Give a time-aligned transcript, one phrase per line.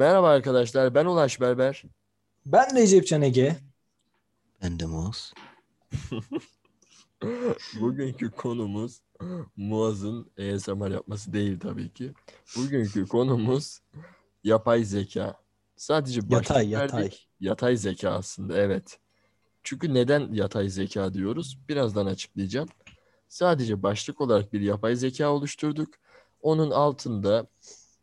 [0.00, 1.82] Merhaba arkadaşlar, ben Ulaş Berber.
[2.46, 3.56] Ben Recep Can Ege.
[4.62, 5.32] Ben de Muaz.
[7.80, 9.00] Bugünkü konumuz
[9.56, 12.12] Muaz'ın ASMR yapması değil tabii ki.
[12.56, 13.80] Bugünkü konumuz
[14.44, 15.40] yapay zeka.
[15.76, 16.72] Sadece Yatay, verdik.
[16.72, 17.10] yatay.
[17.40, 18.98] Yatay zeka aslında, evet.
[19.62, 21.58] Çünkü neden yatay zeka diyoruz?
[21.68, 22.68] Birazdan açıklayacağım.
[23.28, 25.94] Sadece başlık olarak bir yapay zeka oluşturduk.
[26.42, 27.46] Onun altında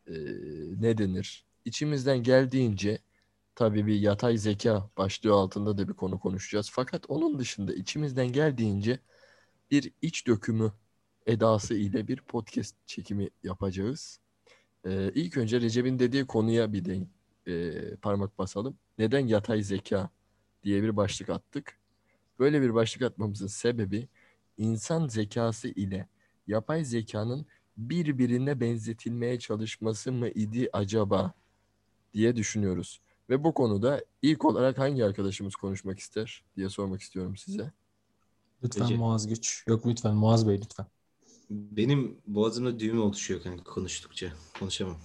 [0.07, 0.13] e,
[0.79, 1.46] ne denir?
[1.67, 2.99] İçimizden geldiğince
[3.55, 6.69] tabii bir yatay zeka başlığı altında da bir konu konuşacağız.
[6.71, 8.99] Fakat onun dışında içimizden geldiğince
[9.71, 10.71] bir iç dökümü
[11.25, 14.19] edası ile bir podcast çekimi yapacağız.
[14.85, 17.07] Ee, ilk önce Recep'in dediği konuya bir de
[17.51, 18.77] e, parmak basalım.
[18.97, 20.09] Neden yatay zeka
[20.63, 21.79] diye bir başlık attık?
[22.39, 24.07] Böyle bir başlık atmamızın sebebi
[24.57, 26.07] insan zekası ile
[26.47, 27.45] yapay zekanın
[27.77, 31.33] birbirine benzetilmeye çalışması mı idi acaba
[32.17, 33.01] diye düşünüyoruz.
[33.29, 37.71] Ve bu konuda ilk olarak hangi arkadaşımız konuşmak ister diye sormak istiyorum size.
[38.63, 38.97] Lütfen Recep.
[38.97, 39.63] Muaz Güç.
[39.67, 40.85] Yok lütfen Muaz Bey lütfen.
[41.49, 44.27] Benim boğazımda düğüm oluşuyor kanka konuştukça.
[44.59, 44.97] Konuşamam.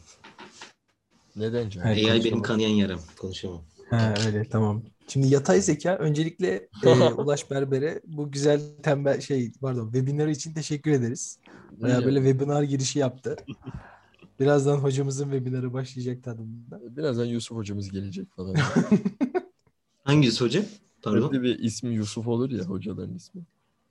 [1.36, 1.86] Neden Can?
[1.86, 2.10] Evet.
[2.10, 3.00] AI benim kanayan yaram.
[3.18, 3.62] Konuşamam.
[3.90, 4.82] Ha, öyle tamam.
[5.08, 10.90] Şimdi yapay zeka öncelikle e, Ulaş Berber'e bu güzel tembel şey pardon webinarı için teşekkür
[10.90, 11.38] ederiz.
[11.70, 13.36] Bayağı böyle webinar girişi yaptı.
[14.42, 16.96] Birazdan hocamızın webinarı başlayacak tadında.
[16.96, 18.54] Birazdan Yusuf hocamız gelecek falan.
[20.04, 20.64] Hangisi hocam?
[21.02, 21.28] Pardon.
[21.28, 23.42] Öyle bir ismi Yusuf olur ya hocaların ismi.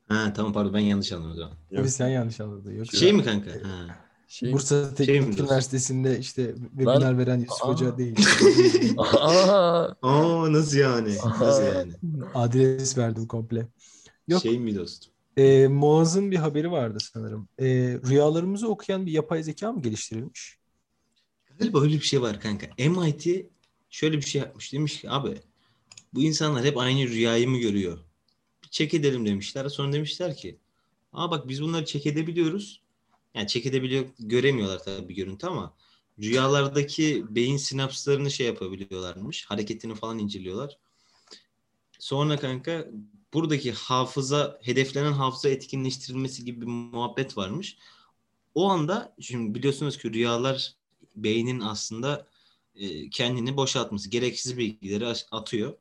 [0.07, 1.49] Ha tamam pardon ben yanlış anladım o zaman.
[1.49, 1.81] Yok.
[1.81, 2.71] Tabii sen yanlış anladın.
[2.71, 2.85] Yok.
[2.85, 3.51] Şey mi kanka?
[3.51, 3.95] Ha.
[4.27, 5.45] Şey, Bursa Teknik Şey?
[5.45, 7.67] Üniversitesi'nde işte webinar veren Yusuf Aa.
[7.67, 8.15] Hoca değil.
[8.97, 11.15] Aa, Aa nasıl yani?
[11.39, 11.91] Nasıl yani?
[12.33, 13.67] Adres verdim komple.
[14.27, 14.41] Yok.
[14.41, 15.10] Şey mi dostum?
[15.37, 17.49] E, Muaz'ın bir haberi vardı sanırım.
[17.59, 17.65] E,
[18.09, 20.57] rüyalarımızı okuyan bir yapay zeka mı geliştirilmiş?
[21.59, 22.67] Galiba öyle bir şey var kanka.
[22.77, 23.49] MIT
[23.89, 24.73] şöyle bir şey yapmış.
[24.73, 25.37] Demiş ki abi
[26.13, 27.99] bu insanlar hep aynı rüyayı mı görüyor?
[28.63, 29.69] Bir check edelim demişler.
[29.69, 30.57] Sonra demişler ki
[31.13, 32.81] aa bak biz bunları check edebiliyoruz.
[33.33, 35.73] Yani check edebiliyor göremiyorlar tabii bir görüntü ama
[36.19, 39.45] rüyalardaki beyin sinapslarını şey yapabiliyorlarmış.
[39.45, 40.77] Hareketini falan inceliyorlar.
[41.99, 42.87] Sonra kanka
[43.33, 47.77] buradaki hafıza hedeflenen hafıza etkinleştirilmesi gibi bir muhabbet varmış.
[48.55, 50.75] O anda şimdi biliyorsunuz ki rüyalar
[51.15, 52.27] beynin aslında
[52.75, 55.73] e, kendini boşaltması, gereksiz bilgileri atıyor.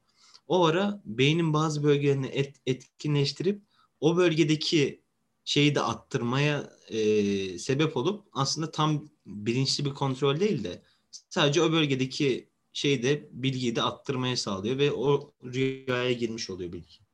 [0.48, 3.62] O ara beynin bazı bölgelerini et, etkinleştirip
[4.00, 5.02] o bölgedeki
[5.44, 10.82] şeyi de attırmaya e, sebep olup aslında tam bilinçli bir kontrol değil de
[11.28, 17.09] sadece o bölgedeki şeyi de bilgiyi de attırmaya sağlıyor ve o rüyaya girmiş oluyor bilgi.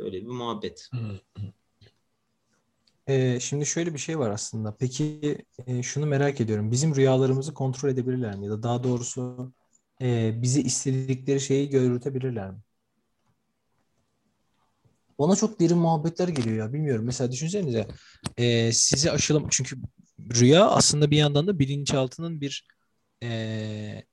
[0.00, 0.88] Böyle bir muhabbet.
[3.06, 4.76] E, şimdi şöyle bir şey var aslında.
[4.76, 6.70] Peki e, şunu merak ediyorum.
[6.70, 8.46] Bizim rüyalarımızı kontrol edebilirler mi?
[8.46, 9.52] Ya da daha doğrusu
[10.02, 12.58] e, bize istedikleri şeyi görütebilirler mi?
[15.18, 16.72] Bana çok derin muhabbetler geliyor ya.
[16.72, 17.04] Bilmiyorum.
[17.04, 17.86] Mesela düşünsenize
[18.36, 19.76] e, sizi aşılam çünkü
[20.34, 22.66] rüya aslında bir yandan da bilinçaltının bir
[23.22, 24.04] e,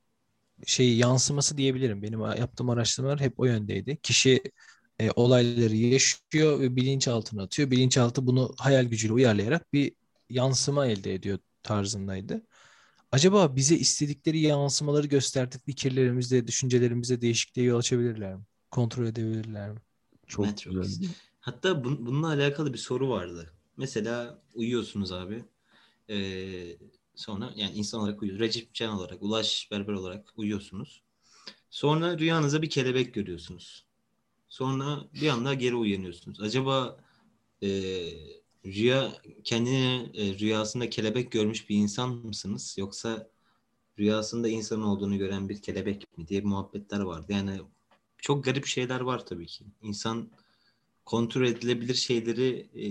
[0.65, 2.01] şey yansıması diyebilirim.
[2.03, 3.97] Benim yaptığım araştırmalar hep o yöndeydi.
[4.03, 4.41] Kişi
[4.99, 7.71] e, olayları yaşıyor ve bilinçaltına atıyor.
[7.71, 9.93] Bilinçaltı bunu hayal gücüyle uyarlayarak bir
[10.29, 12.41] yansıma elde ediyor tarzındaydı.
[13.11, 18.43] Acaba bize istedikleri yansımaları gösterdik fikirlerimizde, düşüncelerimizde değişikliğe yol açabilirler mi?
[18.71, 19.79] Kontrol edebilirler mi?
[20.27, 20.73] çok Matrix.
[20.73, 21.09] güzel.
[21.39, 23.53] Hatta bun- bununla alakalı bir soru vardı.
[23.77, 25.43] Mesela uyuyorsunuz abi.
[26.09, 26.77] Ee,
[27.15, 28.39] sonra yani insan olarak uyuyor.
[28.39, 31.01] Recep Can olarak, Ulaş Berber olarak uyuyorsunuz.
[31.69, 33.86] Sonra rüyanıza bir kelebek görüyorsunuz.
[34.49, 36.41] Sonra bir anda geri uyanıyorsunuz.
[36.41, 36.97] Acaba
[37.63, 37.69] e,
[38.65, 39.11] rüya
[39.43, 42.75] kendini e, rüyasında kelebek görmüş bir insan mısınız?
[42.77, 43.29] Yoksa
[43.99, 47.25] rüyasında insan olduğunu gören bir kelebek mi diye muhabbetler vardı.
[47.29, 47.61] Yani
[48.17, 49.65] çok garip şeyler var tabii ki.
[49.81, 50.31] İnsan
[51.05, 52.87] kontrol edilebilir şeyleri e,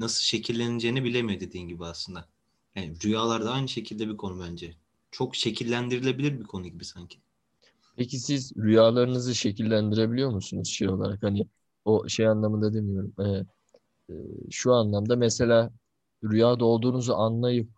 [0.00, 2.28] nasıl şekilleneceğini bilemiyor dediğin gibi aslında.
[2.74, 4.74] Yani rüyalarda aynı şekilde bir konu bence.
[5.10, 7.18] Çok şekillendirilebilir bir konu gibi sanki.
[8.00, 11.22] Peki siz rüyalarınızı şekillendirebiliyor musunuz şey olarak?
[11.22, 11.46] Hani
[11.84, 13.12] o şey anlamında demiyorum.
[13.20, 13.44] Ee,
[14.12, 14.14] e,
[14.50, 15.70] şu anlamda mesela
[16.24, 17.68] rüyada olduğunuzu anlayıp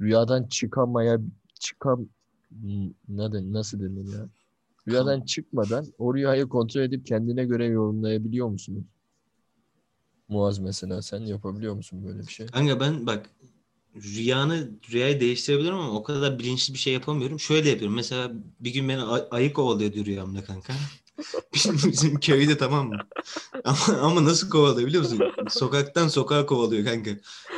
[0.00, 1.18] rüyadan çıkamaya
[1.60, 2.08] çıkam
[3.08, 4.28] ne de, nasıl denir ya?
[4.88, 8.84] Rüyadan çıkmadan o rüyayı kontrol edip kendine göre yorumlayabiliyor musunuz?
[10.28, 12.46] Muaz mesela sen yapabiliyor musun böyle bir şey?
[12.46, 13.30] Kanka ben bak
[13.94, 17.40] rüyanı rüyayı değiştirebilirim ama o kadar bilinçli bir şey yapamıyorum.
[17.40, 17.96] Şöyle yapıyorum.
[17.96, 20.72] Mesela bir gün beni ay- ayı kovalıyordu rüyamda kanka.
[21.54, 22.98] Bizim, köyde tamam mı?
[23.64, 25.20] Ama, ama nasıl kovalıyor biliyor musun?
[25.48, 27.10] Sokaktan sokağa kovalıyor kanka.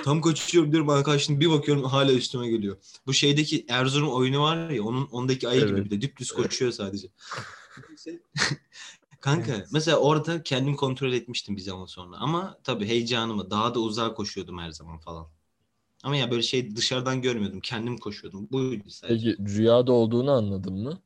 [0.05, 2.77] Tam kaçıyorum diyorum kaçtım bir bakıyorum hala üstüme geliyor.
[3.06, 5.85] Bu şeydeki Erzurum oyunu var ya onun ondaki ayı gibi Evet.
[5.85, 7.09] bir de dümdüz koşuyor sadece.
[9.21, 9.67] Kanka Evet.
[9.73, 12.17] mesela orada kendim kontrol etmiştim bir zaman sonra.
[12.17, 15.27] Ama tabii heyecanımı daha da uzağa koşuyordum her zaman falan.
[16.06, 17.61] Ama ya böyle şey dışarıdan görmüyordum.
[17.61, 18.49] Kendim koşuyordum.
[18.53, 19.31] Buydu sadece.
[19.37, 20.99] Peki rüyada olduğunu anladın mı?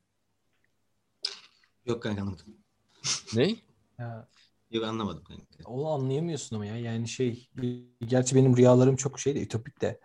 [1.87, 2.47] Yok kanka anlamadım.
[3.35, 3.57] Ne?
[3.99, 4.29] Ya,
[4.71, 5.45] Yok anlamadım kanka.
[5.65, 6.77] onu anlayamıyorsun ama ya.
[6.77, 7.49] Yani şey
[8.07, 10.01] gerçi benim rüyalarım çok şey de ütopik de.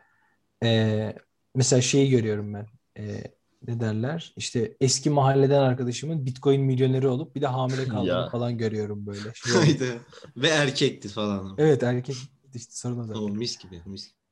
[0.63, 1.15] Ee,
[1.55, 2.67] mesela şeyi görüyorum ben.
[2.97, 3.23] Ee,
[3.67, 4.33] ne derler?
[4.37, 8.29] İşte eski mahalleden arkadaşımın Bitcoin milyoneri olup bir de hamile kaldığını Ya.
[8.29, 9.31] falan görüyorum böyle.
[9.33, 9.99] Şey, Haydi.
[10.37, 11.55] Ve erkekti falan.
[11.57, 12.15] evet erkek
[12.55, 13.13] işte sorun o da.
[13.13, 14.24] Tamam mis gibi mis gibi.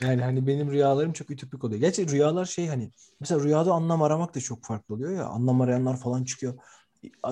[0.00, 1.80] Yani hani benim rüyalarım çok ütopik oluyor.
[1.80, 2.90] Gerçi rüyalar şey hani
[3.20, 5.24] mesela rüyada anlam aramak da çok farklı oluyor ya.
[5.26, 6.54] Anlam arayanlar falan çıkıyor.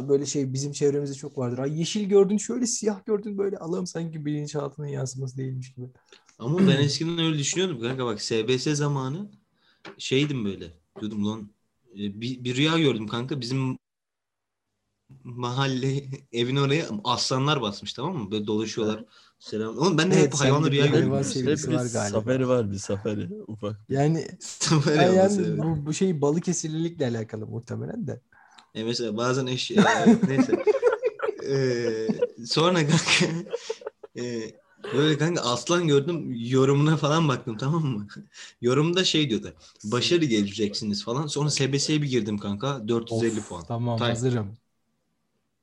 [0.09, 1.59] Böyle şey bizim çevremizde çok vardır.
[1.59, 5.87] Ay yeşil gördün şöyle siyah gördün böyle Allah'ım sanki bilinçaltının yansıması değilmiş gibi.
[6.39, 9.31] Ama ben eskiden öyle düşünüyordum kanka bak SBS zamanı
[9.99, 10.73] şeydim böyle.
[11.01, 11.51] Diyordum lan
[11.95, 13.79] e, bir, bir rüya gördüm kanka bizim
[15.25, 18.31] mahalle evin oraya aslanlar basmış tamam mı?
[18.31, 19.05] Böyle dolaşıyorlar.
[19.39, 19.79] Selam.
[19.79, 21.25] Oğlum ben de Evet, hep hayvanlı rüya bir hayvan görüyorum.
[21.25, 22.21] sevgisi Hep bir var galiba.
[22.21, 23.77] safari var bir safari ufak.
[23.89, 24.27] Yani,
[24.87, 25.59] Böyle yani evet.
[25.59, 28.21] bu, bu şey Balıkesirlilikle alakalı muhtemelen de.
[28.75, 29.77] E mesela bazen eş e,
[30.29, 30.53] neyse.
[31.49, 32.09] E,
[32.47, 33.27] sonra kanka
[34.17, 34.43] e,
[34.95, 38.07] böyle kanka aslan gördüm yorumuna falan baktım tamam mı?
[38.61, 39.53] Yorumda şey diyordu.
[39.85, 41.27] Başarı geleceksiniz falan.
[41.27, 42.89] Sonra SBS'ye bir girdim kanka.
[42.89, 43.65] 450 Of, puan.
[43.69, 44.09] Tamam Tay.
[44.09, 44.57] hazırım.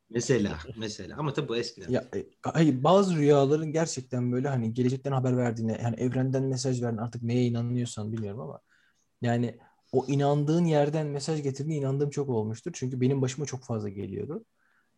[0.10, 1.92] Mesela mesela ama tabii bu eskiden.
[1.92, 7.02] Ya e, hayır, bazı rüyaların gerçekten böyle hani gelecekten haber verdiğine yani evrenden mesaj verdiğine
[7.02, 8.60] artık neye inanıyorsan bilmiyorum ama
[9.22, 9.58] yani
[9.92, 12.72] o inandığın yerden mesaj getirdiğine inandığım çok olmuştur.
[12.76, 14.46] Çünkü benim başıma çok fazla geliyordu.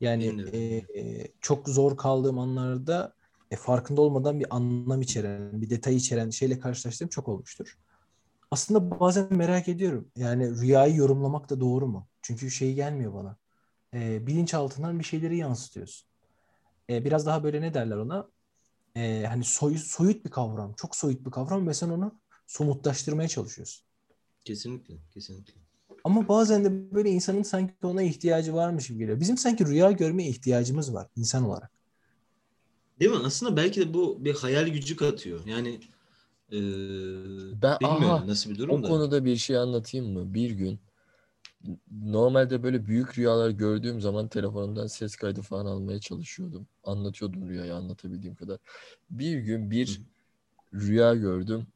[0.01, 0.57] Yani e,
[0.99, 3.13] e, çok zor kaldığım anlarda
[3.51, 7.77] e, farkında olmadan bir anlam içeren, bir detay içeren şeyle karşılaştığım çok olmuştur.
[8.51, 10.11] Aslında bazen merak ediyorum.
[10.15, 12.07] Yani rüyayı yorumlamak da doğru mu?
[12.21, 13.37] Çünkü şey gelmiyor bana.
[13.97, 16.07] E, bilinçaltından bir şeyleri yansıtıyorsun.
[16.89, 18.27] E, biraz daha böyle ne derler ona?
[18.95, 20.73] E, hani soy, soyut bir kavram.
[20.73, 23.85] Çok soyut bir kavram ve sen onu somutlaştırmaya çalışıyorsun.
[24.45, 25.53] Kesinlikle, kesinlikle.
[26.03, 29.19] Ama bazen de böyle insanın sanki ona ihtiyacı varmış gibi geliyor.
[29.19, 31.71] Bizim sanki rüya görmeye ihtiyacımız var insan olarak.
[32.99, 33.17] Değil mi?
[33.25, 35.39] Aslında belki de bu bir hayal gücü katıyor.
[35.45, 35.79] Yani
[36.51, 36.57] e,
[37.61, 38.87] Ben- bilmiyorum aha, nasıl bir O durum da.
[38.87, 40.33] konuda bir şey anlatayım mı?
[40.33, 40.79] Bir gün
[41.91, 46.67] normalde böyle büyük rüyalar gördüğüm zaman telefonumdan ses kaydı falan almaya çalışıyordum.
[46.83, 48.57] Anlatıyordum rüyayı anlatabildiğim kadar.
[49.09, 50.01] Bir gün bir
[50.73, 51.67] rüya gördüm.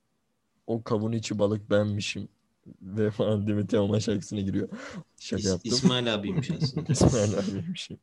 [0.67, 2.27] O kavun içi balık benmişim.
[2.81, 4.69] Ve falan Demet Teoman şarkısına giriyor.
[5.19, 5.71] Şaka İs- yaptım.
[5.73, 6.87] İsmail abiymiş aslında.
[6.91, 7.97] İsmail abiymişim.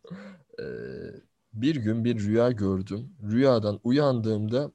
[0.60, 0.64] Ee,
[1.52, 3.16] bir gün bir rüya gördüm.
[3.30, 4.72] Rüyadan uyandığımda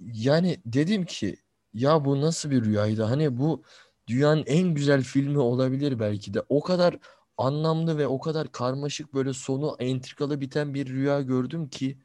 [0.00, 1.36] yani dedim ki
[1.74, 3.02] ya bu nasıl bir rüyaydı?
[3.02, 3.62] Hani bu
[4.06, 6.42] dünyanın en güzel filmi olabilir belki de.
[6.48, 6.98] O kadar
[7.38, 11.98] anlamlı ve o kadar karmaşık böyle sonu entrikalı biten bir rüya gördüm ki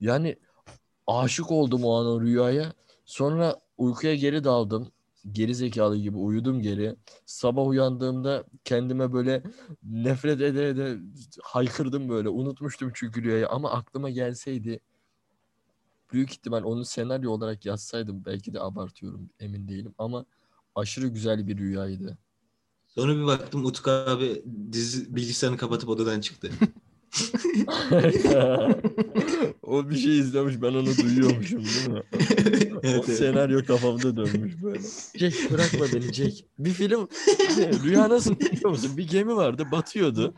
[0.00, 0.36] yani
[1.06, 2.72] aşık oldum o an o rüyaya.
[3.04, 4.92] Sonra uykuya geri daldım.
[5.32, 6.96] Geri zekalı gibi uyudum geri.
[7.26, 9.42] Sabah uyandığımda kendime böyle
[9.82, 10.98] nefret ede ede
[11.42, 12.28] haykırdım böyle.
[12.28, 14.80] Unutmuştum çünkü rüyayı ama aklıma gelseydi
[16.12, 20.24] büyük ihtimal onu senaryo olarak yazsaydım belki de abartıyorum emin değilim ama
[20.74, 22.18] aşırı güzel bir rüyaydı.
[22.88, 26.50] Sonra bir baktım Utku abi dizi bilgisayarını kapatıp odadan çıktı.
[29.62, 32.02] o bir şey izlemiş ben onu duyuyormuşum değil mi?
[32.82, 33.18] evet, o evet.
[33.18, 34.80] senaryo kafamda dönmüş böyle.
[35.14, 36.44] Jack bırakma beni Jack.
[36.58, 37.08] Bir film
[37.84, 38.96] rüya nasıl biliyor musun?
[38.96, 40.34] Bir gemi vardı batıyordu.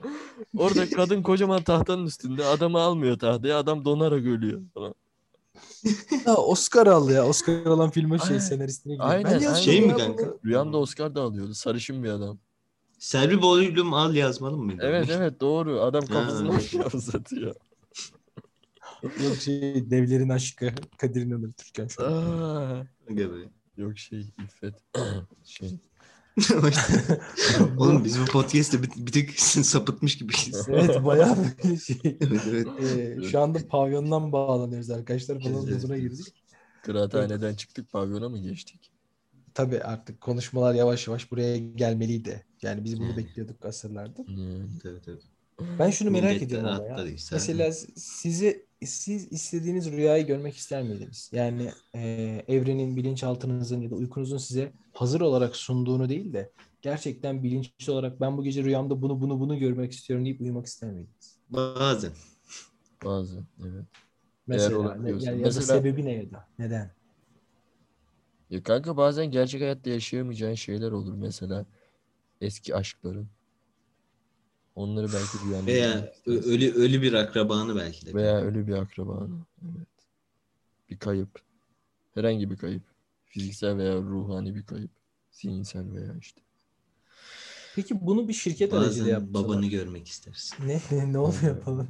[0.57, 4.95] Orada kadın kocaman tahtanın üstünde adamı almıyor tahtaya adam donarak ölüyor falan.
[6.25, 7.27] Ha, Oscar aldı ya.
[7.27, 9.11] Oscar alan filme şey senaristine gidiyor.
[9.11, 10.23] Aynen, Ben Şey mi kanka?
[10.23, 10.39] bunu.
[10.45, 11.55] Rüyamda Oscar da alıyordu.
[11.55, 12.39] Sarışın bir adam.
[12.99, 14.83] Selvi Boylum al yazmalı mıydı?
[14.85, 15.81] Evet evet doğru.
[15.81, 16.59] Adam kafasını
[16.95, 17.55] uzatıyor.
[19.03, 22.87] Yok şey devlerin aşkı Kadir İnanır Türkan şu an.
[23.77, 24.75] Yok şey İffet.
[25.45, 25.79] şey.
[27.79, 30.69] Oğlum biz bu podcast'te bir, bir tık sapıtmış gibiyiz.
[30.69, 32.00] evet bayağı bir şey.
[32.05, 32.67] evet evet.
[32.83, 36.35] Ee, şu anda pavyondan bağlanıyoruz arkadaşlar falan moduna girdik.
[36.83, 38.91] Kıraathaneden çıktık pavyona mı geçtik?
[39.55, 42.47] Tabii artık konuşmalar yavaş yavaş buraya gelmeliydi.
[42.62, 43.17] Yani biz bunu Yani.
[43.17, 44.26] bekliyorduk asırlardır.
[44.26, 44.62] Hmm.
[44.85, 45.23] evet, evet.
[45.79, 47.07] Ben şunu merak ediyorum ama ya.
[47.33, 51.31] Mesela sizi siz istediğiniz rüyayı görmek ister miydiniz?
[51.33, 52.00] Yani e,
[52.49, 58.37] evrenin bilinçaltınızın ya da uykunuzun size hazır olarak sunduğunu değil de gerçekten bilinçli olarak ben
[58.38, 61.38] bu gece rüyamda bunu bunu bunu görmek istiyorum deyip uyumak ister miydiniz?
[61.50, 62.12] Bazen.
[63.05, 63.85] Bazen evet.
[64.47, 65.26] Mesela olabiliyorsa.
[65.31, 66.91] yani ya da Mesela- sebebi ne ya da neden?
[68.50, 71.67] Ya kanka bazen gerçek hayatta yaşayamayacağın şeyler olur mesela
[72.41, 73.29] eski aşkların.
[74.75, 78.14] Onları belki rüyanda Veya ölü ölü bir akrabanı belki de.
[78.14, 79.38] Veya ölü bir akrabanı.
[79.62, 79.88] Evet.
[80.90, 81.43] Bir kayıp.
[82.14, 82.83] Herhangi bir kayıp.
[83.25, 84.90] Fiziksel veya ruhani bir kayıp.
[85.31, 86.40] Zihinsel veya işte.
[87.75, 89.45] Peki bunu bir şirket aracıyla Bazen yapsalar.
[89.45, 90.57] babanı görmek istersin.
[90.66, 90.81] Ne
[91.12, 91.62] ne, Evet.
[91.64, 91.88] falan.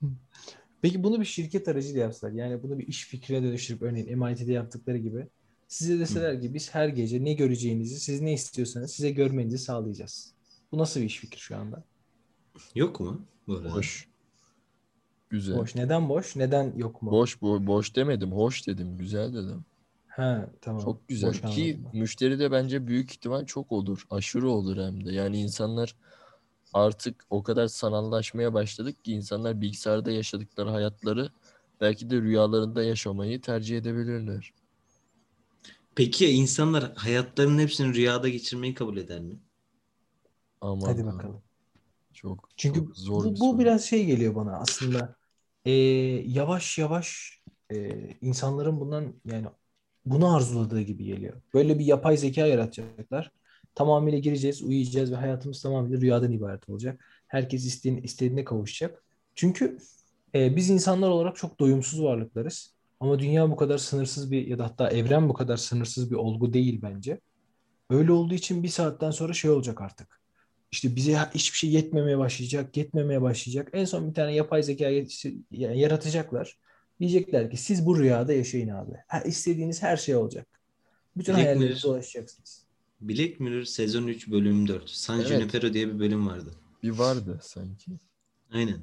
[0.82, 2.32] Peki bunu bir şirket aracıyla yapsalar.
[2.32, 5.28] Yani bunu bir iş fikrine dönüştürüp örneğin MIT'de yaptıkları gibi
[5.68, 10.34] size deseler ki biz her gece ne göreceğinizi siz ne istiyorsanız size görmenizi sağlayacağız.
[10.72, 11.84] Bu nasıl bir iş fikri şu anda?
[12.74, 13.20] Yok mu?
[13.46, 13.70] Bu arada?
[13.74, 14.08] Hoş.
[15.30, 15.56] Güzel.
[15.56, 15.74] Boş.
[15.74, 16.36] Neden boş?
[16.36, 17.10] Neden yok mu?
[17.10, 18.32] Boş bu boş demedim.
[18.32, 18.98] Hoş dedim.
[18.98, 19.64] Güzel dedim.
[20.08, 20.84] Ha tamam.
[20.84, 22.00] Çok güzel Boş ki anladım.
[22.00, 24.06] müşteri de bence büyük ihtimal çok olur.
[24.10, 25.12] Aşırı olur hem de.
[25.12, 25.96] Yani insanlar
[26.72, 31.32] artık o kadar sanallaşmaya başladık ki insanlar bilgisayarda yaşadıkları hayatları
[31.80, 34.52] belki de rüyalarında yaşamayı tercih edebilirler.
[35.94, 39.38] Peki ya insanlar hayatlarının hepsini rüyada geçirmeyi kabul eder mi?
[40.60, 41.42] Aman Hadi bakalım.
[42.22, 45.16] Çok, Çünkü çok zor bu, bir bu biraz şey geliyor bana aslında.
[45.64, 45.72] Ee,
[46.26, 47.38] yavaş yavaş
[47.72, 49.46] e, insanların bundan yani
[50.06, 51.42] bunu arzuladığı gibi geliyor.
[51.54, 53.32] Böyle bir yapay zeka yaratacaklar.
[53.74, 57.04] Tamamıyla gireceğiz, uyuyacağız ve hayatımız tamamıyla rüyadan ibaret olacak.
[57.26, 59.04] Herkes isteğine, istediğine kavuşacak.
[59.34, 59.78] Çünkü
[60.34, 62.74] e, biz insanlar olarak çok doyumsuz varlıklarız.
[63.00, 66.52] Ama dünya bu kadar sınırsız bir ya da hatta evren bu kadar sınırsız bir olgu
[66.52, 67.20] değil bence.
[67.90, 70.21] Öyle olduğu için bir saatten sonra şey olacak artık.
[70.72, 73.68] İşte bize hiçbir şey yetmemeye başlayacak, yetmemeye başlayacak.
[73.72, 74.90] En son bir tane yapay zeka
[75.50, 76.56] yaratacaklar.
[77.00, 78.92] Diyecekler ki siz bu rüyada yaşayın abi.
[79.08, 80.46] Ha, istediğiniz her şey olacak.
[81.16, 82.62] Bütün Black hayallerinize Mirror- ulaşacaksınız.
[83.00, 84.90] Black Mirror sezon 3 bölüm 4.
[84.90, 85.28] San Evet.
[85.28, 86.54] Junipero diye bir bölüm vardı.
[86.82, 87.90] Bir vardı sanki.
[88.52, 88.78] Aynen.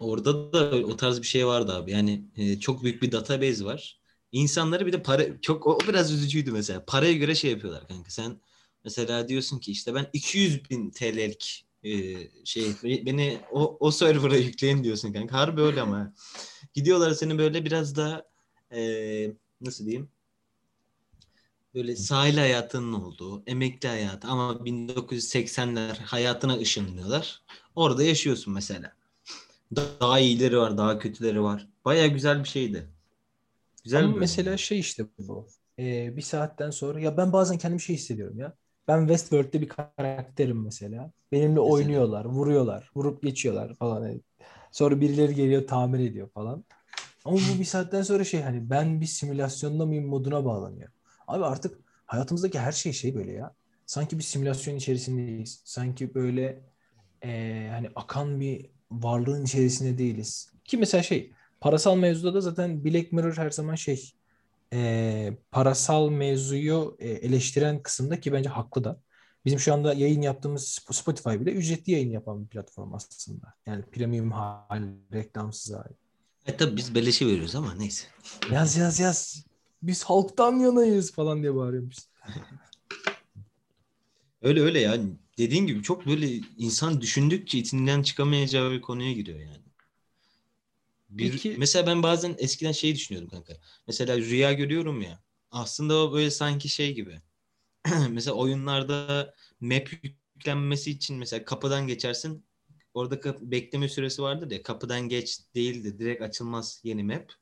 [0.00, 1.90] Orada da o tarz bir şey vardı abi.
[1.90, 4.00] Yani e, çok büyük bir database var.
[4.32, 6.84] İnsanları bir de para çok o, o biraz üzücüydü mesela.
[6.86, 8.10] Paraya göre şey yapıyorlar kanka.
[8.10, 8.36] Sen
[8.86, 11.90] mesela diyorsun ki işte ben 200 bin TL'lik e,
[12.44, 15.38] şey beni o, o server'a yükleyin diyorsun kanka.
[15.38, 16.14] Harbi öyle ama.
[16.74, 18.22] Gidiyorlar seni böyle biraz daha
[18.72, 18.80] e,
[19.60, 20.10] nasıl diyeyim?
[21.74, 27.42] Böyle sahil hayatının olduğu, emekli hayatı ama 1980'ler hayatına ışınlıyorlar.
[27.74, 28.92] Orada yaşıyorsun mesela.
[29.76, 31.68] Daha iyileri var, daha kötüleri var.
[31.84, 32.88] Baya güzel bir şeydi.
[33.84, 35.46] Güzel Ama bir mesela şey işte bu.
[35.78, 38.56] Ee, bir saatten sonra ya ben bazen kendim şey hissediyorum ya.
[38.88, 41.12] Ben Westworld'de bir karakterim mesela.
[41.32, 44.08] Benimle oynuyorlar, vuruyorlar, vurup geçiyorlar falan.
[44.08, 44.20] Yani
[44.72, 46.64] Sonra birileri geliyor tamir ediyor falan.
[47.24, 50.88] Ama bu bir saatten sonra şey hani ben bir simülasyonda mıyım moduna bağlanıyor.
[51.28, 53.54] Abi artık hayatımızdaki her şey şey böyle ya.
[53.86, 55.62] Sanki bir simülasyon içerisindeyiz.
[55.64, 56.62] Sanki böyle
[57.24, 60.52] eee, hani akan bir varlığın içerisinde değiliz.
[60.64, 64.12] Ki mesela şey parasal mevzuda da zaten Black Mirror her zaman şey
[64.72, 69.00] eee, parasal mevzuyu e, eleştiren kısımda ki bence haklı da.
[69.44, 73.54] Bizim şu anda yayın yaptığımız Sp- Spotify bile ücretli yayın yapan bir platform aslında.
[73.66, 75.94] Yani premium hali, reklamsız hali.
[76.46, 78.06] E tabii biz beleşe veriyoruz ama neyse.
[78.52, 79.46] Yaz yaz yaz.
[79.82, 81.96] Biz halktan yanayız falan diye bağırıyormuş.
[84.42, 84.96] Öyle öyle ya.
[85.38, 89.65] Dediğin gibi çok böyle insan düşündükçe içinden çıkamayacağı bir konuya giriyor yani.
[91.08, 93.56] Bir, Peki- Mesela ben bazen eskiden şey düşünüyordum kanka.
[93.86, 95.22] Mesela rüya görüyorum ya.
[95.50, 97.20] Aslında o böyle sanki şey gibi.
[98.10, 102.44] mesela oyunlarda map yüklenmesi için mesela kapıdan geçersin.
[102.94, 104.62] Orada kap- bekleme süresi vardır ya.
[104.62, 105.98] Kapıdan geç değildir.
[105.98, 107.32] Direkt açılmaz yeni map.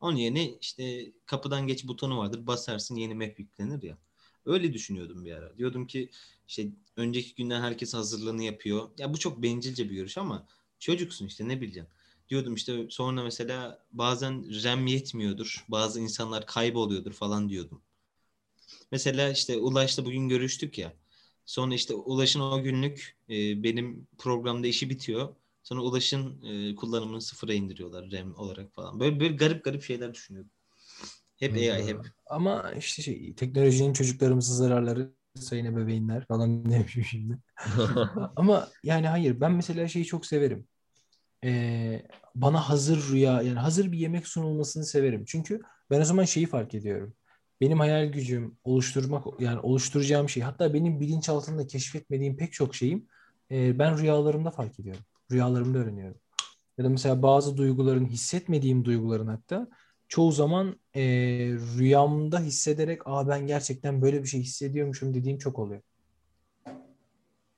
[0.00, 2.46] Onun yerine işte kapıdan geç butonu vardır.
[2.46, 3.98] Basarsın yeni map yüklenir ya.
[4.46, 5.58] Öyle düşünüyordum bir ara.
[5.58, 6.10] Diyordum ki
[6.48, 8.90] işte önceki günden herkes hazırlığını yapıyor.
[8.98, 10.46] Ya bu çok bencilce bir görüş ama
[10.78, 11.92] çocuksun işte ne bileceksin.
[12.28, 15.64] Diyordum işte sonra mesela bazen RAM yetmiyordur.
[15.68, 17.82] Bazı insanlar kayboluyordur falan diyordum.
[18.92, 20.92] Mesela işte Ulaş'la bugün görüştük ya.
[21.46, 25.28] Sonra işte Ulaş'ın o günlük e, benim programda işi bitiyor.
[25.62, 29.00] Sonra Ulaş'ın e, kullanımını sıfıra indiriyorlar RAM olarak falan.
[29.00, 30.50] Böyle böyle garip garip şeyler düşünüyordum.
[31.36, 32.06] Hep AI hep.
[32.26, 37.38] Ama işte şey teknolojinin çocuklarımıza zararları sayın ebeveynler falan demişim şimdi.
[38.36, 40.68] Ama yani hayır ben mesela şeyi çok severim.
[41.44, 42.02] Ee,
[42.34, 45.24] bana hazır rüya yani hazır bir yemek sunulmasını severim.
[45.26, 45.60] Çünkü
[45.90, 47.14] ben o zaman şeyi fark ediyorum.
[47.60, 53.06] Benim hayal gücüm oluşturmak yani oluşturacağım şey hatta benim bilinçaltında keşfetmediğim pek çok şeyim
[53.50, 55.02] e, ben rüyalarımda fark ediyorum.
[55.32, 56.20] Rüyalarımda öğreniyorum.
[56.78, 59.68] ya da mesela bazı duyguların hissetmediğim duyguların hatta
[60.08, 61.02] çoğu zaman e,
[61.78, 65.82] rüyamda hissederek aa ben gerçekten böyle bir şey hissediyormuşum dediğim çok oluyor.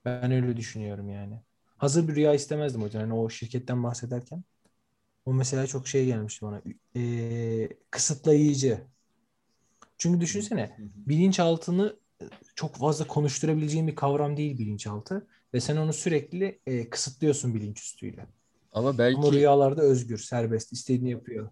[0.04, 1.45] Ben öyle düşünüyorum yani.
[1.78, 3.00] Hazır bir rüya istemezdim hocam.
[3.02, 4.44] Yani o şirketten bahsederken.
[5.24, 6.62] O mesela çok şey gelmişti bana.
[6.96, 8.80] E, kısıtlayıcı.
[9.98, 15.26] Çünkü düşünsene bilinçaltını e, çok fazla konuşturabileceğin bir kavram değil bilinçaltı.
[15.54, 18.26] Ve sen onu sürekli e, kısıtlıyorsun bilinç üstüyle.
[18.72, 21.50] Ama belki Ama rüyalarda özgür, serbest, istediğini yapıyor.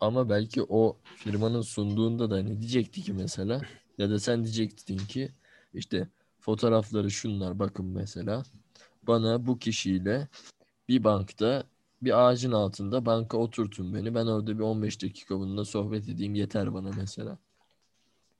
[0.00, 3.60] ama belki o firmanın sunduğunda da ne diyecekti ki mesela
[3.98, 5.32] ya da sen diyecektin ki
[5.74, 6.08] işte
[6.40, 8.42] fotoğrafları şunlar bakın mesela
[9.06, 10.28] bana bu kişiyle
[10.88, 11.64] bir bankta
[12.02, 16.74] bir ağacın altında banka oturtun beni ben orada bir 15 dakika bununla sohbet edeyim yeter
[16.74, 17.38] bana mesela.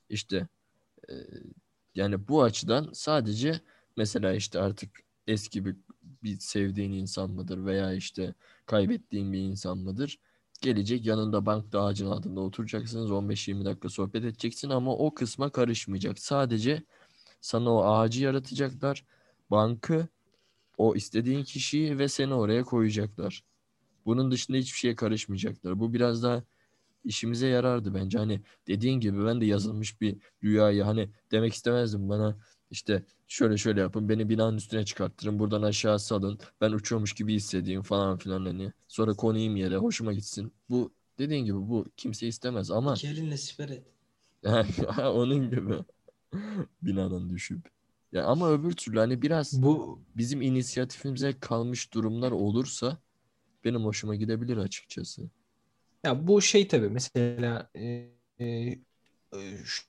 [0.09, 0.49] İşte
[1.11, 1.15] e,
[1.95, 3.61] yani bu açıdan sadece
[3.97, 4.91] mesela işte artık
[5.27, 5.77] eski bir,
[6.23, 8.35] bir sevdiğin insan mıdır veya işte
[8.67, 10.19] kaybettiğin bir insan mıdır?
[10.61, 16.19] Gelecek yanında bankta ağacın altında oturacaksınız 15-20 dakika sohbet edeceksin ama o kısma karışmayacak.
[16.19, 16.83] Sadece
[17.41, 19.05] sana o ağacı yaratacaklar.
[19.51, 20.09] Bankı,
[20.79, 23.45] o istediğin kişiyi ve seni oraya koyacaklar.
[24.07, 25.81] Bunun dışında hiçbir şeye karışmayacaklar.
[25.81, 26.43] Bu biraz daha
[27.05, 28.19] işimize yarardı bence.
[28.19, 32.37] Hani dediğin gibi ben de yazılmış bir rüyayı hani demek istemezdim bana
[32.71, 37.83] işte şöyle şöyle yapın beni binanın üstüne çıkarttırın buradan aşağı salın ben uçuyormuş gibi hissedeyim
[37.83, 40.53] falan filan hani sonra konayım yere hoşuma gitsin.
[40.71, 43.85] Bu dediğin gibi bu kimse istemez ama İki elinle siper et.
[44.99, 45.75] onun gibi
[46.83, 47.69] binadan düşüp.
[48.15, 52.99] Ya ama öbür türlü hani biraz Bu bizim inisiyatifimize kalmış durumlar olursa
[53.65, 55.31] benim hoşuma gidebilir açıkçası.
[56.05, 58.79] ya bu şey tabii mesela e, e,
[59.65, 59.83] şu,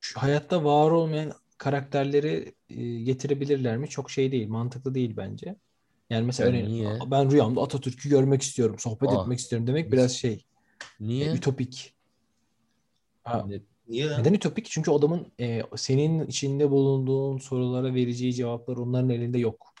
[0.00, 3.88] şu hayatta var olmayan karakterleri e, getirebilirler mi?
[3.88, 5.56] Çok şey değil, mantıklı değil bence.
[6.10, 7.08] Yani mesela Yani örneğin niye?
[7.12, 9.14] ben rüyamda Atatürk'ü görmek istiyorum, sohbet Ah.
[9.14, 10.46] etmek istiyorum demek biraz şey,
[11.00, 11.32] Niye?
[11.32, 11.96] e, ütopik.
[13.24, 14.20] Ha, Ne- Niye lan?
[14.20, 14.66] Neden ütopik?
[14.70, 19.74] Çünkü adamın e, senin içinde bulunduğun sorulara vereceği cevaplar onların elinde yok.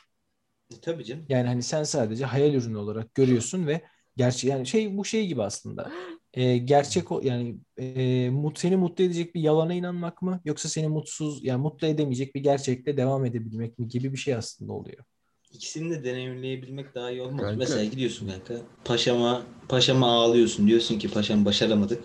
[0.74, 1.24] E, Tabii canım.
[1.28, 3.82] Yani hani sen sadece hayal ürünü olarak görüyorsun ve
[4.16, 5.92] gerçek yani şey bu şey gibi aslında.
[6.34, 10.88] E, gerçek o yani e, mut, seni mutlu edecek bir yalana inanmak mı yoksa seni
[10.88, 15.04] mutsuz yani mutlu edemeyecek bir gerçekle devam edebilmek mi gibi bir şey aslında oluyor.
[15.52, 17.40] İkisini de deneyimleyebilmek daha iyi olmaz.
[17.40, 17.56] Kanka.
[17.56, 18.54] Mesela gidiyorsun kanka.
[18.84, 20.66] Paşama, paşama ağlıyorsun.
[20.66, 22.04] Diyorsun ki paşam başaramadık.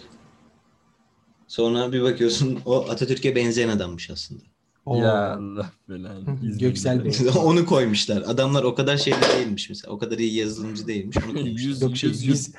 [1.49, 4.41] Sonra bir bakıyorsun o Atatürk'e benzeyen adammış aslında.
[4.85, 5.01] Oo.
[5.01, 6.37] Ya Allah belanı.
[6.59, 7.11] Göksel Bey.
[7.43, 8.23] Onu koymuşlar.
[8.27, 9.93] Adamlar o kadar şeyli değilmiş mesela.
[9.93, 11.17] O kadar iyi yazılımcı değilmiş.
[11.17, 11.67] Onu koymuşlar.
[11.69, 12.35] Yüz, Yok şey, yüz, yüz.
[12.35, 12.53] biz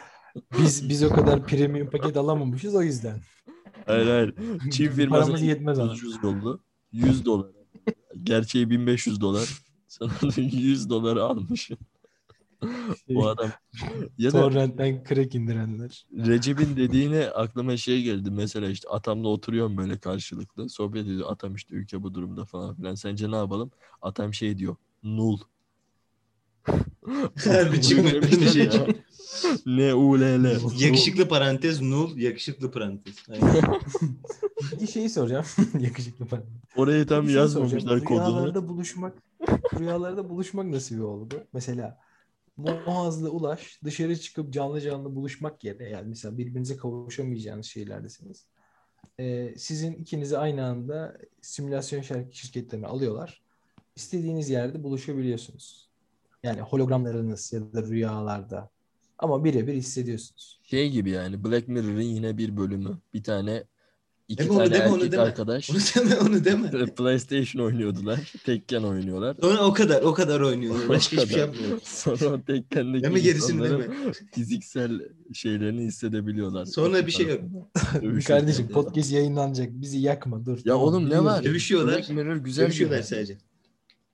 [0.59, 3.21] biz biz o kadar premium paket alamamışız o yüzden.
[3.87, 4.35] Hayır hayır.
[4.71, 5.93] Çin firması Paramız yetmez ona.
[5.93, 6.61] ucuz yollu.
[6.93, 7.51] 100 dolar.
[8.23, 9.49] Gerçeği 1500 dolar.
[9.89, 11.79] Sana da 100 dolar almışsın.
[13.15, 13.51] O adam.
[14.19, 16.07] Ya da Torrent'ten crack indirenler.
[16.13, 18.31] Recep'in dediğine aklıma şey geldi.
[18.31, 20.69] Mesela işte atamla oturuyorum böyle karşılıklı.
[20.69, 21.33] Sohbet ediyor.
[21.33, 22.95] Atam işte ülke bu durumda falan filan.
[22.95, 23.71] Sence ne yapalım?
[24.03, 24.77] Atam şey diyor.
[25.03, 25.39] Nul.
[27.45, 28.65] Değil mi şey?
[28.65, 28.87] Ya.
[29.67, 30.61] Ne u l l.
[30.81, 33.15] Yakışıklı parantez nul, yakışıklı parantez.
[34.81, 35.45] Bir şeyi soracağım.
[35.79, 36.45] Yakışıklı falan.
[36.77, 38.05] Oraya tam Bir şey yazmamışlar soracağım.
[38.05, 38.27] kodunu.
[38.27, 39.15] Rüyalarda buluşmak,
[39.79, 41.35] rüyalarda buluşmak nasıl bir oldu?
[41.53, 41.99] Mesela
[42.87, 48.47] Muaz'la Ulaş dışarı çıkıp canlı canlı buluşmak yerine yani mesela birbirinize kavuşamayacağınız şeylerdesiniz.
[49.21, 53.43] Ee, sizin ikinizi aynı anda simülasyon şir- şirketlerine alıyorlar.
[53.97, 55.89] İstediğiniz yerde buluşabiliyorsunuz.
[56.43, 58.71] Yani hologramlarınız ya da rüyalarda.
[59.19, 60.61] Ama birebir hissediyorsunuz.
[60.63, 62.99] Şey gibi yani Black Mirror'ın yine bir bölümü.
[63.15, 63.65] Bir tane
[64.31, 65.23] iki Deme onu, tane deme onu, erkek deme.
[65.23, 66.71] arkadaş Onu deme onu deme.
[66.97, 68.33] PlayStation oynuyordular.
[68.45, 69.37] Tekken oynuyorlar.
[69.41, 70.89] Sonra o kadar o kadar oynuyorlar.
[70.89, 71.55] Başka hiçbir şey kadar.
[71.55, 71.81] yapmıyor.
[71.85, 75.01] Sonra o Tekken'deki Deme gerisini insanların fiziksel
[75.35, 76.65] şeylerini hissedebiliyorlar.
[76.65, 77.41] Sonra bir şey yok.
[78.27, 79.69] Kardeşim podcast yayınlanacak.
[79.73, 80.59] Bizi yakma dur.
[80.59, 81.45] Ya Tamam, oğlum ne var?
[81.45, 81.97] Dövüşüyorlar.
[81.97, 83.39] Black Mirror güzel Dövüşüyorlar sadece.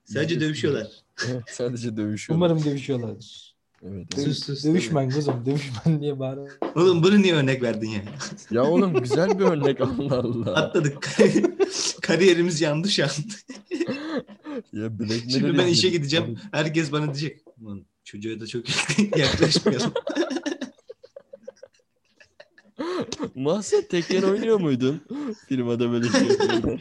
[0.04, 0.86] Sadece dövüşüyorlar.
[1.30, 2.46] Evet, sadece dövüşüyorlar.
[2.46, 3.45] Umarım dövüşüyorlardır.
[3.88, 4.14] Evet.
[4.14, 6.50] Sus, sus, dövüşmen kuzum dövüşmen diye bağırıyor.
[6.74, 8.02] Oğlum bunu niye örnek verdin ya?
[8.50, 10.54] Ya oğlum güzel bir örnek Allah Allah.
[10.54, 11.08] Atladık.
[12.02, 13.10] Kariyerimiz yandı şu an.
[14.72, 14.90] Ya
[15.30, 16.38] Şimdi ben işe gideceğim.
[16.52, 17.40] Herkes bana diyecek.
[17.60, 18.64] Ulan çocuğa da çok
[19.18, 19.92] yaklaşmayalım.
[23.34, 25.00] Muhasset Tekken oynuyor muydun?
[25.48, 26.80] Firmada böyle şey yapıyorlar.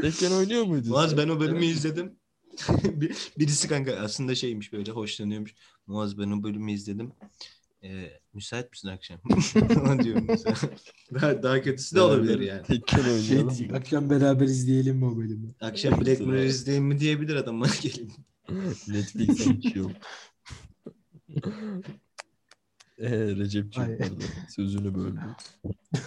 [0.00, 1.06] Tekken oynuyor muydun?
[1.08, 1.18] Sen?
[1.18, 2.12] ben o bölümü izledim.
[2.84, 5.54] Bir- Birisi kanka aslında şeymiş böyle hoşlanıyormuş.
[5.86, 7.12] Muaz ben o bölümü izledim.
[7.82, 9.18] Ee, müsait misin akşam?
[10.04, 10.56] Diyorum mesela.
[11.14, 12.62] Daha, daha kötüsü de olabilir yani.
[12.62, 13.74] Tekken Şey oynayalım.
[13.74, 15.48] akşam beraber izleyelim mi o bölümü?
[15.60, 18.12] Akşam Black Mirror izleyeyim mi diyebilir adam bana gelin.
[18.88, 19.84] Netflix'ten chill.
[22.98, 24.18] Ee, Recep'ciğim
[24.48, 25.20] sözünü böldüm.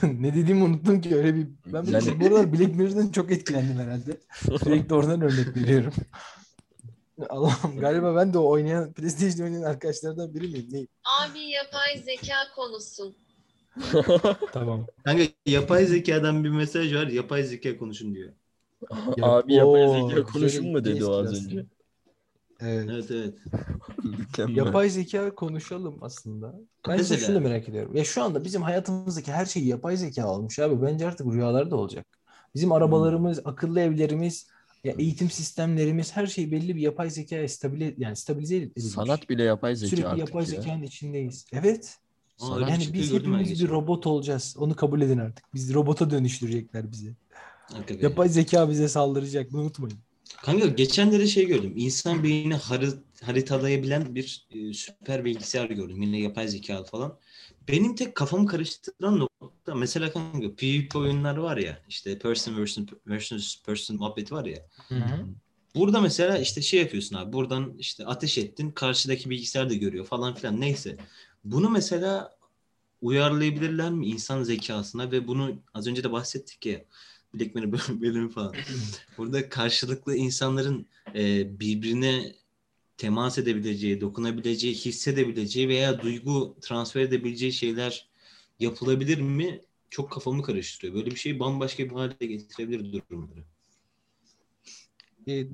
[0.04, 2.20] ne dediğimi unuttum ki öyle bir ben Yani- yani...
[2.22, 4.18] bu aralar Black Mirror'dan çok etkilendim herhalde.
[4.63, 5.94] Sürekli oradan örnek veriyorum.
[7.29, 10.67] Allah'ım galiba ben de o oynayan PlayStation oynayan arkadaşlardan biri miyim?
[10.71, 10.88] Neyim?
[11.21, 13.15] Abi yapay zeka konusu.
[14.53, 14.88] Tamam.
[15.03, 17.08] Kanka yapay zekadan bir mesaj var.
[17.08, 18.34] Yapay zeka konuşun diyor.
[19.21, 21.65] Abi yapay Oo, zeka konuşun mu dedi o az önce.
[22.62, 22.89] Evet.
[22.89, 23.36] Evet evet.
[24.49, 26.55] Yapay zeka konuşalım aslında.
[26.88, 27.95] Ben size şunu merak ediyorum.
[27.95, 30.82] Ya şu anda bizim hayatımızdaki her şey yapay zeka olmuş abi.
[30.82, 32.05] Bence artık rüyalarda olacak.
[32.55, 34.47] Bizim arabalarımız, akıllı evlerimiz,
[34.84, 38.84] ya eğitim sistemlerimiz her şey belli bir yapay zekaya stabile yani stabilize edilmiş.
[38.84, 40.46] Sanat bile yapay zeka Sürekli artık yapay ya.
[40.48, 41.46] zekanın içindeyiz.
[41.54, 41.98] Evet.
[42.38, 44.56] Sanat- Yani biz hepimiz bir robot olacağız.
[44.60, 45.46] Onu kabul edin artık.
[45.54, 47.13] Biz robota dönüştürecekler bizi.
[47.74, 48.10] Hakikaten.
[48.10, 49.52] Yapay zeka bize saldıracak.
[49.52, 49.98] Bunu unutmayın.
[50.44, 51.74] Kanka geçenlerde şey gördüm.
[51.76, 56.02] İnsan beynini hari- haritalayabilen bir e, süper bilgisayar gördüm.
[56.02, 57.18] Yine yapay zekalı falan.
[57.71, 63.63] Benim tek kafamı karıştıran nokta mesela kanka PvP oyunlar var ya işte person versus, versus
[63.63, 64.65] person muhabbeti var ya.
[65.75, 67.34] Burada mesela işte şey yapıyorsun abi.
[67.34, 68.71] Buradan işte ateş ettin.
[68.71, 70.62] Karşıdaki bilgisayar da görüyor falan filan.
[70.62, 70.97] Neyse.
[71.43, 72.36] Bunu mesela
[73.01, 76.86] uyarlayabilirler mi insan zekasına ve bunu az önce de bahsettik ya.
[77.34, 78.53] Black Mirror bölüm- bölümü falan.
[79.17, 82.36] Burada karşılıklı insanların e, birbirine
[82.99, 88.09] temas edebileceği, dokunabileceği, hissedebileceği veya duygu transfer edebileceği şeyler
[88.59, 89.62] yapılabilir mi?
[89.89, 90.95] Çok kafamı karıştırıyor.
[90.95, 93.43] Böyle bir şey bambaşka bir hale getirebilir durumları.
[95.27, 95.47] E,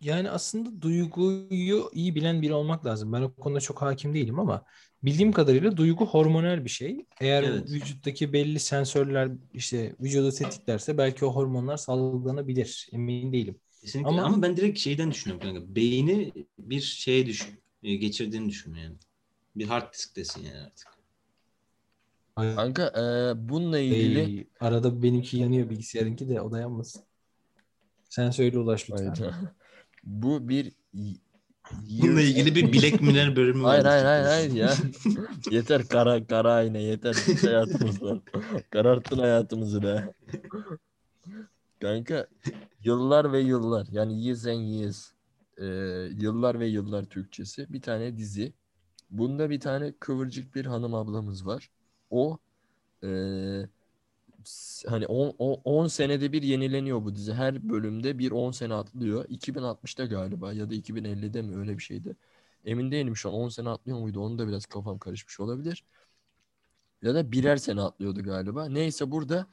[0.00, 3.12] yani aslında duyguyu iyi bilen biri olmak lazım.
[3.12, 4.64] Ben o konuda çok hakim değilim ama
[5.02, 7.06] bildiğim kadarıyla duygu hormonal bir şey.
[7.20, 7.70] Eğer Evet.
[7.70, 12.88] vücuttaki belli sensörler işte vücudu tetiklerse belki o hormonlar salgılanabilir.
[12.92, 13.60] Emin değilim.
[13.86, 14.08] Kesinlikle.
[14.10, 15.74] Ama- Ama, ben direkt şeyden düşünüyorum kanka.
[15.76, 18.96] Beyni bir şeye düşün, e, geçirdiğini düşün yani.
[19.56, 20.88] Bir hard disktesin yani artık.
[22.56, 23.02] Kanka e,
[23.48, 27.02] bununla ilgili Ey, arada benimki yanıyor bilgisayarınki de o da yanmasın.
[28.08, 29.14] Sen söyle Ulaş lütfen.
[30.04, 30.72] Bu bir
[31.80, 34.04] Bununla ilgili bir Black Mirror bölümü Hayır var.
[34.04, 34.74] hayır hayır hayır ya.
[35.50, 38.22] yeter kara kara ayna yeter git hayatımızdan.
[38.70, 40.14] Kararttın hayatımızı be.
[41.80, 42.26] Kanka
[42.84, 45.12] yıllar ve yıllar yani years and years
[45.60, 45.64] Ee,
[46.20, 48.52] yıllar ve yıllar Türkçesi bir tane dizi.
[49.10, 51.70] Bunda bir tane kıvırcık bir hanım ablamız var.
[52.10, 52.38] O
[54.44, 57.32] s- hani 10 senede bir yenileniyor bu dizi.
[57.34, 59.24] Her bölümde bir 10 sene atlıyor.
[59.28, 62.16] 2060'ta galiba ya da 2050'de mi öyle bir şeydi.
[62.64, 64.20] Emin değilim şu an 10 sene atlıyor muydu?
[64.20, 65.84] Onu da biraz kafam karışmış olabilir.
[67.02, 68.68] Ya da birer sene atlıyordu galiba.
[68.68, 69.46] Neyse burada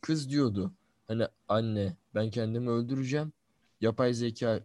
[0.00, 0.72] kız diyordu.
[1.08, 3.32] Hani anne ben kendimi öldüreceğim.
[3.80, 4.60] Yapay zeka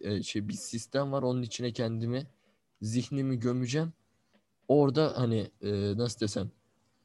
[0.00, 1.22] e, şey bir sistem var.
[1.22, 2.26] Onun içine kendimi
[2.82, 3.92] zihnimi gömeceğim.
[4.68, 6.50] Orada hani e, nasıl desem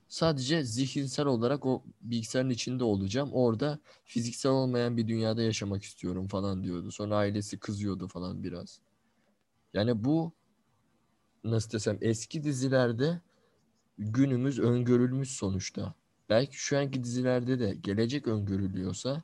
[0.08, 3.30] sadece zihinsel olarak o bilgisayarın içinde olacağım.
[3.34, 6.92] Orada fiziksel olmayan bir dünyada yaşamak istiyorum falan diyordu.
[6.92, 8.80] Sonra ailesi kızıyordu falan biraz.
[9.74, 10.34] Yani bu
[11.44, 13.22] nasıl desem eski dizilerde
[13.98, 15.96] günümüz öngörülmüş sonuçta.
[16.30, 19.24] Belki şu anki dizilerde de gelecek öngörülüyorsa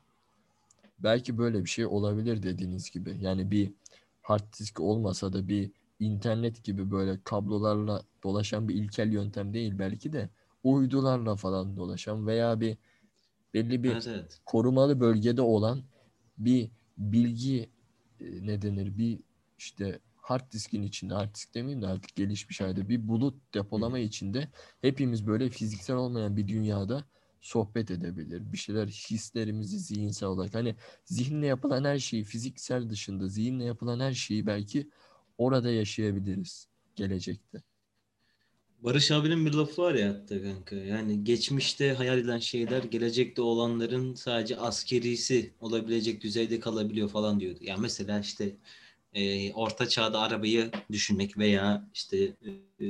[0.98, 3.16] belki böyle bir şey olabilir dediğiniz gibi.
[3.20, 3.72] Yani bir
[4.22, 10.12] hard disk olmasa da bir internet gibi böyle kablolarla dolaşan bir ilkel yöntem değil belki
[10.12, 10.28] de
[10.64, 12.76] uydularla falan dolaşan veya bir
[13.54, 14.40] belli bir Evet evet.
[14.46, 15.82] korumalı bölgede olan
[16.38, 17.70] bir bilgi
[18.20, 19.20] e, ne denir bir
[19.58, 19.98] işte
[20.32, 24.48] hard diskin içinde hard disk demeyeyim de artık gelişmiş halde bir bulut depolama içinde
[24.80, 27.04] hepimiz böyle fiziksel olmayan bir dünyada
[27.40, 28.52] sohbet edebilir.
[28.52, 34.12] Bir şeyler hislerimizi zihinsel olarak hani zihinle yapılan her şeyi fiziksel dışında zihinle yapılan her
[34.12, 34.90] şeyi belki
[35.38, 37.62] orada yaşayabiliriz gelecekte.
[38.82, 40.76] Barış abinin bir lafı var ya hatta kanka.
[40.76, 47.58] Yani geçmişte hayal edilen şeyler gelecekte olanların sadece askerisi olabilecek düzeyde kalabiliyor falan diyordu.
[47.62, 48.56] Ya mesela işte
[49.14, 52.18] e, orta çağda arabayı düşünmek veya işte
[52.80, 52.84] e,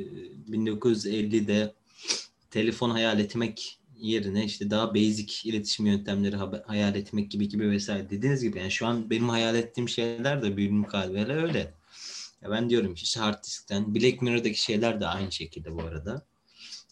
[0.49, 1.75] 1950'de
[2.51, 8.11] telefon hayal etmek yerine işte daha basic iletişim yöntemleri ha- hayal etmek gibi gibi vesaire
[8.11, 11.75] dediğiniz gibi yani şu an benim hayal ettiğim şeyler de büyümün kalbiyle öyle.
[12.43, 16.27] Ya ben diyorum işte hard diskten Black Mirror'daki şeyler de aynı şekilde bu arada.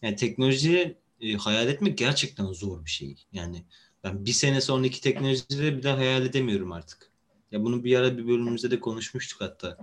[0.03, 3.17] Yani teknoloji e, hayal etmek gerçekten zor bir şey.
[3.33, 3.65] Yani
[4.05, 7.10] ben bir sene sonraki teknolojileri bile hayal edemiyorum artık.
[7.51, 9.79] Ya bunu bir ara bir bölümümüzde de konuşmuştuk hatta.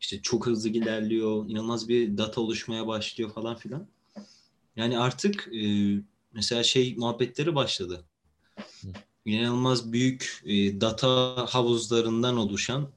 [0.00, 3.86] İşte çok hızlı ilerliyor, inanılmaz bir data oluşmaya başlıyor falan filan.
[4.76, 5.94] Yani artık e,
[6.32, 8.04] mesela şey muhabbetleri başladı.
[9.24, 12.90] İnanılmaz büyük e, data havuzlarından oluşan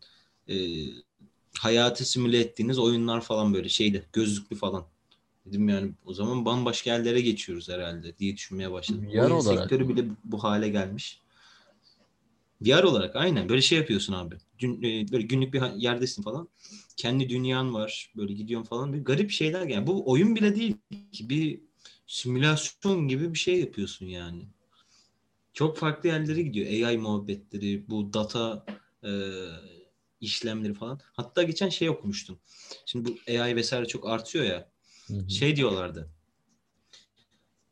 [0.49, 0.55] e,
[1.59, 4.85] hayatı simüle ettiğiniz oyunlar falan böyle şeydi gözlüklü falan.
[5.45, 9.07] Dedim yani o zaman bambaşka yerlere geçiyoruz herhalde diye düşünmeye başladım.
[9.13, 11.21] VR Oyun olarak sektörü bile bu hale gelmiş.
[12.61, 14.35] VR olarak aynen böyle şey yapıyorsun abi.
[14.59, 16.49] Gün, e, böyle günlük bir yerdesin falan.
[16.97, 18.11] Kendi dünyan var.
[18.15, 18.93] Böyle gidiyorsun falan.
[18.93, 19.87] Bir garip şeyler yani.
[19.87, 20.75] Bu oyun bile değil
[21.11, 21.29] ki.
[21.29, 21.61] Bir
[22.07, 24.47] simülasyon gibi bir şey yapıyorsun yani.
[25.53, 26.87] Çok farklı yerlere gidiyor.
[26.87, 28.65] AI muhabbetleri, bu data
[29.03, 29.11] e,
[30.21, 30.99] işlemleri falan.
[31.13, 32.39] Hatta geçen şey okumuştum.
[32.85, 34.71] Şimdi bu AI vesaire çok artıyor ya.
[35.07, 35.29] Hı hı.
[35.29, 36.09] Şey diyorlardı.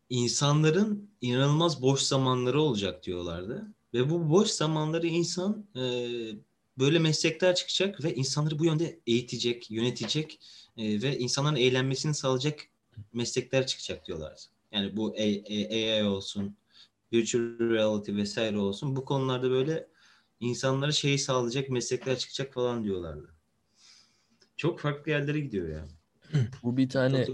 [0.10, 3.75] İnsanların inanılmaz boş zamanları olacak diyorlardı.
[3.96, 5.82] Ve bu boş zamanları insan e,
[6.80, 10.40] böyle meslekler çıkacak ve insanları bu yönde eğitecek, yönetecek
[10.78, 12.60] e, ve insanların eğlenmesini sağlayacak
[13.14, 14.42] meslekler çıkacak diyorlardı.
[14.72, 16.56] Yani bu AI olsun,
[17.14, 19.88] virtual reality vesaire olsun bu konularda böyle
[20.40, 23.30] insanlara şeyi sağlayacak meslekler çıkacak falan diyorlardı.
[24.58, 25.88] Çok farklı yerlere gidiyor ya.
[26.64, 27.28] Bu bir tane.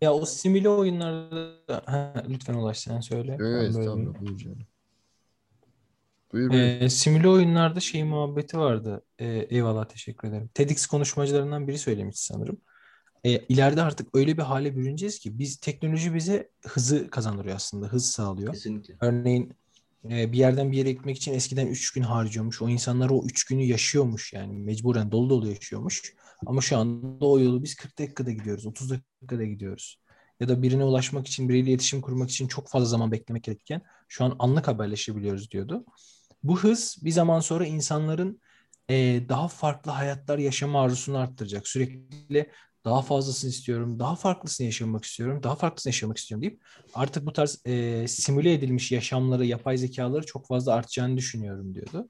[0.00, 3.36] Ya o simüle oyunlarda ha, lütfen Ulaş sen söyle.
[3.40, 3.90] Evet, böyle
[6.32, 6.62] Buyur buyur.
[6.62, 9.02] Ee, simüle oyunlarda şey muhabbeti vardı.
[9.18, 10.50] Ee, eyvallah teşekkür ederim.
[10.54, 12.60] TEDx konuşmacılarından biri söylemiş sanırım.
[13.24, 17.86] Ee, ileride artık öyle bir hale bürüneceğiz ki biz teknoloji bize hızı kazandırıyor aslında.
[17.86, 18.52] Hız sağlıyor.
[18.52, 18.96] Kesinlikle.
[19.00, 19.52] Örneğin
[20.10, 22.62] e, bir yerden bir yere gitmek için eskiden 3 gün harcıyormuş.
[22.62, 24.58] O insanlar o 3 günü yaşıyormuş yani.
[24.58, 26.14] Mecburen dolu dolu yaşıyormuş.
[26.46, 28.66] Ama şu anda o yolu biz 40 dakikada gidiyoruz.
[28.66, 30.00] 30 dakikada gidiyoruz.
[30.40, 34.24] Ya da birine ulaşmak için, biriyle iletişim kurmak için çok fazla zaman beklemek gerekirken şu
[34.24, 35.84] an anlık haberleşebiliyoruz diyordu.
[36.48, 38.40] Bu hız bir zaman sonra insanların
[38.88, 41.68] e, daha farklı hayatlar yaşama arzusunu arttıracak.
[41.68, 42.50] Sürekli
[42.84, 46.62] daha fazlasını istiyorum, daha farklısını yaşamak istiyorum, daha farklısını yaşamak istiyorum deyip
[46.94, 52.08] artık bu tarz e, simüle edilmiş yaşamları, yapay zekaları çok fazla artacağını düşünüyorum diyordu.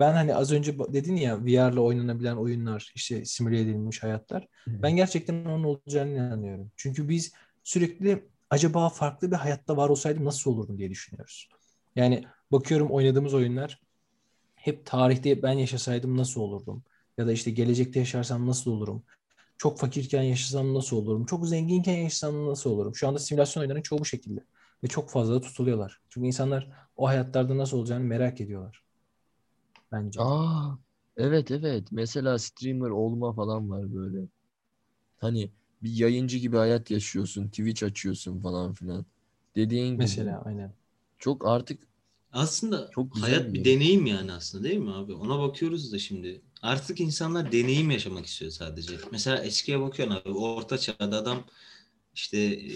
[0.00, 4.48] Ben hani az önce dedin ya VR'la oynanabilen oyunlar, işte simüle edilmiş hayatlar.
[4.66, 6.70] Ben gerçekten onun olacağını inanıyorum.
[6.76, 7.32] Çünkü biz
[7.64, 11.48] sürekli acaba farklı bir hayatta var olsaydım nasıl olurdum diye düşünüyoruz.
[11.96, 13.82] Yani bakıyorum oynadığımız oyunlar
[14.56, 16.84] hep tarihte ben yaşasaydım nasıl olurdum?
[17.18, 19.04] Ya da işte gelecekte yaşarsam nasıl olurum?
[19.58, 21.26] Çok fakirken yaşasam nasıl olurum?
[21.26, 22.96] Çok zenginken yaşasam nasıl olurum?
[22.96, 24.40] Şu anda simülasyon oyunlarının çoğu bu şekilde.
[24.84, 26.00] Ve çok fazla da tutuluyorlar.
[26.10, 28.84] Çünkü insanlar o hayatlarda nasıl olacağını merak ediyorlar.
[29.92, 30.26] Bence.
[30.26, 30.76] Aa,
[31.16, 31.88] evet evet.
[31.92, 34.28] Mesela streamer olma falan var böyle.
[35.18, 39.06] Hani bir yayıncı gibi hayat yaşıyorsun, Twitch açıyorsun falan filan.
[39.56, 40.74] Dediğin gibi Mesela aynen.
[41.18, 41.82] çok artık
[42.32, 45.12] Aslında Çok hayat bir deneyim yani aslında değil mi abi?
[45.12, 46.42] Ona bakıyoruz da şimdi.
[46.62, 48.92] Artık insanlar deneyim yaşamak istiyor sadece.
[49.12, 50.30] Mesela eskiye bakıyorsun abi.
[50.30, 51.44] Orta çağda adam
[52.14, 52.70] işte e,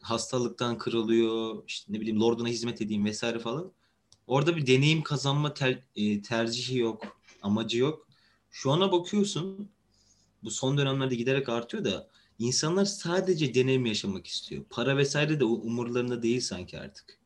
[0.00, 1.62] hastalıktan kırılıyor.
[1.66, 3.72] işte ne bileyim lorduna hizmet edeyim vesaire falan.
[4.26, 7.16] Orada bir deneyim kazanma ter- e, tercihi yok.
[7.42, 8.08] Amacı yok.
[8.50, 9.68] Şu ana bakıyorsun
[10.44, 14.64] bu son dönemlerde giderek artıyor da insanlar sadece deneyim yaşamak istiyor.
[14.70, 17.21] Para vesaire de umurlarında değil sanki artık.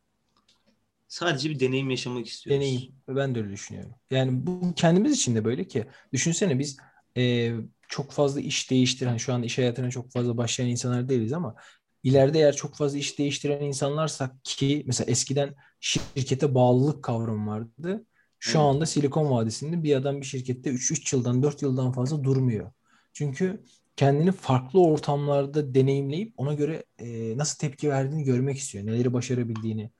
[1.09, 2.61] Sadece bir deneyim yaşamak istiyoruz.
[2.63, 2.93] Deneyim.
[3.09, 3.95] Ben de öyle düşünüyorum.
[4.11, 5.85] Yani bu kendimiz için de böyle ki.
[6.13, 6.77] Düşünsene biz
[7.17, 7.53] e,
[7.89, 11.55] çok fazla iş değiştiren, şu an iş hayatına çok fazla başlayan insanlar değiliz ama
[12.03, 18.05] ileride eğer çok fazla iş değiştiren insanlarsak ki mesela eskiden şirkete bağlılık kavramı vardı.
[18.39, 18.69] Şu Evet.
[18.69, 22.73] anda Silikon Vadisi'nde bir adam bir şirkette 3 yıldan 4 yıldan fazla durmuyor.
[23.13, 23.65] Çünkü
[23.97, 28.87] kendini farklı ortamlarda deneyimleyip ona göre e, nasıl tepki verdiğini görmek istiyor.
[28.87, 29.91] Neleri başarabildiğini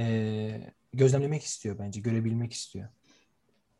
[0.00, 2.88] e, gözlemlemek istiyor bence, görebilmek istiyor.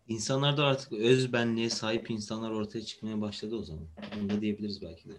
[0.09, 3.87] İnsanlarda artık öz benliğe sahip insanlar ortaya çıkmaya başladı o zaman.
[4.21, 5.13] Bunu da diyebiliriz belki de.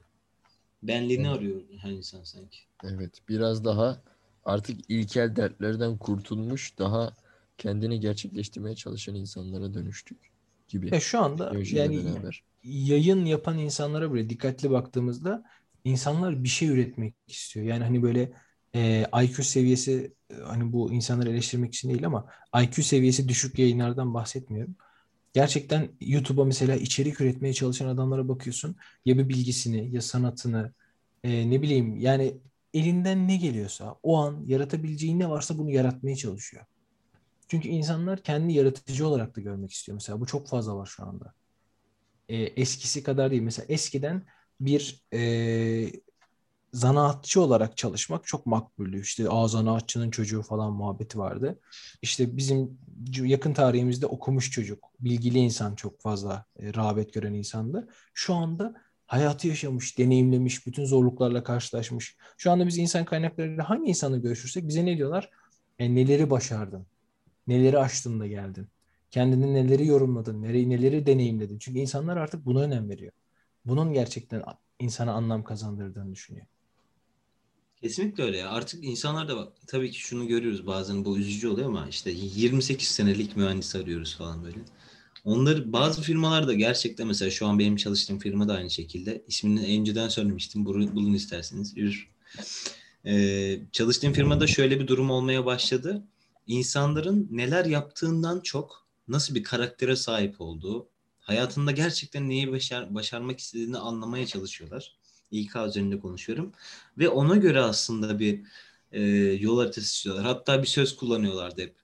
[0.83, 1.29] Benliğini Evet.
[1.29, 2.59] arıyor her insan sanki.
[2.83, 4.01] evet biraz daha
[4.45, 7.13] artık ilkel dertlerden kurtulmuş, daha
[7.57, 10.31] kendini gerçekleştirmeye çalışan insanlara dönüştük
[10.67, 10.93] gibi.
[10.93, 12.43] Ya şu anda yani beraber.
[12.63, 15.43] yayın yapan insanlara böyle dikkatli baktığımızda
[15.83, 17.65] insanlar bir şey üretmek istiyor.
[17.65, 18.33] Yani hani böyle
[18.75, 22.25] e, IQ seviyesi hani bu insanları eleştirmek için değil ama
[22.63, 24.75] IQ seviyesi düşük yayınlardan bahsetmiyorum.
[25.33, 28.75] Gerçekten YouTube'a mesela içerik üretmeye çalışan adamlara bakıyorsun.
[29.05, 30.73] Ya bir bilgisini ya sanatını
[31.23, 32.37] e, ne bileyim yani
[32.73, 36.65] elinden ne geliyorsa o an yaratabileceği ne varsa bunu yaratmaya çalışıyor.
[37.47, 39.93] Çünkü insanlar kendi yaratıcı olarak da görmek istiyor.
[39.93, 41.33] Mesela bu çok fazla var şu anda.
[42.29, 43.41] E, eskisi kadar değil.
[43.41, 44.25] Mesela eskiden
[44.59, 45.19] bir e,
[46.73, 49.01] zanaatçı olarak çalışmak çok makbuldü.
[49.01, 51.59] İşte aa zanaatçının çocuğu falan muhabbeti vardı.
[52.01, 52.77] İşte bizim
[53.13, 57.87] yakın tarihimizde okumuş çocuk, bilgili insan çok fazla e, rağbet gören insandı.
[58.13, 58.75] Şu anda
[59.07, 62.17] hayatı yaşamış, deneyimlemiş, bütün zorluklarla karşılaşmış.
[62.37, 65.29] Şu anda biz insan kaynaklarıyla hangi insanla görüşürsek bize ne diyorlar?
[65.79, 66.85] E, neleri başardın?
[67.47, 68.67] Neleri aştın da geldin?
[69.11, 71.59] Kendini neleri yorumladın, neleri, neleri deneyimledin.
[71.59, 73.11] Çünkü insanlar artık buna önem veriyor.
[73.65, 74.43] Bunun gerçekten
[74.79, 76.45] insana anlam kazandırdığını düşünüyor.
[77.81, 78.49] Kesinlikle öyle ya.
[78.49, 82.87] Artık insanlar da bak, tabii ki şunu görüyoruz bazen bu üzücü oluyor ama işte 28
[82.87, 84.59] senelik mühendis arıyoruz falan böyle.
[85.25, 89.23] Onları bazı firmalarda gerçekten mesela şu an benim çalıştığım firma da aynı şekilde.
[89.27, 90.65] İsmini önceden söylemiştim.
[90.65, 91.77] Bulun, isterseniz.
[91.77, 92.09] Ür.
[93.05, 96.03] Ee, çalıştığım firmada şöyle bir durum olmaya başladı.
[96.47, 100.89] İnsanların neler yaptığından çok nasıl bir karaktere sahip olduğu,
[101.19, 104.98] hayatında gerçekten neyi başar, başarmak istediğini anlamaya çalışıyorlar.
[105.31, 106.51] İK üzerinde konuşuyorum.
[106.97, 108.41] Ve ona göre aslında bir
[108.91, 109.01] e,
[109.39, 110.25] yol haritası istiyorlar.
[110.25, 111.75] Hatta bir söz kullanıyorlardı hep.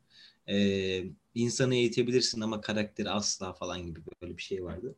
[0.50, 1.04] E,
[1.36, 4.96] insanı eğitebilirsin ama karakteri asla falan gibi böyle bir şey vardı.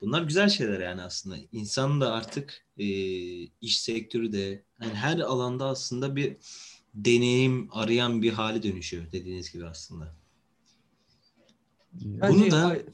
[0.00, 1.36] Bunlar güzel şeyler yani aslında.
[1.52, 2.84] İnsan da artık e,
[3.42, 6.36] iş sektörü de yani her alanda aslında bir
[6.94, 10.14] deneyim arayan bir hale dönüşüyor dediğiniz gibi aslında.
[11.92, 12.84] Bence Bunu da söyle.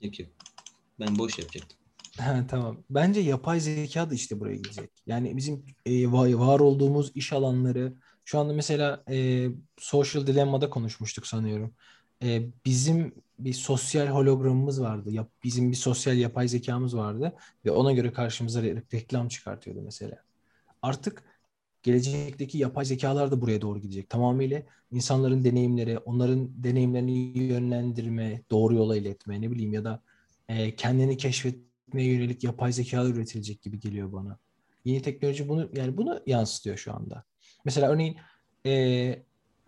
[0.00, 0.28] yok yok.
[1.00, 1.75] Ben boş yapacaktım.
[2.16, 2.84] Ha, tamam.
[2.90, 4.90] Bence yapay zeka da işte buraya gidecek.
[5.06, 9.46] Yani bizim e, va- var olduğumuz iş alanları şu anda mesela e,
[9.78, 11.74] Social Dilemma'da konuşmuştuk sanıyorum.
[12.22, 15.10] E, bizim bir sosyal hologramımız vardı.
[15.12, 17.32] Yap, bizim bir sosyal yapay zekamız vardı
[17.64, 20.16] ve ona göre karşımıza re- reklam çıkartıyordu mesela.
[20.82, 21.24] Artık
[21.82, 24.10] gelecekteki yapay zekalar da buraya doğru gidecek.
[24.10, 30.02] Tamamıyla insanların deneyimleri, onların deneyimlerini yönlendirme, doğru yola iletme, ne bileyim ya da
[30.48, 31.18] e, kendini
[31.86, 34.38] keşfetmeye yönelik yapay zekalar üretilecek gibi geliyor bana.
[34.84, 37.24] Yeni teknoloji bunu yani bunu yansıtıyor şu anda.
[37.64, 38.16] Mesela örneğin
[38.66, 39.22] e,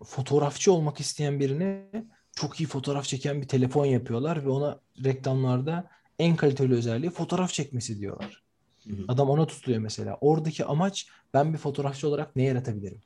[0.04, 1.90] fotoğrafçı olmak isteyen birine
[2.36, 7.98] çok iyi fotoğraf çeken bir telefon yapıyorlar ve ona reklamlarda en kaliteli özelliği fotoğraf çekmesi
[8.00, 8.42] diyorlar.
[8.84, 9.04] Hı hı.
[9.08, 10.18] Adam ona tutuluyor mesela.
[10.20, 13.00] Oradaki amaç ben bir fotoğrafçı olarak ne yaratabilirim?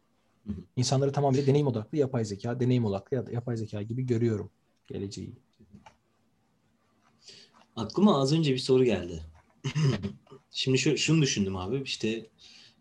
[0.47, 0.57] Hı hı.
[0.77, 4.51] İnsanları tamamıyla deneyim odaklı yapay zeka, deneyim odaklı ya- yapay zeka gibi görüyorum
[4.89, 5.35] geleceği.
[7.77, 9.23] Aklıma az önce bir soru geldi.
[10.51, 12.27] Şimdi şu, şunu düşündüm abi işte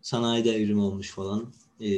[0.02, 1.52] sanayi devrimi olmuş falan.
[1.80, 1.88] Ee,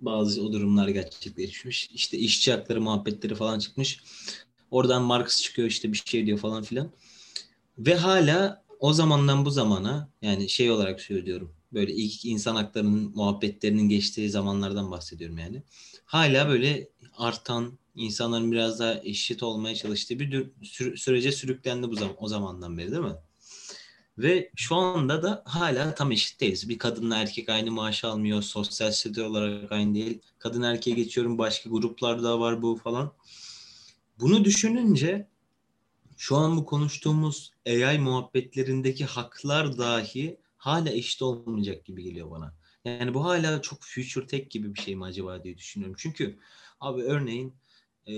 [0.00, 1.90] bazı o durumlar gerçekleşmiş.
[1.90, 4.00] İşte işçi hakları muhabbetleri falan çıkmış.
[4.70, 6.90] Oradan Marx çıkıyor işte bir şey diyor falan filan.
[7.78, 11.54] Ve hala o zamandan bu zamana yani şey olarak söylüyorum.
[11.72, 15.62] Böyle ilk insan haklarının muhabbetlerinin geçtiği zamanlardan bahsediyorum yani.
[16.04, 20.50] Hala böyle artan insanların biraz daha eşit olmaya çalıştığı bir
[20.96, 23.16] sürece sürüklendi bu zaman o zamandan beri değil mi?
[24.18, 26.68] Ve şu anda da hala tam eşit değiliz.
[26.68, 28.42] Bir kadınla erkek aynı maaş almıyor.
[28.42, 30.20] Sosyal statü olarak aynı değil.
[30.38, 31.38] Kadın erkeğe geçiyorum.
[31.38, 33.12] Başka gruplarda var bu falan.
[34.20, 35.28] Bunu düşününce
[36.16, 42.54] şu an bu konuştuğumuz AI muhabbetlerindeki haklar dahi hala eşit olmayacak gibi geliyor bana.
[42.84, 45.96] Yani bu hala çok future tech gibi bir şey mi acaba diye düşünüyorum.
[45.98, 46.38] Çünkü
[46.80, 47.54] abi örneğin
[48.08, 48.14] e,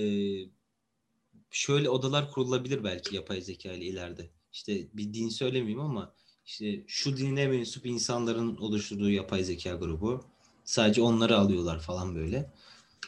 [1.50, 4.30] şöyle odalar kurulabilir belki yapay zeka ile ileride.
[4.52, 6.14] İşte bir din söylemeyeyim ama
[6.46, 10.24] işte şu dine mensup insanların oluşturduğu yapay zeka grubu.
[10.64, 12.50] Sadece onları alıyorlar falan böyle.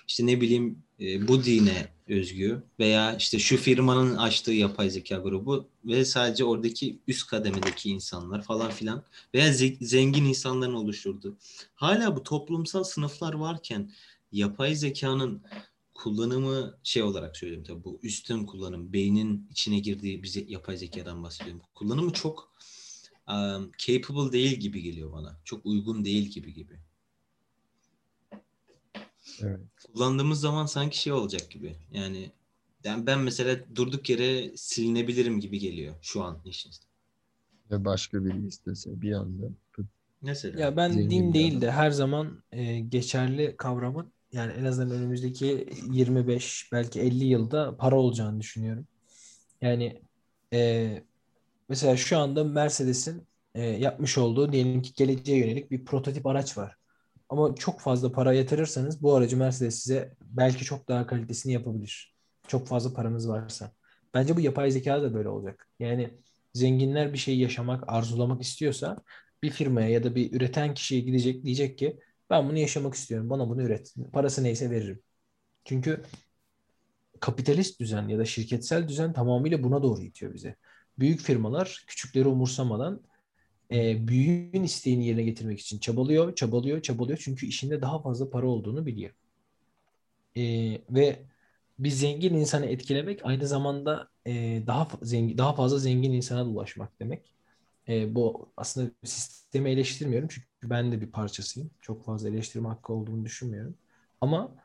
[0.08, 5.68] İşte ne bileyim e, bu dine özgü veya işte şu firmanın açtığı yapay zeka grubu
[5.84, 9.02] ve sadece oradaki üst kademedeki insanlar falan filan
[9.34, 11.36] veya ze- zengin insanların oluşturduğu.
[11.74, 13.92] Hala bu toplumsal sınıflar varken
[14.32, 15.42] yapay zekanın
[15.98, 21.62] kullanımı şey olarak söylüyorum tabii bu üstün kullanım, beynin içine girdiği bize yapay zekadan bahsediyorum.
[21.74, 22.52] Kullanımı çok
[23.28, 25.40] um, capable değil gibi geliyor bana.
[25.44, 26.78] Çok uygun değil gibi gibi.
[29.40, 29.60] Evet.
[29.94, 31.76] Kullandığımız zaman sanki şey olacak gibi.
[31.92, 32.30] Yani
[32.84, 36.72] yani ben mesela durduk yere silinebilirim gibi geliyor şu an işin.
[37.70, 39.46] Ve başka biri istese bir anda
[40.22, 40.60] Mesela.
[40.60, 45.68] Ya ben Zengin din değil de her zaman e, geçerli kavramın yani en azından önümüzdeki
[45.90, 48.86] 25 belki 50 yılda para olacağını düşünüyorum.
[49.60, 50.02] Yani
[50.52, 51.02] e,
[51.68, 56.76] mesela şu anda Mercedes'in e, yapmış olduğu diyelim ki geleceğe yönelik bir prototip araç var.
[57.28, 62.14] Ama çok fazla para yatırırsanız bu aracı Mercedes size belki çok daha kalitesini yapabilir.
[62.48, 63.72] Çok fazla paranız varsa.
[64.14, 65.68] Bence bu yapay zeka da böyle olacak.
[65.80, 66.10] Yani
[66.54, 68.96] zenginler bir şeyi yaşamak, arzulamak istiyorsa
[69.42, 73.30] bir firmaya ya da bir üreten kişiye gidecek diyecek ki ben bunu yaşamak istiyorum.
[73.30, 73.94] Bana bunu üret.
[74.12, 75.02] Parası neyse veririm.
[75.64, 76.02] Çünkü
[77.20, 80.56] kapitalist düzen ya da şirketsel düzen tamamıyla buna doğru itiyor bize.
[80.98, 83.02] Büyük firmalar küçükleri umursamadan
[83.72, 87.18] e, büyüğün isteğini yerine getirmek için çabalıyor, çabalıyor, çabalıyor.
[87.22, 89.14] Çünkü işinde daha fazla para olduğunu biliyor.
[90.36, 90.42] E,
[90.90, 91.22] ve
[91.78, 97.34] bir zengin insanı etkilemek aynı zamanda e, daha zengin, daha fazla zengin insana ulaşmak demek.
[97.88, 101.70] E, bu aslında sistemi eleştirmiyorum çünkü ben de bir parçasıyım.
[101.80, 103.78] Çok fazla eleştirme hakkı olduğunu düşünmüyorum.
[104.20, 104.56] Ama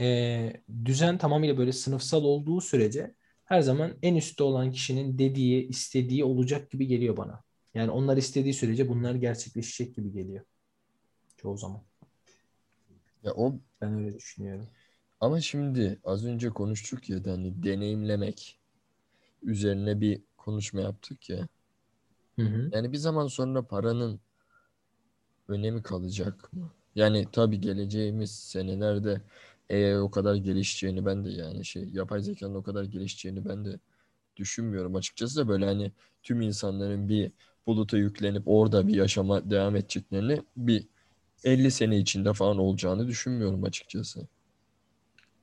[0.00, 0.52] e,
[0.84, 6.70] düzen tamamıyla böyle sınıfsal olduğu sürece her zaman en üstte olan kişinin dediği, istediği olacak
[6.70, 7.42] gibi geliyor bana.
[7.74, 10.44] Yani onlar istediği sürece bunlar gerçekleşecek gibi geliyor.
[11.36, 11.82] Çoğu zaman.
[13.22, 14.68] Ya o Ben öyle düşünüyorum.
[15.20, 18.58] ama şimdi az önce konuştuk ya hani deneyimlemek
[19.42, 21.48] üzerine bir konuşma yaptık ya.
[22.38, 22.70] Hı hı.
[22.72, 24.20] Yani bir zaman sonra paranın
[25.48, 26.70] önemi kalacak mı?
[26.94, 29.20] Yani tabii geleceğimiz senelerde
[29.70, 33.78] AI o kadar gelişeceğini ben de yani şey yapay zekanın o kadar gelişeceğini ben de
[34.36, 35.92] düşünmüyorum açıkçası da böyle hani
[36.22, 37.32] tüm insanların bir
[37.66, 40.88] buluta yüklenip orada bir yaşama devam edeceklerini bir
[41.44, 44.28] 50 sene içinde falan olacağını düşünmüyorum açıkçası.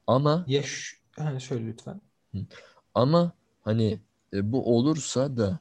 [0.08, 0.96] Ama Ya şu,
[1.40, 2.02] şöyle lütfen.
[2.96, 3.32] ama
[3.62, 4.00] hani
[4.34, 5.60] e, bu olursa da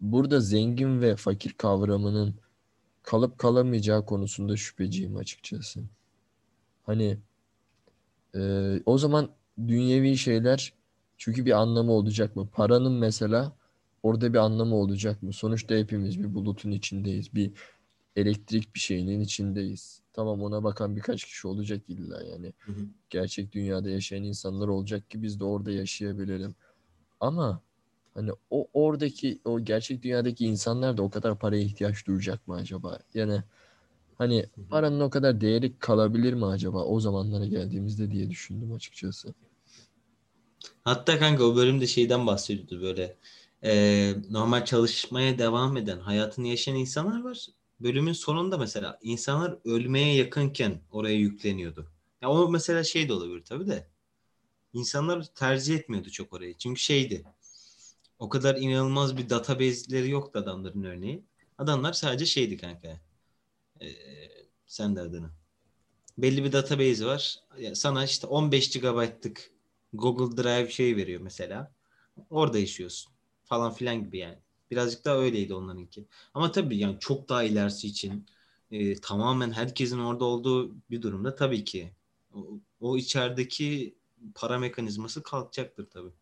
[0.00, 2.34] burada zengin ve fakir kavramının
[3.04, 5.80] kalıp kalamayacağı konusunda şüpheciyim açıkçası.
[6.82, 7.18] Hani
[8.34, 8.40] e,
[8.86, 10.72] o zaman dünyevi şeyler
[11.16, 12.48] çünkü bir anlamı olacak mı?
[12.52, 13.52] Paranın mesela
[14.02, 15.32] orada bir anlamı olacak mı?
[15.32, 17.34] Sonuçta hepimiz bir bulutun içindeyiz.
[17.34, 17.52] Bir
[18.16, 20.02] elektrik bir şeyinin içindeyiz.
[20.12, 22.52] Tamam ona bakan birkaç kişi olacak illa yani.
[22.58, 22.86] Hı hı.
[23.10, 26.54] Gerçek dünyada yaşayan insanlar olacak ki biz de orada yaşayabilelim.
[27.20, 27.60] Ama
[28.14, 32.98] hani o oradaki o gerçek dünyadaki insanlar da o kadar paraya ihtiyaç duyacak mı acaba?
[33.14, 33.42] Yani
[34.18, 39.34] hani paranın o kadar değeri kalabilir mi acaba o zamanlara geldiğimizde diye düşündüm açıkçası.
[40.84, 43.16] Hatta kanka o bölümde şeyden bahsediyordu böyle.
[43.64, 47.46] Ee, normal çalışmaya devam eden, hayatını yaşayan insanlar var.
[47.80, 51.86] Bölümün sonunda mesela insanlar ölmeye yakınken oraya yükleniyordu.
[52.22, 53.86] Ya o mesela şey de olabilir tabii de.
[54.72, 56.54] İnsanlar tercih etmiyordu çok orayı.
[56.58, 57.24] Çünkü şeydi.
[58.18, 61.24] O kadar inanılmaz bir database'leri yoktu adamların örneği.
[61.58, 63.00] Adamlar sadece şeydi kanka.
[63.82, 63.86] Ee,
[64.66, 65.30] sen de adını.
[66.18, 67.40] Belli bir database var.
[67.74, 69.50] Sana işte 15 GB'lık
[69.92, 71.72] Google Drive şey veriyor mesela.
[72.30, 73.12] Orada yaşıyorsun
[73.44, 74.38] falan filan gibi yani.
[74.70, 76.06] Birazcık daha öyleydi onlarınki.
[76.34, 78.26] Ama tabii yani çok daha ilerisi için
[78.70, 81.92] e, tamamen herkesin orada olduğu bir durumda tabii ki
[82.34, 83.94] o, o içerideki
[84.34, 86.12] para mekanizması kalkacaktır tabii.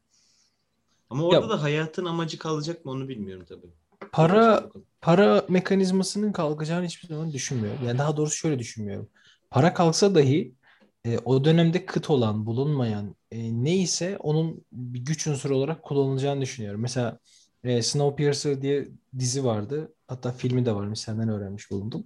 [1.12, 3.66] Ama orada Ya- da hayatın amacı kalacak mı onu bilmiyorum tabii.
[4.12, 4.68] Para
[5.00, 7.86] para mekanizmasının kalkacağını hiçbir zaman düşünmüyorum.
[7.86, 9.08] Yani daha doğrusu şöyle düşünmüyorum.
[9.50, 10.54] Para kalksa dahi
[11.04, 16.80] e, o dönemde kıt olan, bulunmayan e, neyse onun bir güç unsuru olarak kullanılacağını düşünüyorum.
[16.80, 17.18] Mesela
[17.64, 18.88] e, Snowpiercer diye
[19.18, 19.94] dizi vardı.
[20.08, 20.94] Hatta filmi de var.
[20.94, 22.04] Senden öğrenmiş bulundum.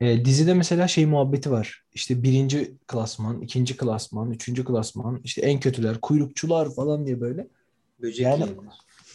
[0.00, 1.84] E, dizide mesela şey muhabbeti var.
[1.92, 7.48] İşte birinci klasman, ikinci klasman, üçüncü klasman, işte en kötüler, kuyrukçular falan diye böyle.
[8.02, 8.56] Böcek Yani-.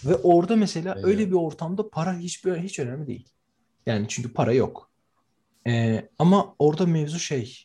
[0.06, 1.06] Ve orada mesela Evet.
[1.06, 3.30] öyle bir ortamda para hiçbir hiç önemli değil.
[3.86, 4.92] Yani çünkü para yok.
[5.68, 7.58] Ee, ama orada mevzu şey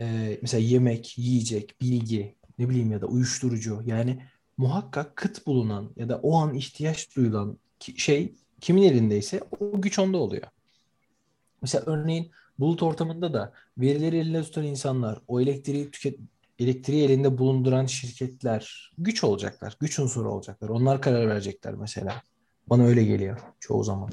[0.00, 3.82] e, mesela yemek, yiyecek, bilgi, ne bileyim ya da uyuşturucu.
[3.86, 4.22] Yani
[4.56, 9.98] muhakkak kıt bulunan ya da o an ihtiyaç duyulan ki- şey kimin elindeyse o güç
[9.98, 10.46] onda oluyor.
[11.62, 16.18] Mesela örneğin bulut ortamında da verileri elinde tutan insanlar, o elektriği tüket
[16.58, 20.68] elektriği elinde bulunduran şirketler güç olacaklar, güç unsuru olacaklar.
[20.68, 22.22] Onlar karar verecekler mesela.
[22.66, 24.10] Bana öyle geliyor çoğu zaman.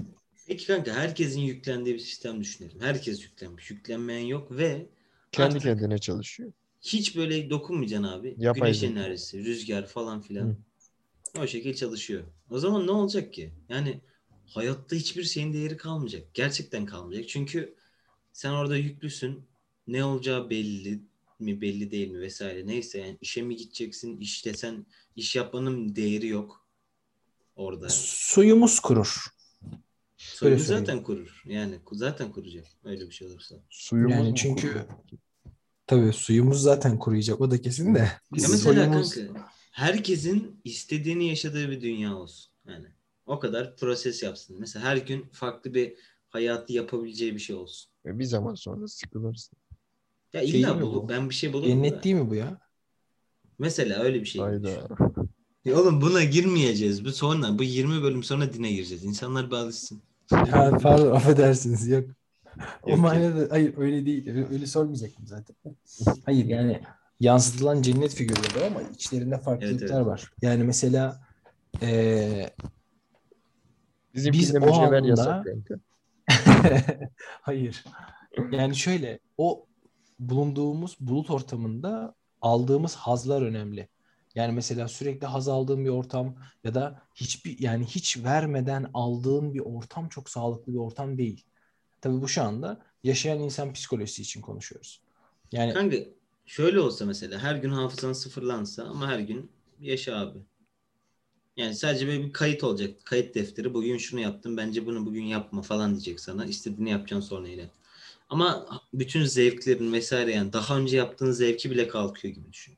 [0.47, 2.81] Peki kanka herkesin yüklendiği bir sistem düşünelim.
[2.81, 3.71] Herkes yüklenmiş.
[3.71, 4.89] Yüklenmeyen yok ve
[5.31, 6.51] Kendi kendine çalışıyor.
[6.81, 8.35] hiç böyle dokunmayacaksın abi.
[8.37, 8.93] Yapay Güneş zeka.
[8.93, 10.45] enerjisi, rüzgar falan filan.
[10.47, 10.55] Hı.
[11.41, 12.23] O şekilde çalışıyor.
[12.49, 13.53] O zaman ne olacak ki?
[13.69, 14.01] Yani
[14.45, 16.33] hayatta hiçbir şeyin değeri kalmayacak.
[16.33, 17.29] Gerçekten kalmayacak.
[17.29, 17.75] Çünkü
[18.33, 19.41] sen orada yüklüsün.
[19.87, 20.99] Ne olacağı belli
[21.43, 22.67] mi belli değil mi vesaire.
[22.67, 24.17] Neyse yani işe mi gideceksin?
[24.17, 24.85] İşte sen
[25.15, 26.67] iş yapmanın değeri yok
[27.55, 27.89] orada.
[27.89, 29.25] Suyumuz kurur.
[30.17, 30.85] Soyunu söyleyeyim.
[30.85, 31.43] zaten kurur.
[31.45, 33.55] Yani zaten kuracak öyle bir şey olursa.
[33.69, 34.87] Suyumuz Yani çünkü-?
[35.87, 37.99] Tabii suyumuz zaten kuruyacak o da kesin de.
[37.99, 42.51] Ya mesela suyumuz kanka herkesin istediğini yaşadığı bir dünya olsun.
[42.67, 42.87] Yani
[43.25, 44.55] o kadar proses yapsın.
[44.59, 45.93] Mesela her gün farklı bir
[46.29, 47.91] hayatı yapabileceği bir şey olsun.
[48.05, 49.57] Ve bir zaman sonra sıkılırsın.
[50.33, 51.09] Ya Şey illa değil mi bulup bu?
[51.09, 51.73] ben bir şey bulurum da.
[51.73, 52.57] cennet değil mi bu ya?
[53.59, 54.41] Mesela öyle bir şey.
[54.41, 54.69] Hayda.
[55.65, 57.05] Ya oğlum buna girmeyeceğiz.
[57.05, 59.03] Bu sonra bu 20 bölüm sonra dine gireceğiz.
[59.05, 60.01] İnsanlar bir alışsın.
[60.29, 62.09] Ha, pardon affedersiniz yok.
[62.83, 64.29] O manada hayır öyle değil.
[64.51, 65.55] Öyle, sormayacaktım zaten.
[66.25, 66.81] Hayır yani
[67.19, 70.05] yansıtılan cennet figürleri ama içlerinde farklılıklar Evet, evet.
[70.05, 70.31] var.
[70.41, 71.21] Yani mesela
[71.81, 72.53] eee
[74.15, 75.75] Bizim Biz o anda- yasak kanka.
[77.41, 77.83] Hayır.
[78.51, 79.65] Yani şöyle o
[80.29, 83.89] bulunduğumuz bulut ortamında aldığımız hazlar önemli.
[84.35, 89.59] Yani mesela sürekli haz aldığın bir ortam ya da hiçbir yani hiç vermeden aldığın bir
[89.59, 91.45] ortam çok sağlıklı bir ortam değil.
[92.01, 95.01] Tabii bu şu anda yaşayan insan psikolojisi için konuşuyoruz.
[95.51, 95.97] Yani Kanka
[96.45, 100.39] şöyle olsa mesela her gün hafızan sıfırlansa ama her gün yaşa abi.
[101.57, 103.05] Yani sadece böyle bir kayıt olacak.
[103.05, 103.73] Kayıt defteri.
[103.73, 104.57] Bugün şunu yaptım.
[104.57, 106.45] Bence bunu bugün yapma falan diyecek sana.
[106.45, 107.69] İstediğini yapacaksın sonra yine.
[108.29, 112.77] Ama bütün zevklerin vesaire yani daha önce yaptığın zevki bile kalkıyor gibi düşün.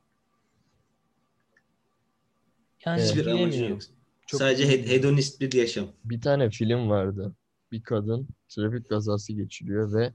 [2.86, 3.68] Yani Hiçbir amacın bilemiyorum.
[3.68, 3.82] yok.
[4.26, 5.88] Çok Sadece he- hedonist bir yaşam.
[6.04, 7.36] Bir tane film vardı.
[7.72, 10.14] Bir kadın trafik kazası geçiriyor ve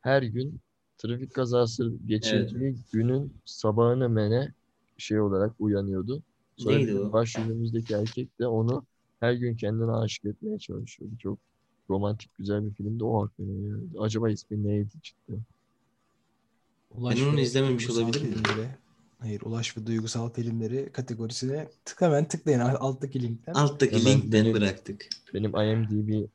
[0.00, 0.60] her gün
[0.98, 4.54] trafik kazası geçirdiği günün sabahını mene
[4.98, 6.22] şey olarak uyanıyordu.
[6.56, 7.12] Sonra Neydi o?
[7.12, 8.86] başrolümüzdeki erkek de onu
[9.20, 11.18] her gün kendine aşık etmeye çalışıyordu.
[11.18, 11.38] Çok
[11.90, 13.04] romantik güzel bir filmdi.
[13.04, 13.98] O aklıma geldi.
[14.00, 15.42] Acaba ismi neydi cidden?
[16.90, 18.42] Ulaş Ben onu izlememiş olabilir miyim?
[19.18, 23.54] Hayır, Ulaş ve Duygusal Filmleri kategorisine tık hemen tıklayın alttaki linkten.
[23.54, 25.08] Alttaki Hemen linkten benim- bıraktık.
[25.34, 26.28] Benim IMDb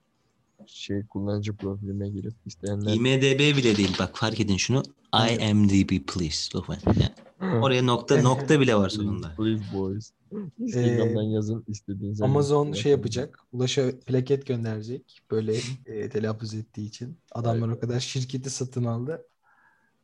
[0.67, 4.83] şey kullanıcı profilime girip isteyenler IMDB bile değil bak fark edin şunu.
[5.13, 6.79] IMDB please lütfen.
[6.85, 7.11] Yani
[7.61, 9.33] oraya nokta nokta bile var sonunda.
[9.37, 10.11] Please boys.
[10.59, 13.39] Instagram'dan yazın istediğiniz Ee, Amazon şey yapacak.
[13.51, 15.21] Ulaş'a plaket gönderecek.
[15.31, 17.17] Böyle e, telaffuz ettiği için.
[17.31, 19.25] Adamlar o kadar şirketi satın aldı.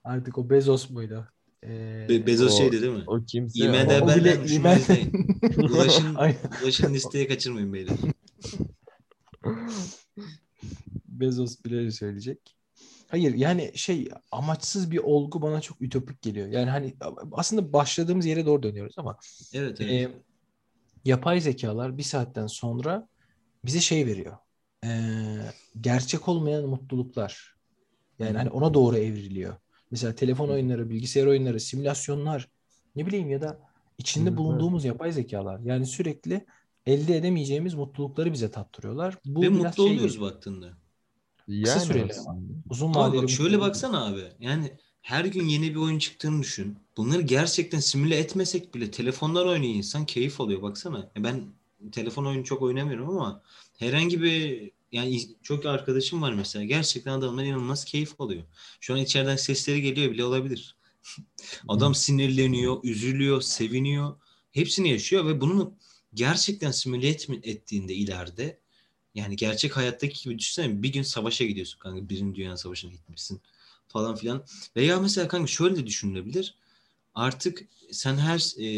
[0.03, 1.27] Artık o Bezos muydu?
[1.63, 3.03] Ee, Be- Bezos O- şeydi değil mi?
[3.07, 4.43] O kimse IMDb'den O bile-
[4.75, 5.27] izleyin.
[5.57, 6.15] Ulaşın,
[6.63, 7.97] ulaşın listeye kaçırmayın beyler.
[11.07, 12.55] Bezos bile söyleyecek.
[13.09, 16.47] Hayır yani şey amaçsız bir olgu bana çok ütopik geliyor.
[16.47, 16.95] Yani hani
[17.31, 19.17] aslında başladığımız yere doğru dönüyoruz ama
[19.53, 19.91] Evet evet.
[19.91, 20.11] e,
[21.05, 23.07] yapay zekalar bir saatten sonra
[23.65, 24.37] bize şey veriyor.
[24.85, 24.89] E,
[25.81, 27.55] gerçek olmayan mutluluklar.
[28.19, 29.55] Yani hani ona doğru evriliyor.
[29.91, 32.49] Mesela telefon oyunları, bilgisayar oyunları, simülasyonlar
[32.95, 33.59] ne bileyim ya da
[33.97, 35.59] içinde bulunduğumuz yapay zekalar.
[35.59, 36.45] Yani sürekli
[36.85, 39.17] elde edemeyeceğimiz mutlulukları bize tattırıyorlar.
[39.25, 40.77] Bu Ve mutlu şey oluyoruz baktığında.
[41.49, 42.13] Yani süreli.
[42.69, 44.23] Uzun vadeli bak şöyle baksana abi.
[44.39, 44.71] Yani
[45.01, 46.77] her gün yeni bir oyun çıktığını düşün.
[46.97, 51.11] Bunları gerçekten simüle etmesek bile telefonlar oynuyor insan keyif alıyor baksana.
[51.17, 51.43] Ben
[51.91, 53.41] telefon oyunu çok oynamıyorum ama
[53.77, 56.65] herhangi bir yani çok arkadaşım var mesela.
[56.65, 58.43] Gerçekten adamlar inanılmaz keyif alıyor.
[58.79, 60.75] Şu an içeriden sesleri geliyor bile olabilir.
[61.67, 64.15] Adam sinirleniyor, üzülüyor, seviniyor.
[64.51, 65.73] Hepsini yaşıyor ve bunu
[66.13, 67.07] gerçekten simüle
[67.43, 68.58] ettiğinde ileride
[69.15, 72.09] yani gerçek hayattaki gibi düşünsene bir gün savaşa gidiyorsun kanka.
[72.09, 73.41] Birinci Dünya Savaşı'na gitmişsin
[73.87, 74.43] falan filan.
[74.75, 76.55] Veya mesela kanka şöyle de düşünülebilir.
[77.15, 78.69] Artık sen her e,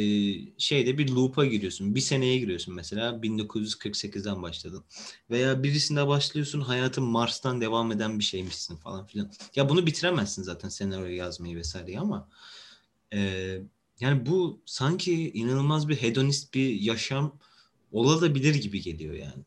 [0.57, 1.95] şeyde bir loop'a giriyorsun.
[1.95, 3.11] Bir seneye giriyorsun mesela.
[3.11, 4.83] 1948'den başladın.
[5.29, 9.31] Veya birisinde başlıyorsun hayatın Mars'tan devam eden bir şeymişsin falan filan.
[9.55, 12.29] Ya bunu bitiremezsin zaten senaryo yazmayı vesaire ama
[13.13, 13.19] e,
[13.99, 17.39] yani bu sanki inanılmaz bir hedonist bir yaşam
[17.91, 19.43] olabilir gibi geliyor yani.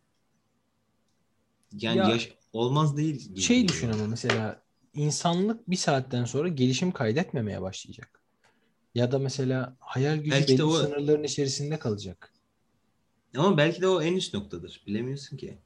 [1.81, 4.63] Yani Ya, yaş- olmaz değil Şey düşün ama mesela
[4.95, 8.21] insanlık bir saatten sonra gelişim kaydetmemeye başlayacak.
[8.95, 12.33] Ya da mesela hayal gücü Belki belli o- sınırların içerisinde kalacak.
[13.37, 14.83] Ama belki de o en üst noktadır.
[14.87, 15.59] Bilemiyorsun ki.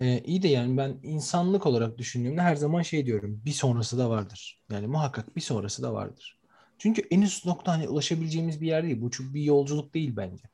[0.00, 3.42] Ee, iyi de yani ben insanlık olarak düşündüğümde her zaman şey diyorum.
[3.44, 4.62] Bir sonrası da vardır.
[4.70, 6.40] Yani muhakkak bir sonrası da vardır.
[6.78, 9.00] Çünkü en üst nokta hani ulaşabileceğimiz bir yer değil.
[9.00, 10.44] Bu çok bir yolculuk değil bence.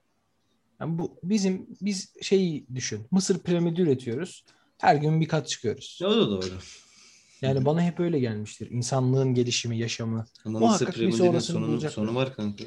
[0.82, 3.06] Yani bu bizim biz şey düşün.
[3.10, 4.44] Mısır piramidi üretiyoruz.
[4.78, 6.00] Her gün bir kat çıkıyoruz.
[6.04, 6.46] O da doğru.
[7.42, 8.70] Yani bana hep öyle gelmiştir.
[8.70, 10.24] İnsanlığın gelişimi, yaşamı.
[10.44, 12.06] Ama Muhakkak Mısır bir piramidinin sonu, bulacaklar.
[12.06, 12.64] sonu var kanka.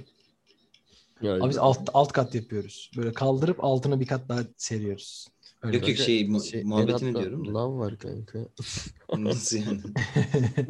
[1.21, 2.91] Yani Abi biz alt, alt kat yapıyoruz.
[2.97, 5.27] Böyle kaldırıp altına bir kat daha seriyoruz.
[5.65, 5.77] Öyle.
[5.77, 7.53] Yok yok şey, mu- Şey, muhabbetini altta diyorum da.
[7.53, 8.39] Lav var kanka.
[9.17, 9.81] Nasıl yani?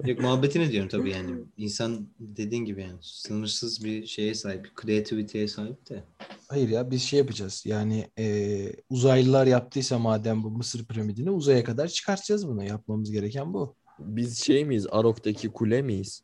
[0.10, 1.32] Yok muhabbetini diyorum tabii yani.
[1.58, 6.04] İnsan dediğin gibi yani sınırsız bir şeye sahip, kreativiteye sahip de.
[6.48, 7.64] Hayır ya biz şey yapacağız.
[7.66, 12.64] Yani e, uzaylılar yaptıysa madem bu Mısır piramidini uzaya kadar çıkartacağız bunu.
[12.64, 13.76] Yapmamız gereken bu.
[14.00, 14.88] Biz şey miyiz?
[14.92, 16.22] Arok'taki kule miyiz?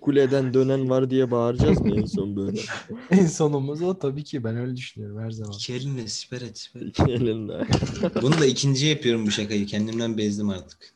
[0.00, 2.60] Kuleden dönen var diye bağıracağız mı en son böyle?
[3.10, 4.44] en sonumuz o tabii ki.
[4.44, 5.52] Ben öyle düşünüyorum her zaman.
[5.52, 6.80] İki elinle siper et siper.
[6.80, 7.66] İki elinle.
[8.22, 9.66] Bunu da ikinci yapıyorum bu şakayı.
[9.66, 10.94] Kendimden bezdim artık.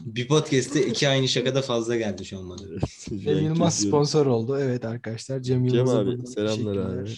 [0.00, 2.62] Bir podcast'te iki aynı şakada fazla geldi şu an bana.
[3.08, 4.58] Cem Yılmaz sponsor oldu.
[4.60, 5.40] Evet arkadaşlar.
[5.40, 7.10] Cem Cem Yılmaz'a abi, buradan selamlar abi.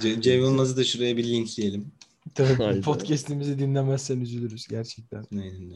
[0.00, 1.92] Ce- Cem Yılmaz'ı da şuraya bir linkleyelim.
[2.34, 2.80] Tabii Hayda.
[2.80, 5.24] podcast'imizi dinlemezsen üzülürüz gerçekten.
[5.32, 5.74] Aynen öyle.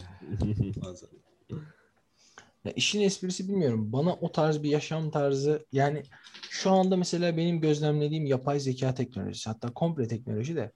[2.68, 3.92] Ya işin esprisi bilmiyorum.
[3.92, 6.02] Bana o tarz bir yaşam tarzı yani
[6.50, 10.72] şu anda mesela benim gözlemlediğim yapay zeka teknolojisi hatta komple teknoloji de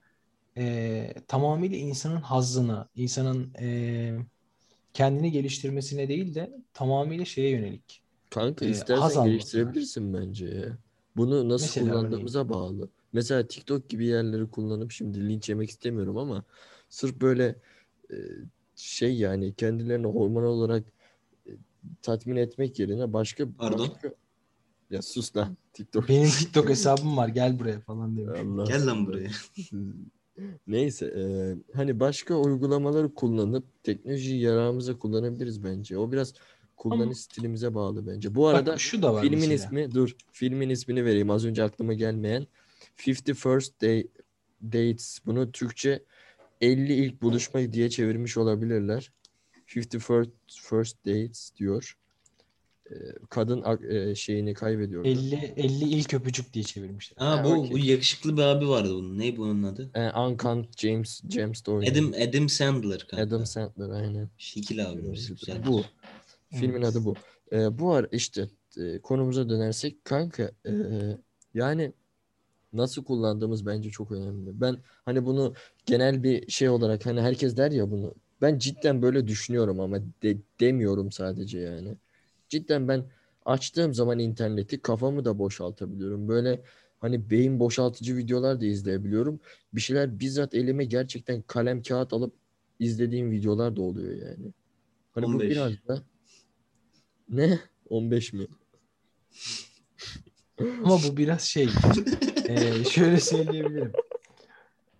[0.57, 4.19] e, tamamıyla insanın hazzına, insanın e,
[4.93, 8.03] kendini geliştirmesine değil de tamamıyla şeye yönelik.
[8.29, 10.77] Kanka haz istersen geliştirebilirsin bence ya.
[11.15, 12.89] Bunu nasıl Mesela kullandığımıza bağlı.
[13.13, 16.43] Mesela TikTok gibi yerleri kullanıp şimdi linç yemek istemiyorum ama
[16.89, 17.55] sırf böyle
[18.11, 18.15] e,
[18.75, 21.02] şey yani kendilerini hormonal olarak e,
[22.01, 23.87] tatmin etmek yerine başka Pardon?
[23.89, 24.13] başka-
[24.91, 26.09] ya sus lan TikTok.
[26.09, 28.39] Benim TikTok hesabım var gel buraya falan demiş.
[28.39, 29.29] Allah Gel lan buraya.
[30.67, 31.23] Neyse e,
[31.77, 35.97] hani başka uygulamaları kullanıp teknolojiyi yararımıza kullanabiliriz bence.
[35.97, 36.33] O biraz
[36.77, 38.35] kullanış Ama- stilimize bağlı bence.
[38.35, 39.55] Bu arada Bak şu da var filmin mesela.
[39.55, 42.47] ismi dur filmin ismini vereyim az önce aklıma gelmeyen
[43.07, 44.07] 50 First Day,
[44.63, 46.03] Dates bunu Türkçe
[46.61, 49.11] 50 ilk buluşma diye çevirmiş olabilirler.
[49.67, 51.97] 50 First, first Dates diyor.
[52.91, 52.93] E,
[53.29, 55.05] kadın e, şeyini kaybediyor.
[55.05, 57.17] 50 50 ilk öpücük diye çevirmişler.
[57.25, 57.71] Ha Ha, bu, okey.
[57.71, 59.19] bu yakışıklı bir abi vardı bunun.
[59.19, 59.91] Ne bunun adı?
[59.95, 61.91] E, Uncut James James de oynuyor.
[61.91, 63.23] Adam Adam Sandler kanka.
[63.23, 64.29] Adam Sandler aynen.
[64.37, 64.79] Şekil.
[65.05, 65.65] Güzel.
[65.67, 65.83] Bu.
[66.51, 66.85] Filmin Evet.
[66.85, 67.15] adı bu.
[67.51, 68.47] Ee, bu ar işte
[68.77, 70.71] e, konumuza dönersek kanka e,
[71.53, 71.93] yani
[72.73, 74.61] nasıl kullandığımız bence çok önemli.
[74.61, 75.53] Ben hani bunu
[75.85, 78.13] genel bir şey olarak hani herkes der ya bunu.
[78.43, 81.95] Ben cidden böyle düşünüyorum ama de- demiyorum sadece yani.
[82.49, 83.05] Cidden ben
[83.45, 86.27] açtığım zaman interneti kafamı da boşaltabiliyorum.
[86.27, 86.61] Böyle
[86.99, 89.39] hani beyin boşaltıcı videolar da izleyebiliyorum.
[89.73, 92.33] Bir şeyler bizzat elime gerçekten kalem kağıt alıp
[92.79, 94.53] izlediğim videolar da oluyor yani.
[95.11, 95.49] Hani bu 15.
[95.49, 96.03] biraz da
[97.29, 97.59] ne?
[97.89, 98.47] 15 mi?
[100.83, 101.69] Ama bu biraz şey.
[102.49, 103.93] e, şöyle söyleyebilirim.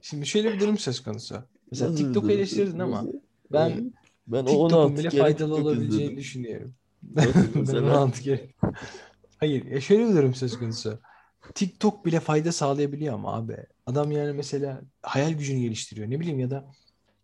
[0.01, 1.43] Şimdi şöyle bir durum söz konusu.
[1.71, 3.07] Mesela durum eleştirdin ama?
[3.53, 3.93] Ben
[4.27, 6.17] ben o TikTok'un 16 bile faydalı olabileceğini izledim.
[6.17, 6.75] düşünüyorum.
[7.03, 7.81] Ben mesela?
[7.97, 8.49] 16 kere.
[9.37, 10.99] Hayır ya şöyle bir durum söz konusu.
[11.55, 13.57] TikTok bile fayda sağlayabiliyor ama abi.
[13.85, 16.09] Adam yani mesela hayal gücünü geliştiriyor.
[16.09, 16.71] Ne bileyim ya da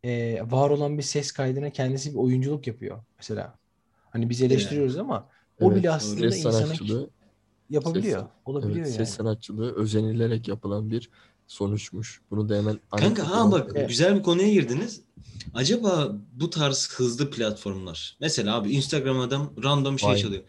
[0.03, 3.59] e, var olan bir ses kaydına kendisi bir oyunculuk yapıyor mesela.
[4.11, 7.09] Hani biz eleştiriyoruz ama o Evet, bile aslında sanatçılığı,
[7.69, 8.21] yapabiliyor.
[8.21, 9.07] ses- Olabiliyor evet, yani.
[9.07, 11.09] ses sanatçılığı özenilerek yapılan bir
[11.49, 12.21] sonuçmuş.
[12.31, 13.87] Bunu da hemen Kanka ha bak vereyim.
[13.87, 15.01] güzel bir konuya girdiniz.
[15.53, 18.17] Acaba bu tarz hızlı platformlar.
[18.21, 20.19] Mesela abi Instagram adam random şey Vine.
[20.19, 20.43] çalıyor.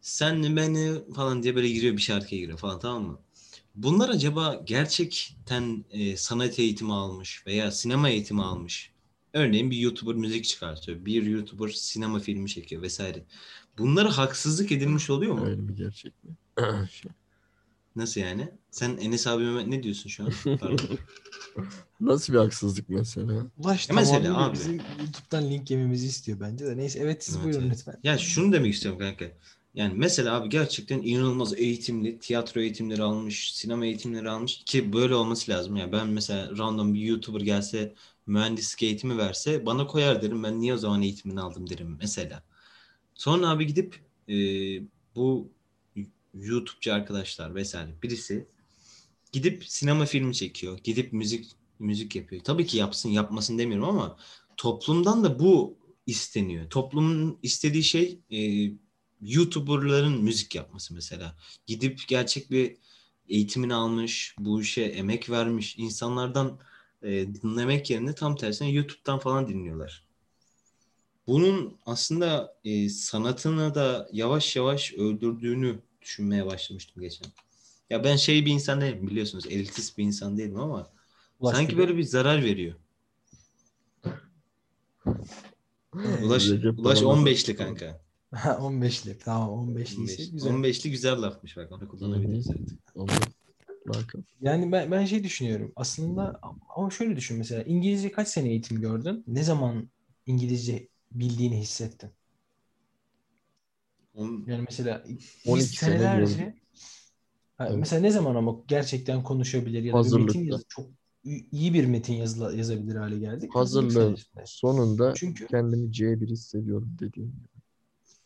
[0.00, 3.18] Sen beni falan diye böyle giriyor bir şarkıya giriyor falan tamam mı?
[3.74, 8.92] Bunlar acaba gerçekten e, sanat eğitimi almış veya sinema eğitimi almış.
[9.32, 11.04] Örneğin bir YouTuber müzik çıkartıyor.
[11.04, 13.24] Bir YouTuber sinema filmi çekiyor vesaire.
[13.78, 15.46] Bunlara haksızlık edilmiş oluyor mu?
[15.46, 16.30] Öyle bir gerçek mi?
[17.96, 18.48] Nasıl yani?
[18.70, 20.30] Sen Enes abime ne diyorsun şu an?
[20.60, 20.78] Pardon.
[22.00, 23.46] Nasıl bir haksızlık mesela?
[23.58, 24.54] Ulaş Ya mesela tamamıyla abi.
[24.54, 26.76] bizim YouTube'dan link yememizi istiyor bence de.
[26.76, 27.76] Neyse evet siz Evet, buyurun evet.
[27.78, 28.00] lütfen.
[28.04, 29.24] Ya şunu demek istiyorum kanka.
[29.74, 35.50] Yani mesela abi gerçekten inanılmaz eğitimli, tiyatro eğitimleri almış, sinema eğitimleri almış ki böyle olması
[35.52, 35.76] lazım.
[35.76, 37.94] Yani ben mesela random bir YouTuber gelse
[38.26, 42.42] mühendislik eğitimi verse bana koyar derim ben niye o zaman eğitimini aldım derim mesela.
[43.14, 44.34] Sonra abi gidip e,
[45.16, 45.52] bu
[46.34, 48.46] YouTube'cu arkadaşlar vesaire birisi
[49.32, 50.78] gidip sinema filmi çekiyor.
[50.84, 52.42] Gidip müzik müzik yapıyor.
[52.44, 54.16] Tabii ki yapsın yapmasın demiyorum ama
[54.56, 56.70] toplumdan da bu isteniyor.
[56.70, 58.70] Toplumun istediği şey e,
[59.20, 61.36] YouTuber'ların müzik yapması mesela.
[61.66, 62.76] Gidip gerçek bir
[63.28, 66.58] eğitimini almış, bu işe emek vermiş insanlardan
[67.02, 70.06] e, dinlemek yerine tam tersine YouTube'dan falan dinliyorlar.
[71.26, 77.28] Bunun aslında e, sanatını da yavaş yavaş öldürdüğünü düşünmeye başlamıştım geçen.
[77.90, 80.90] Ya ben şey bir insan değilim biliyorsunuz elitist bir insan değilim ama
[81.40, 82.74] Ulaş sanki böyle bir zarar veriyor.
[86.22, 88.00] Ulaş, Recep Ulaş Baba'nın- 15'li kanka.
[88.34, 89.18] Ha, 15'li.
[89.18, 90.12] Tamam 15'li 15.
[90.12, 90.50] ise güzel.
[90.50, 94.14] 15'li güzel lafmış bak onu kullanabiliriz artık.
[94.40, 95.72] Yani ben, ben şey düşünüyorum.
[95.76, 96.40] Aslında
[96.76, 99.24] ama şöyle düşün mesela İngilizce kaç sene eğitim gördün?
[99.26, 99.88] Ne zaman
[100.26, 102.10] İngilizce bildiğini hissettin?
[104.14, 105.04] On- Yani mesela
[105.46, 106.54] 12 biz sene senelerce gördüm.
[107.58, 107.78] Ha, Evet.
[107.78, 110.86] mesela ne zaman ama gerçekten konuşabilir ya da bir metin yazı çok
[111.24, 113.54] iyi bir metin yazıla, yazabilir hale geldik.
[113.54, 117.32] Hazırlığın sonunda Çünkü kendimi C1 hissediyorum dediğim.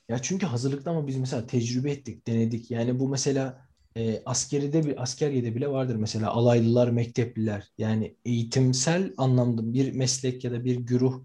[0.09, 2.71] Ya çünkü hazırlıkta ama biz mesela tecrübe ettik, denedik.
[2.71, 7.69] Yani bu mesela e, askeride bir askeriyede bile vardır mesela alaylılar, mektepliler.
[7.79, 11.25] Yani eğitimsel anlamda bir meslek ya da bir güruh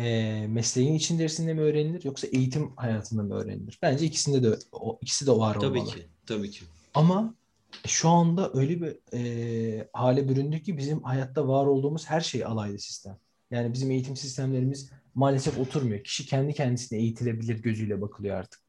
[0.00, 3.78] e, mesleğin içerisinde mi öğrenilir yoksa eğitim hayatında mı öğrenilir?
[3.82, 5.94] Bence ikisinde de o ikisi de var Tabii olmalı.
[5.94, 6.06] ki.
[6.26, 6.64] Tabii ki.
[6.94, 7.34] Ama
[7.86, 12.78] şu anda öyle bir e, hale büründük ki bizim hayatta var olduğumuz her şey alaylı
[12.78, 13.16] sistem.
[13.50, 16.04] Yani bizim eğitim sistemlerimiz maalesef oturmuyor.
[16.04, 18.60] Kişi kendi kendisine eğitilebilir gözüyle bakılıyor artık.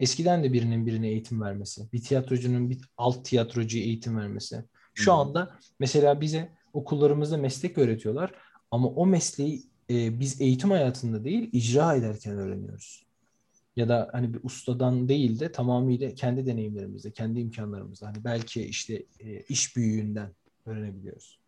[0.00, 4.64] Eskiden de birinin birine eğitim vermesi, bir tiyatrocunun bir alt tiyatrocuya eğitim vermesi.
[4.94, 5.16] Şu Hı.
[5.16, 8.34] anda mesela bize okullarımızda meslek öğretiyorlar
[8.70, 13.06] ama o mesleği e, biz eğitim hayatında değil icra ederken öğreniyoruz
[13.76, 18.06] ya da hani bir ustadan değil de tamamıyla kendi deneyimlerimizde, kendi imkanlarımızda.
[18.06, 20.30] Hani belki işte e, iş büyüğünden
[20.66, 21.38] öğrenebiliyoruz.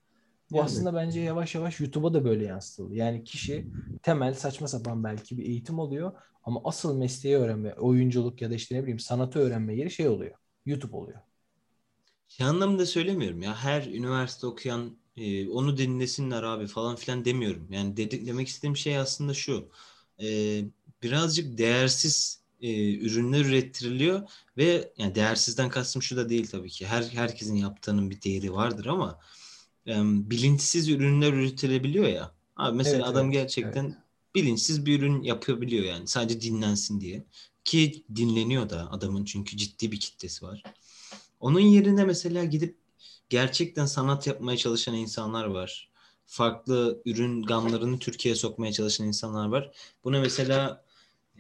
[0.50, 0.64] Bu Yani.
[0.64, 2.94] aslında bence yavaş yavaş YouTube'a da böyle yansıtıldı.
[2.94, 3.66] Yani kişi
[4.02, 6.12] temel saçma sapan belki bir eğitim alıyor
[6.44, 10.34] ama asıl mesleği öğrenme, oyunculuk ya da işte ne bileyim sanatı öğrenme yeri şey oluyor.
[10.66, 11.18] YouTube oluyor.
[12.28, 13.56] Şey anlamında söylemiyorum ya.
[13.56, 17.66] Her üniversite okuyan e, onu dinlesinler abi falan filan demiyorum.
[17.72, 19.68] Yani dedik demek istediğim şey aslında şu.
[20.22, 20.26] E,
[21.02, 26.86] birazcık değersiz e, ürünler ürettiriliyor ve yani değersizden kastım şu da değil tabii ki.
[26.86, 29.20] Her herkesin yaptığının bir değeri vardır ama
[29.86, 29.92] e,
[30.30, 32.34] bilinçsiz ürünler üretilebiliyor ya.
[32.56, 34.04] Abi mesela Evet, adam evet, gerçekten
[34.34, 37.24] bilinçsiz bir ürün yapabiliyor yani sadece dinlensin diye.
[37.64, 40.62] Ki dinleniyor da adamın çünkü ciddi bir kitlesi var.
[41.40, 42.76] Onun yerine mesela gidip
[43.30, 45.90] gerçekten sanat yapmaya çalışan insanlar var.
[46.26, 49.70] Farklı ürün gamlarını Türkiye'ye sokmaya çalışan insanlar var.
[50.04, 50.84] Buna mesela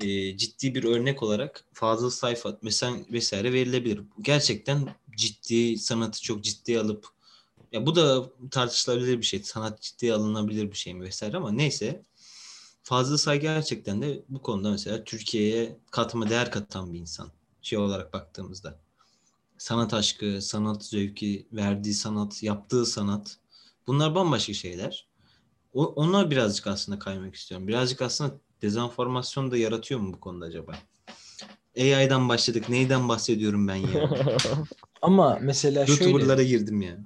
[0.00, 4.00] e, ciddi bir örnek olarak Fazıl Sayfat mesela vesaire verilebilir.
[4.22, 7.08] Gerçekten ciddi sanatı çok ciddiye alıp
[7.72, 9.42] ya bu da tartışılabilir bir şey.
[9.42, 12.02] Sanat ciddiye alınabilir bir şey mi vesaire ama neyse.
[12.82, 17.30] Fazıl Say gerçekten de bu konuda mesela Türkiye'ye katma değer katan bir insan.
[17.62, 18.78] Şey olarak baktığımızda
[19.58, 23.36] sanat aşkı, sanat zevki, verdiği sanat, yaptığı sanat.
[23.86, 25.08] Bunlar bambaşka şeyler.
[25.72, 27.68] O, ona birazcık aslında kaymak istiyorum.
[27.68, 30.72] Birazcık aslında dezenformasyon da yaratıyor mu bu konuda acaba?
[31.78, 32.68] AI'dan başladık.
[32.68, 34.10] Neyden bahsediyorum ben ya?
[35.02, 36.98] Ama mesela şöyle YouTuber'lara girdim ya.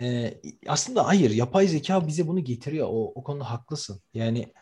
[0.00, 0.34] e,
[0.66, 2.88] aslında hayır yapay zeka bize bunu getiriyor.
[2.90, 4.00] O, o konuda haklısın.
[4.14, 4.52] Yani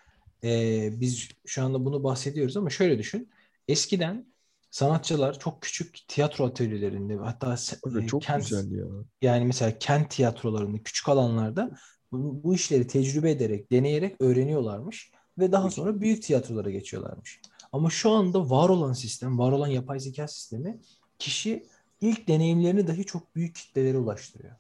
[0.45, 3.31] e, biz şu anda bunu bahsediyoruz ama şöyle düşün.
[3.69, 4.27] Eskiden
[4.71, 7.57] sanatçılar çok küçük tiyatro atölyelerinde hatta
[8.03, 8.85] e, çok kent, güzel ya.
[9.23, 11.71] yani mesela kent tiyatrolarında küçük alanlarda
[12.13, 17.41] bu, bu işleri tecrübe ederek, deneyerek öğreniyorlarmış ve daha sonra büyük tiyatrolara geçiyorlarmış.
[17.73, 20.81] Ama şu anda var olan sistem, var olan yapay zeka sistemi
[21.19, 21.67] kişi
[22.01, 24.55] ilk deneyimlerini dahi çok büyük kitlelere ulaştırıyor.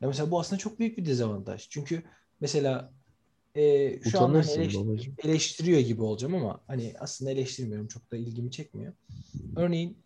[0.00, 1.68] Ya mesela bu aslında çok büyük bir dezavantaj.
[1.70, 2.02] Çünkü
[2.40, 2.92] mesela
[3.54, 5.14] e, şu anda hani Utanırsın eleş- babacığım.
[5.24, 7.88] eleştiriyor gibi olacağım ama hani aslında eleştirmiyorum.
[7.88, 8.92] Çok da ilgimi çekmiyor.
[9.56, 9.96] Örneğin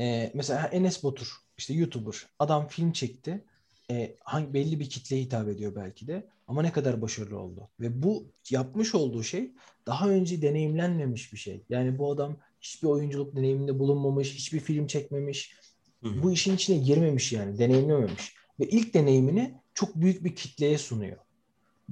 [0.00, 3.44] e, mesela Enes Batur işte YouTuber adam film çekti.
[3.90, 7.68] E, hangi belli bir kitleye hitap ediyor belki de ama ne kadar başarılı oldu.
[7.80, 9.52] Ve bu yapmış olduğu şey
[9.86, 11.64] daha önce deneyimlenmemiş bir şey.
[11.68, 15.56] Yani bu adam hiçbir oyunculuk deneyiminde bulunmamış, hiçbir film çekmemiş.
[16.02, 18.34] Bu işin içine girmemiş yani, deneyimlememiş.
[18.60, 21.16] Ve ilk deneyimini çok büyük bir kitleye sunuyor.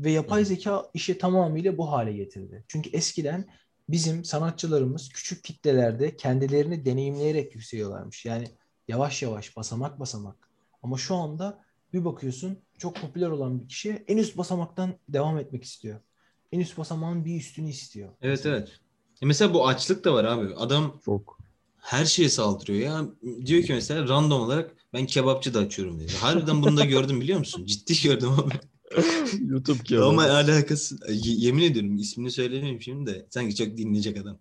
[0.00, 2.64] Ve yapay zeka işi tamamıyla bu hale getirdi.
[2.68, 3.48] Çünkü eskiden
[3.88, 8.24] bizim sanatçılarımız küçük kitlelerde kendilerini deneyimleyerek yükseliyorlarmış.
[8.24, 8.48] Yani
[8.88, 10.48] yavaş yavaş, basamak basamak.
[10.82, 15.64] Ama şu anda bir bakıyorsun çok popüler olan bir kişi en üst basamaktan devam etmek
[15.64, 16.00] istiyor.
[16.52, 18.08] En üst basamağın bir üstünü istiyor.
[18.22, 18.68] Evet evet.
[19.22, 20.54] E mesela bu açlık da var abi.
[20.54, 21.38] Adam Çok.
[21.78, 23.04] her şeye saldırıyor ya.
[23.46, 26.10] Diyor ki mesela random olarak ben kebapçı da açıyorum diyor.
[26.10, 27.66] Harbiden bunu da gördüm biliyor musun?
[27.66, 28.54] Ciddi gördüm abi.
[29.40, 30.06] YouTube kebabı.
[30.06, 34.38] Ama alakası y- yemin ediyorum ismini söylemeyeyim şimdi de sanki çok dinleyecek adam.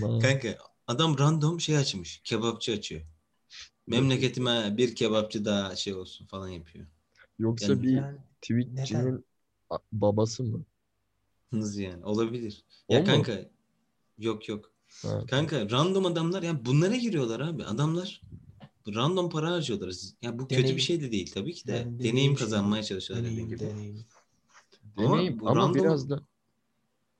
[0.22, 2.20] Kanka adam random şey açmış.
[2.24, 3.02] Kebapçı açıyor.
[3.86, 6.86] Memleketime bir kebapçı daha şey olsun falan yapıyor.
[7.38, 9.24] Yoksa Yani- bir Yani Twitch'inin
[9.70, 10.64] a- babası mı?
[11.50, 12.64] Hız yani olabilir.
[12.88, 13.06] O Ya mu?
[13.06, 13.50] kanka
[14.18, 14.70] yok yok.
[15.02, 15.24] Ha.
[15.30, 17.64] Kanka random adamlar yani bunlara giriyorlar abi.
[17.64, 18.20] Adamlar
[18.94, 19.94] random para harcıyorlar.
[20.22, 20.76] Ya bu kötü Deneyim.
[20.76, 21.72] bir şey de değil tabii ki de.
[21.72, 23.60] Yani deneyim deneyim kazanmaya çalışıyorlar deneyim, gibi.
[23.60, 24.04] deneyim.
[24.96, 26.20] Ama Deneyim bu ama random- biraz da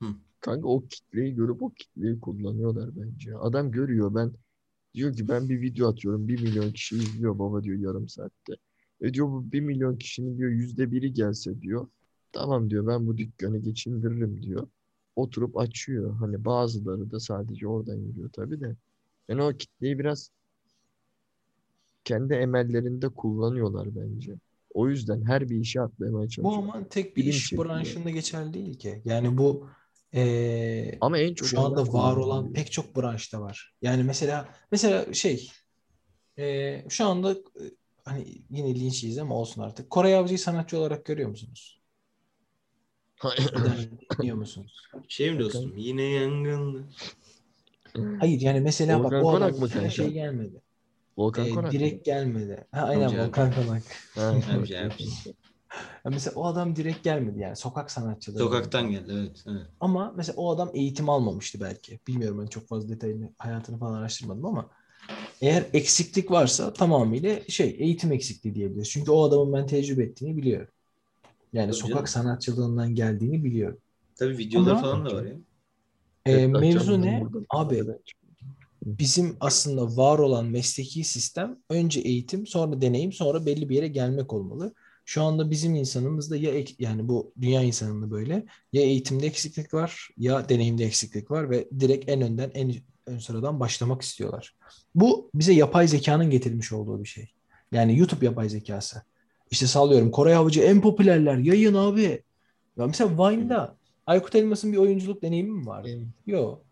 [0.02, 0.06] Hı.
[0.40, 3.36] kanka o kitleyi görüp o kitleyi kullanıyorlar bence.
[3.36, 4.32] Adam görüyor ben
[4.94, 8.52] diyor ki ben bir video atıyorum bir milyon kişi izliyor baba diyor yarım saatte.
[9.00, 11.88] E diyor bu bir milyon kişinin diyor yüzde biri gelse diyor.
[12.32, 14.68] Tamam diyor ben bu dükkanı geçindiririm diyor.
[15.16, 16.14] Oturup açıyor.
[16.16, 18.76] Hani bazıları da sadece oradan yürüyor tabii de.
[19.28, 20.30] Yani o kitleyi biraz
[22.06, 24.34] kendi emellerinde kullanıyorlar bence.
[24.74, 26.68] O yüzden her bir işe atlamaya Bu çalışıyor.
[26.72, 27.64] ama tek bir Bilim iş çekiyor.
[27.64, 29.02] branşında geçerli değil ki.
[29.04, 29.68] Yani bu
[30.12, 32.54] eee, Ama en çok şu anda var olan kullanılıyor.
[32.54, 33.74] pek çok branşta var.
[33.82, 35.50] Yani mesela mesela şey
[36.38, 37.64] eee, şu anda e,
[38.04, 39.90] hani yine linç yiyeceğiz ama olsun artık.
[39.90, 41.80] Kore Avcı'yı sanatçı olarak görüyor musunuz?
[44.10, 44.90] Dinliyor musunuz?
[45.08, 45.76] Şey mi dostum?
[45.76, 46.84] Yine yangınlı.
[48.18, 49.54] Hayır yani mesela bak Volkan o adam
[49.90, 50.62] şey gelmedi.
[51.18, 52.66] Volkan Eee, Konak direkt gelmedi.
[52.72, 53.26] Ha, aynen Amca abi.
[53.28, 53.82] Volkan Konak.
[54.14, 54.92] Ha, Amca abi.
[56.04, 58.42] Ya mesela o adam direkt gelmedi yani sokak sanatçıları.
[58.42, 59.44] Sokaktan geldi evet.
[59.46, 59.66] evet.
[59.80, 62.00] Ama mesela o adam eğitim almamıştı belki.
[62.06, 64.70] Bilmiyorum ben çok fazla detayını, hayatını falan araştırmadım ama
[65.40, 68.90] eğer eksiklik varsa tamamıyla şey eğitim eksikliği diyebiliriz.
[68.90, 70.68] Çünkü o adamın ben tecrübe ettiğini biliyorum.
[71.52, 72.06] Yani Tabii sokak canım.
[72.06, 73.78] sanatçılığından geldiğini biliyorum.
[74.16, 75.36] Tabii videolar Ama- falan da var ya.
[76.26, 77.24] Evet, mevzu ne?
[77.50, 77.84] Abi?
[78.86, 84.32] Bizim aslında var olan mesleki sistem önce eğitim, sonra deneyim, sonra belli bir yere gelmek
[84.32, 84.74] olmalı.
[85.04, 90.48] Şu anda bizim insanımızda ya yani bu dünya insanında böyle ya eğitimde eksiklik var ya
[90.48, 92.74] deneyimde eksiklik var ve direkt en önden en
[93.06, 94.54] ön sıradan başlamak istiyorlar.
[94.94, 97.28] Bu bize yapay zekanın getirmiş olduğu bir şey.
[97.72, 99.02] Yani YouTube yapay zekası.
[99.50, 102.22] İşte sallıyorum Koray Avcı en popülerler yayın abi.
[102.76, 103.76] Ya mesela Vine'da
[104.06, 105.88] Aykut Elmas'ın bir oyunculuk deneyimi mi vardı?
[106.26, 106.65] Yok.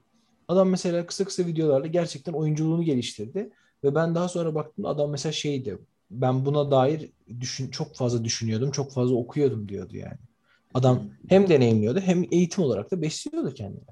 [0.49, 3.51] Adam mesela kısa kısa videolarla gerçekten oyunculuğunu geliştirdi.
[3.85, 5.79] Ve ben daha sonra baktım adam mesela şeydi.
[6.11, 8.71] Ben buna dair düşün, çok fazla düşünüyordum.
[8.71, 10.19] Çok fazla okuyordum diyordu yani.
[10.75, 13.85] Adam hem deneyimliyordu hem eğitim olarak da besliyordu kendini.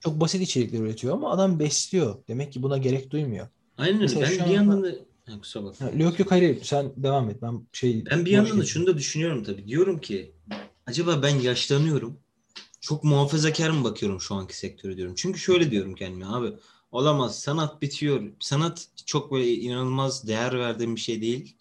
[0.00, 2.16] Çok basit içerikler üretiyor ama adam besliyor.
[2.28, 3.48] Demek ki buna gerek duymuyor.
[3.78, 4.20] Aynen öyle.
[4.20, 4.92] Ben bir anda- yandan da
[5.40, 5.90] kusura bakma.
[5.96, 7.42] Yok yok hayır sen devam et.
[7.42, 9.68] Ben şey Ben bir yandan da şunu da düşünüyorum tabii.
[9.68, 10.32] Diyorum ki
[10.86, 12.16] acaba ben yaşlanıyorum.
[12.80, 15.14] Çok muhafazakar mı bakıyorum şu anki sektöre diyorum.
[15.16, 16.52] Çünkü şöyle diyorum kendime abi
[16.92, 18.22] olamaz sanat bitiyor.
[18.40, 21.56] Sanat çok böyle inanılmaz değer verdiğim bir şey değil.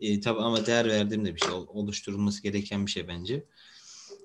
[0.00, 1.50] E, tabii ama değer verdiğim de bir şey.
[1.50, 3.44] Ol- Oluşturulması gereken bir şey bence.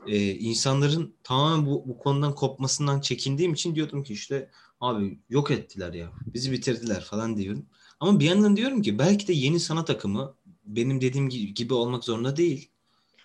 [0.08, 4.50] E, insanların tamamen bu, bu konudan kopmasından çekindiğim için diyordum ki işte
[4.82, 6.12] abi yok ettiler ya.
[6.34, 7.66] Bizi bitirdiler falan diyorum.
[8.00, 10.36] Ama bir yandan diyorum ki belki de yeni sanat akımı
[10.66, 12.70] benim dediğim gi- gibi olmak zorunda değil.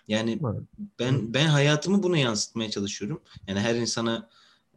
[0.07, 0.39] Yani
[0.99, 3.21] ben ben hayatımı buna yansıtmaya çalışıyorum.
[3.47, 4.29] Yani her insana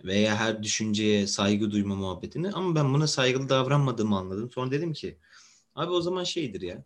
[0.05, 4.51] veya her düşünceye saygı duyma muhabbetini ama ben buna saygılı davranmadığımı anladım.
[4.51, 5.19] Sonra dedim ki
[5.75, 6.85] abi o zaman şeydir ya.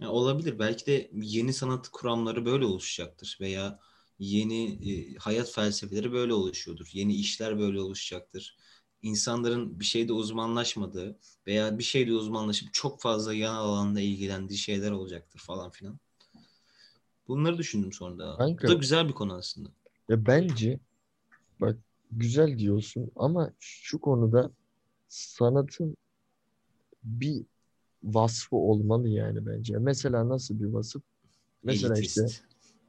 [0.00, 0.58] Ya olabilir.
[0.58, 3.80] Belki de yeni sanat kuramları böyle oluşacaktır veya
[4.18, 6.90] yeni e, hayat felsefeleri böyle oluşuyordur.
[6.92, 8.56] Yeni işler böyle oluşacaktır.
[9.02, 15.40] İnsanların bir şeyde uzmanlaşmadığı veya bir şeyde uzmanlaşıp çok fazla yan alanda ilgilendiği şeyler olacaktır
[15.40, 15.98] falan filan.
[17.28, 18.36] Bunları düşündüm sonra da.
[18.36, 19.68] Kanka- Bu da güzel bir konu aslında.
[20.08, 20.80] Ya bence
[21.60, 21.76] bak
[22.12, 24.50] güzel diyorsun ama şu konuda
[25.08, 25.96] sanatın
[27.04, 27.44] bir
[28.04, 29.78] vasfı olmalı yani bence.
[29.78, 31.02] Mesela nasıl bir vasıf?
[31.62, 32.42] Mesela işte Elitist.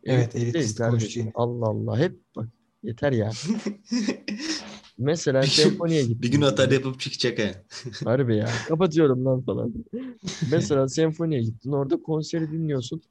[0.04, 1.32] Evet, Elit değil elitist kardeşim.
[1.36, 2.48] Allah Allah hep bak
[2.84, 3.32] yeter ya.
[4.98, 6.22] Mesela senfoniye gittim.
[6.22, 7.64] bir gün atar yapıp çıkacak ha.
[8.04, 8.48] Harbi ya.
[8.68, 9.74] Kapatıyorum lan falan.
[10.52, 11.72] Mesela senfoniye gittin.
[11.72, 13.02] Orada konseri dinliyorsun.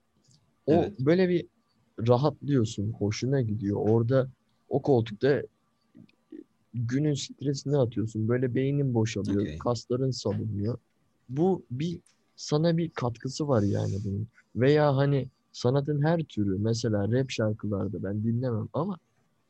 [0.67, 1.01] O Evet.
[1.01, 1.47] böyle bir
[2.09, 2.93] rahatlıyorsun.
[2.93, 3.77] Hoşuna gidiyor.
[3.77, 4.29] Orada
[4.69, 5.43] o koltukta
[6.75, 8.29] günün stresini atıyorsun.
[8.29, 9.43] Böyle beynin boşalıyor.
[9.43, 9.59] Okey.
[9.59, 10.79] Kasların salınıyor.
[11.29, 12.01] Bu bir
[12.37, 14.29] sana bir katkısı var yani bunun.
[14.57, 18.99] Veya hani sanatın her türü mesela rap şarkılarda ben dinlemem ama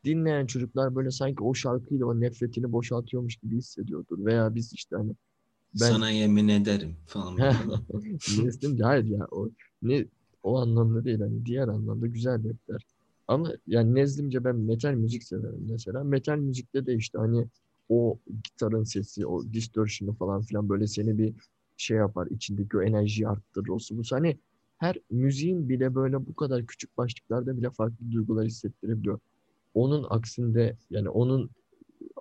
[0.05, 4.25] dinleyen çocuklar böyle sanki o şarkıyla o nefretini boşaltıyormuş gibi hissediyordur.
[4.25, 5.11] Veya biz işte hani
[5.73, 7.37] ben Sana yemin ederim falan.
[8.43, 9.49] Neslin hayır ya o
[9.81, 10.05] ne
[10.47, 12.81] o anlamda değil hani diğer anlamda güzel rapler.
[13.27, 16.03] Ama yani nezdimce ben metal müzik severim mesela.
[16.03, 17.47] Metal müzikte de işte hani
[17.89, 21.33] o gitarın sesi, o distortion'ı falan filan böyle seni bir
[21.77, 22.27] şey yapar.
[22.27, 23.67] içindeki o enerjiyi arttırır.
[23.67, 24.15] O bu.
[24.15, 24.37] Hani
[24.77, 29.19] her müziğin bile böyle bu kadar küçük başlıklarda bile farklı duygular hissettirebiliyor.
[29.73, 31.49] Onun aksinde yani onun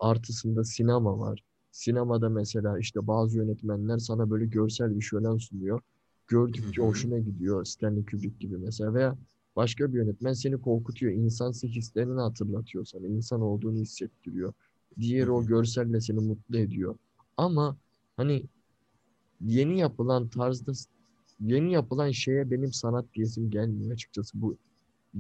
[0.01, 1.45] artısında sinema var.
[1.73, 5.81] Sinemada mesela işte bazı yönetmenler sana böyle görsel bir şölen sunuyor.
[6.29, 7.65] Gördükçe hoşuna gidiyor.
[7.65, 9.17] Stanley Kubrick gibi mesela veya
[9.57, 11.13] başka bir yönetmen seni korkutuyor.
[11.13, 13.07] İnsansı hislerini hatırlatıyor sana.
[13.07, 14.53] insan olduğunu hissettiriyor.
[15.01, 16.97] Diğeri o görselle seni mutlu ediyor.
[17.37, 17.77] Ama
[18.17, 18.45] hani
[19.41, 20.73] yeni yapılan tarzda
[21.41, 24.57] yeni yapılan şeye benim sanat diyesim gelmiyor açıkçası bu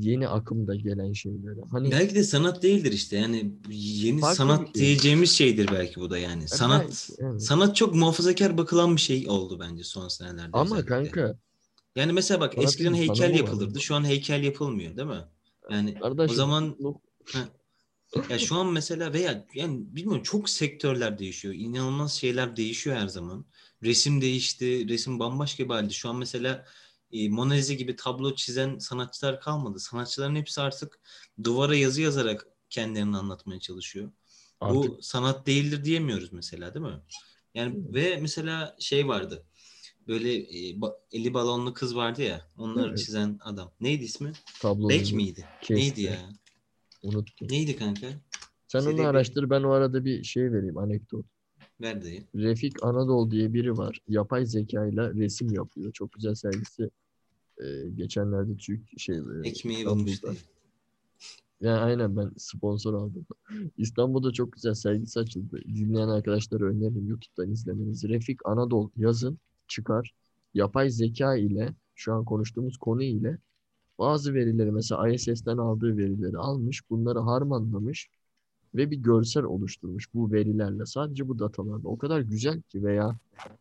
[0.00, 1.60] yeni akımda gelen şeylere.
[1.70, 3.16] Hani belki de sanat değildir işte.
[3.16, 4.74] Yani yeni Farklı sanat şey.
[4.74, 6.48] diyeceğimiz şeydir belki bu da yani.
[6.48, 7.42] Sanat belki, evet.
[7.42, 10.50] sanat çok muhafazakar bakılan bir şey oldu bence son senelerde.
[10.52, 11.10] ama özellikle.
[11.10, 11.38] kanka
[11.96, 13.80] Yani mesela bak eskiden heykel var yapılırdı.
[13.80, 15.24] Şu an heykel yapılmıyor değil mi?
[15.70, 16.76] Yani kardeşim o zaman
[18.30, 21.54] ya şu an mesela veya yani bilmiyorum çok sektörler değişiyor.
[21.54, 23.44] İnanılmaz şeyler değişiyor her zaman.
[23.82, 24.88] Resim değişti.
[24.88, 25.90] Resim bambaşka bir halde.
[25.92, 26.64] Şu an mesela
[27.12, 29.80] e, Mona Lisa gibi tablo çizen sanatçılar kalmadı.
[29.80, 31.00] Sanatçıların hepsi artık
[31.44, 34.12] duvara yazı yazarak kendilerini anlatmaya çalışıyor.
[34.60, 37.00] artık Bu sanat değildir diyemiyoruz mesela değil mi?
[37.54, 39.44] Yani ve mesela şey vardı.
[40.08, 42.50] Böyle e, ba- eli balonlu kız vardı ya.
[42.56, 42.98] Onları Evet.
[42.98, 43.72] çizen adam.
[43.80, 44.32] Neydi ismi?
[44.60, 45.44] tablo Beck miydi?
[45.62, 45.74] kesti.
[45.74, 46.28] Neydi ya?
[47.02, 47.48] unuttum.
[47.50, 48.06] Neydi kanka?
[48.68, 51.26] Sen Şey onu araştır ben o arada bir şey vereyim anekdot.
[51.82, 52.24] Dayı.
[52.34, 54.00] Refik Anadolu diye biri var.
[54.08, 55.92] Yapay zeka ile resim yapıyor.
[55.92, 56.90] Çok güzel sergisi.
[57.60, 60.22] Ee, geçenlerde Türk şey e, Ekmeği bulmuş.
[61.60, 63.26] Yani aynen ben sponsor aldım.
[63.78, 65.60] İstanbul'da çok güzel sergisi açıldı.
[65.66, 68.08] Dinleyen arkadaşlara öneririm YouTube'dan izlemenizi.
[68.08, 70.14] Refik Anadolu yazın çıkar.
[70.54, 73.38] Yapay zeka ile şu an konuştuğumuz konu ile
[73.98, 76.90] bazı verileri mesela ISS'ten aldığı verileri almış.
[76.90, 78.08] Bunları harmanlamış.
[78.74, 80.86] Ve bir görsel oluşturmuş bu verilerle.
[80.86, 81.88] Sadece bu datalarla.
[81.88, 83.16] O kadar güzel ki veya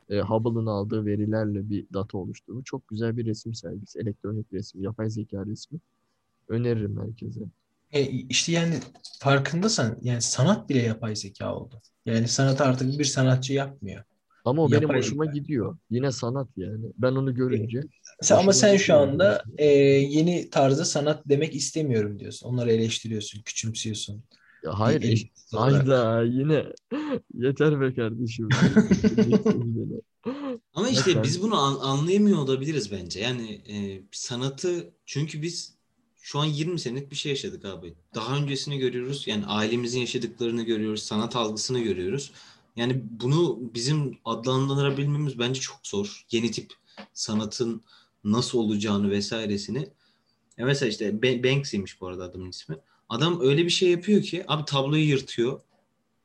[0.10, 2.66] e, Hubble'ın aldığı verilerle bir data oluşturmuş.
[2.66, 4.00] Çok güzel bir resim sergisi.
[4.00, 5.80] Elektronik resim, yapay zeka resmi.
[6.48, 7.42] Öneririm herkese.
[7.92, 8.80] E, işte yani
[9.20, 11.82] farkındasan yani sanat bile yapay zeka oldu.
[12.06, 14.04] Yani sanat artık bir sanatçı yapmıyor.
[14.46, 15.38] Ama o benim Yapay hoşuma zeka.
[15.38, 15.78] gidiyor.
[15.92, 16.86] Yine sanat yani.
[16.98, 17.82] Ben onu görünce
[18.22, 22.50] Sen, ama sen şu anda e, yeni tarzda sanat demek istemiyorum diyorsun.
[22.50, 24.24] Onları eleştiriyorsun, küçümsüyorsun.
[24.66, 25.32] Ya hayır eş-.
[25.52, 26.66] Hayda yine
[27.34, 28.50] yeter be kardeşim.
[30.74, 31.24] Ama işte Lütfen.
[31.24, 33.20] biz bunu an- anlayamıyor olabiliriz bence.
[33.20, 35.76] Yani e, sanatı çünkü biz
[36.22, 37.94] şu an 20 senelik bir şey yaşadık abi.
[38.16, 39.28] Daha öncesini görüyoruz.
[39.28, 41.04] Yani ailemizin yaşadıklarını görüyoruz.
[41.04, 42.32] Sanat algısını görüyoruz.
[42.76, 46.26] Yani bunu bizim adlandırabilmemiz bence çok zor.
[46.32, 46.74] Yeni tip
[47.14, 47.82] sanatın
[48.24, 49.88] nasıl olacağını vesairesini.
[50.58, 52.76] Ya mesela işte Ba- Banksy'miş bu arada adamın ismi.
[53.10, 55.62] Adam öyle bir şey yapıyor ki abi tabloyu yırtıyor.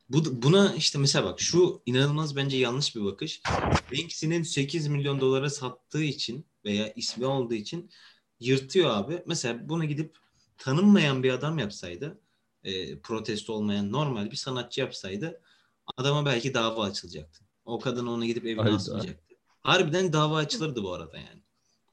[0.09, 3.41] Bu, buna işte mesela bak şu inanılmaz bence yanlış bir bakış.
[3.91, 7.89] Banksy'nin 8 milyon dolara sattığı için veya ismi olduğu için
[8.39, 9.23] yırtıyor abi.
[9.25, 10.15] Mesela bunu gidip
[10.57, 12.19] tanınmayan bir adam yapsaydı,
[12.63, 15.41] e, protesto olmayan normal bir sanatçı yapsaydı
[15.97, 17.45] adama belki dava açılacaktı.
[17.65, 18.75] O kadın ona gidip evine Hayda.
[18.75, 19.35] asmayacaktı.
[19.61, 21.41] Harbiden dava açılırdı bu arada yani.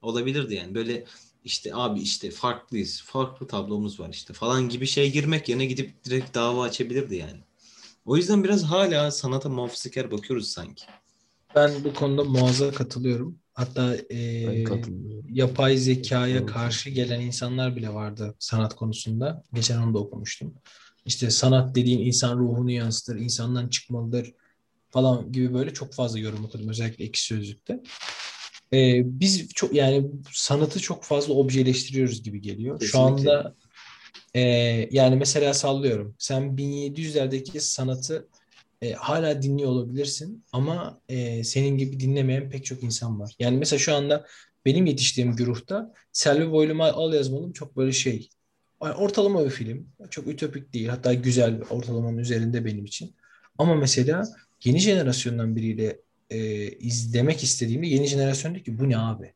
[0.03, 0.75] Olabilirdi yani.
[0.75, 1.05] Böyle
[1.49, 3.03] işte abi işte farklıyız.
[3.03, 7.41] Farklı tablomuz var işte falan gibi şey girmek yerine gidip direkt dava açabilirdi yani.
[8.05, 10.85] O yüzden biraz hala sanata muhafazakar bakıyoruz sanki.
[11.55, 13.39] Ben bu konuda Muaz'a katılıyorum.
[13.55, 14.19] Hatta e,
[15.29, 19.45] yapay zekaya karşı gelen insanlar bile vardı sanat konusunda.
[19.53, 20.55] Geçen onu da okumuştum.
[21.07, 24.35] İşte sanat dediğin insan ruhunu yansıtır, insandan çıkmalıdır
[24.91, 27.83] falan gibi böyle çok fazla yorum okudum özellikle ekşi sözlükte.
[28.73, 32.81] Ee, biz çok yani sanatı çok fazla objeleştiriyoruz gibi geliyor.
[32.81, 33.31] Şu Kesinlikle.
[33.33, 33.55] anda
[34.35, 34.41] e,
[34.91, 36.15] yani mesela sallıyorum.
[36.19, 38.29] Sen 1700'lerdeki sanatı
[38.83, 43.35] e, hala dinliyor olabilirsin ama e, senin gibi dinlemeyen pek çok insan var.
[43.39, 44.27] Yani mesela şu anda
[44.65, 48.29] benim yetiştiğim güruhta Selvi Boylum Al Yazmalım çok böyle şey
[48.81, 49.89] ortalama bir film.
[50.11, 50.89] Çok ütopik değil.
[50.89, 53.15] Hatta güzel ortalamanın üzerinde benim için.
[53.59, 54.29] Ama mesela
[54.65, 56.01] yeni jenerasyondan biriyle
[56.31, 59.33] e, izlemek istediğimde yeni jenerasyon diyor ki bu ne abi?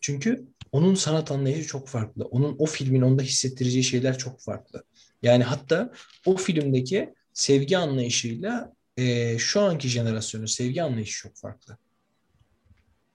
[0.00, 2.24] Çünkü onun sanat anlayışı çok farklı.
[2.24, 4.84] Onun o filmin onda hissettireceği şeyler çok farklı.
[5.22, 5.92] Yani hatta
[6.26, 11.78] o filmdeki sevgi anlayışıyla e, şu anki jenerasyonun sevgi anlayışı çok farklı.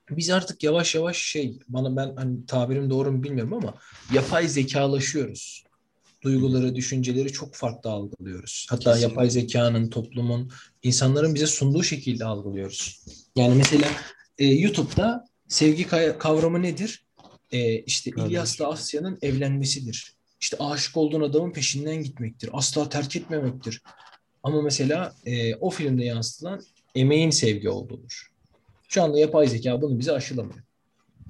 [0.10, 3.74] Biz artık yavaş yavaş şey bana ben hani tabirim doğru mu bilmiyorum ama
[4.14, 5.64] yapay zekalaşıyoruz.
[6.24, 8.68] Duyguları, düşünceleri çok farklı algılıyoruz.
[8.70, 9.10] Hatta Kesinlikle.
[9.10, 10.52] yapay zekanın, toplumun,
[10.84, 13.06] insanların bize sunduğu şekilde algılıyoruz.
[13.36, 13.88] Yani mesela
[14.38, 15.88] e, YouTube'da sevgi
[16.20, 17.06] kavramı nedir?
[17.52, 18.12] E, işte.
[18.18, 20.14] İlyas'la Asya'nın evlenmesidir.
[20.42, 22.50] İşte aşık olduğun adamın peşinden gitmektir.
[22.54, 23.82] Asla terk etmemektir.
[24.44, 26.62] Ama mesela e, o filmde yansıtılan
[26.96, 28.32] emeğin sevgi olduğudur.
[28.90, 30.64] Şu anda yapay zeka bunu bize aşılamıyor.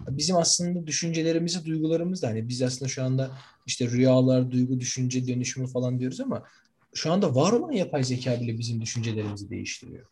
[0.10, 3.32] Bizim aslında düşüncelerimizi, duygularımız da hani biz aslında şu anda
[3.66, 6.44] işte rüyalar, duygu, düşünce dönüşümü falan diyoruz ama
[6.94, 10.06] şu anda var olan yapay zeka bile bizim düşüncelerimizi değiştiriyor.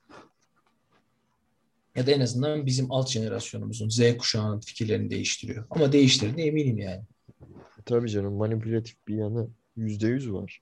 [1.95, 5.66] Ya da en azından bizim alt jenerasyonumuzun, Z kuşağının fikirlerini değiştiriyor.
[5.70, 7.04] Ama değiştirdiğine eminim yani.
[7.86, 10.62] Tabii canım manipülatif bir yanı yüzde yüz var.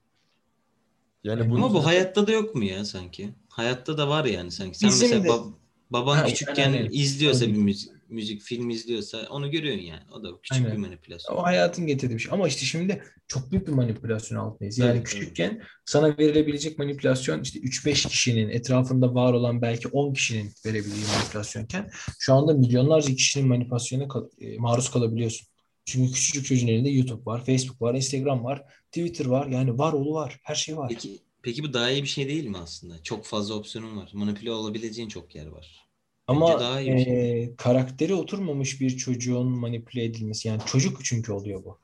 [1.24, 3.30] Yani bunu Ama bu hayatta da yok mu ya sanki?
[3.50, 4.78] Hayatta da var yani sanki.
[4.80, 5.54] Sen Bizim mesela de- bab-
[5.90, 6.90] baban Ha, küçükken aynen.
[6.92, 10.02] izliyorsa bir müzik, müzik, film izliyorsa onu görüyorsun yani.
[10.12, 10.78] O da küçük Aynen.
[10.78, 11.36] bir manipülasyon.
[11.36, 12.34] O hayatın getirdiği bir şey.
[12.34, 14.78] Ama işte şimdi çok büyük bir manipülasyon altındayız.
[14.78, 20.52] Yani Tabii, küçükken sana verilebilecek manipülasyon işte 3-5 kişinin etrafında var olan belki 10 kişinin
[20.66, 24.08] verebildiği manipülasyonken şu anda milyonlarca kişinin manipülasyona
[24.42, 25.48] e, maruz kalabiliyorsun.
[25.86, 29.48] Çünkü küçücük çocuğun elinde YouTube var, Facebook var, Instagram var, Twitter var.
[29.48, 30.40] Yani var oğlu var.
[30.44, 30.90] Her şey var.
[30.90, 33.04] Peki, peki bu daha iyi bir şey değil mi aslında?
[33.04, 34.10] Çok fazla opsiyonun var.
[34.14, 35.90] Manipüle olabileceğin çok yer var.
[36.28, 37.44] Ama daha iyi bir şey.
[37.44, 41.80] e, karakteri oturmamış bir çocuğun manipüle edilmesi yani çocuk çünkü oluyor bu.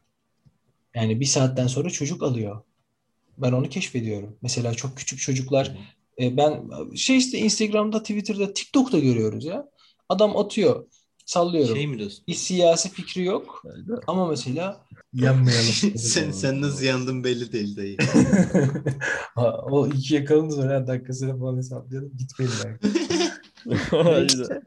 [0.95, 2.61] Yani bir saatten sonra çocuk alıyor.
[3.37, 4.37] Ben onu keşfediyorum.
[4.41, 5.77] Mesela çok küçük çocuklar
[6.21, 9.69] e, ben şey işte Instagram'da, Twitter'da, TikTok'ta görüyoruz ya.
[10.09, 10.87] Adam atıyor.
[11.25, 11.75] Sallıyorum.
[11.75, 12.25] Şey mi dostum?
[12.27, 14.01] Bir siyasi fikri yok Hayda.
[14.07, 15.73] ama mesela yanmayalım.
[15.97, 17.97] sen, sen nasıl yandın belli değil dayı.
[19.71, 22.11] O iki yakalın sonra dakikasını falan hesaplayalım.
[22.17, 22.99] Gitmeyin belki.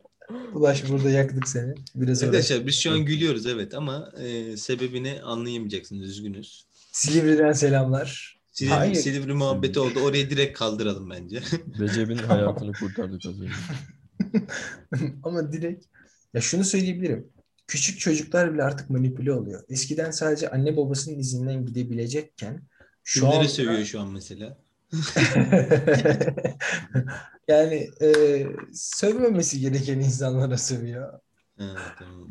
[0.55, 1.75] Ulaş burada yaktık seni.
[1.95, 2.23] Biraz.
[2.23, 6.09] Arkadaşlar biz şu an gülüyoruz evet ama e, sebebini anlayamayacaksınız.
[6.09, 6.67] Üzgünüz.
[6.93, 8.39] Silivri'den selamlar.
[8.53, 8.95] Silivri, Hayır.
[8.95, 10.01] Silivri muhabbeti oldu.
[10.01, 11.43] Orayı direkt kaldıralım bence.
[11.79, 13.53] Recep'in hayatını kurtardık az önce.
[15.23, 15.85] Ama direkt
[16.35, 17.29] ya şunu söyleyebilirim.
[17.67, 19.65] Küçük çocuklar bile artık manipüle oluyor.
[19.69, 22.63] Eskiden sadece anne babasının izinden gidebilecekken
[23.05, 24.59] şu Kimleri anda sövüyor şu an mesela?
[27.49, 31.21] yani e, sövmemesi gereken insanlara sövüyor.
[31.99, 32.31] Tamam.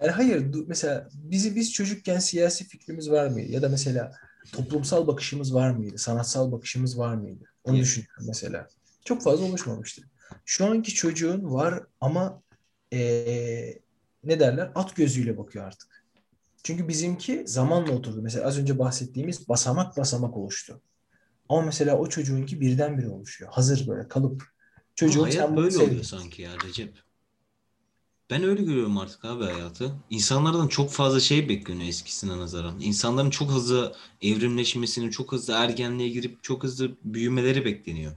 [0.00, 3.52] Yani hayır mesela bizi biz çocukken siyasi fikrimiz var mıydı?
[3.52, 4.12] Ya da mesela
[4.52, 5.98] toplumsal bakışımız var mıydı?
[5.98, 7.44] Sanatsal bakışımız var mıydı?
[7.64, 7.84] Onu Yok.
[7.84, 8.68] düşünüyorum mesela.
[9.04, 10.02] Çok fazla oluşmamıştı.
[10.44, 12.42] Şu anki çocuğun var ama
[12.92, 13.78] eee,
[14.24, 14.72] ne derler?
[14.74, 16.04] At gözüyle bakıyor artık.
[16.62, 18.22] Çünkü bizimki zamanla oturdu.
[18.22, 20.80] Mesela az önce bahsettiğimiz basamak basamak oluştu.
[21.48, 23.50] Ama mesela o çocuğunki birdenbire oluşuyor.
[23.52, 24.42] Hazır böyle kalıp.
[24.94, 26.94] Çocuğun Ama sen hayat böyle sev- oluyor sanki ya Recep.
[28.30, 29.94] Ben öyle görüyorum artık abi hayatı.
[30.10, 32.80] İnsanlardan çok fazla şey bekleniyor eskisine nazaran.
[32.80, 38.12] İnsanların çok hızlı evrimleşmesini, çok hızlı ergenliğe girip çok hızlı büyümeleri bekleniyor.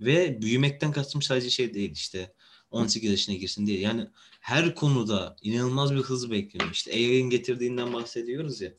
[0.00, 2.32] Ve büyümekten kastım sadece şey değil işte
[2.76, 3.80] 18 yaşına girsin diye.
[3.80, 4.08] Yani
[4.40, 6.72] her konuda inanılmaz bir hız bekleniyor.
[6.72, 8.72] İşte AI'ın getirdiğinden bahsediyoruz ya.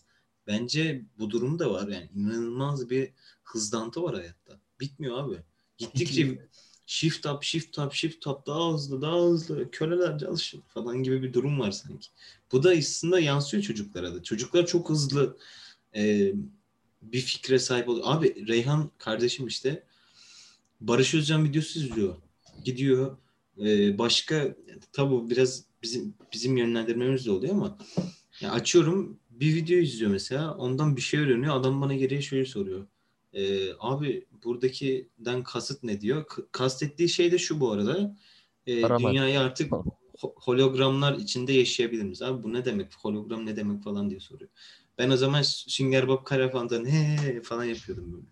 [0.47, 2.09] Bence bu durum da var yani.
[2.15, 3.09] inanılmaz bir
[3.43, 4.59] hızlantı var hayatta.
[4.79, 5.37] Bitmiyor abi.
[5.77, 6.47] Gittikçe
[6.85, 9.71] shift up, shift up, shift up daha hızlı, daha hızlı.
[9.71, 12.07] Köleler çalışın falan gibi bir durum var sanki.
[12.51, 14.23] Bu da aslında yansıyor çocuklara da.
[14.23, 15.37] Çocuklar çok hızlı
[15.95, 16.33] e,
[17.01, 18.05] bir fikre sahip oluyor.
[18.07, 19.83] Abi Reyhan kardeşim işte
[20.81, 22.15] Barış Özcan videosu izliyor.
[22.65, 23.17] Gidiyor
[23.65, 24.55] e, başka
[24.93, 27.77] tabi bu biraz bizim bizim yönlendirmemiz de oluyor ama
[28.41, 32.87] ya açıyorum bir video izliyor mesela ondan bir şey öğreniyor adam bana geriye şöyle soruyor.
[33.33, 36.25] E, abi buradakiden kasıt ne diyor?
[36.51, 38.17] Kastettiği şey de şu bu arada.
[38.67, 39.11] E, Aramak.
[39.11, 39.71] dünyayı artık
[40.17, 42.21] ho- hologramlar içinde yaşayabilir miyiz?
[42.21, 42.95] Abi bu ne demek?
[42.95, 44.49] Hologram ne demek falan diye soruyor.
[44.97, 48.25] Ben o zaman Sünger Bob Karafan'dan he falan yapıyordum böyle.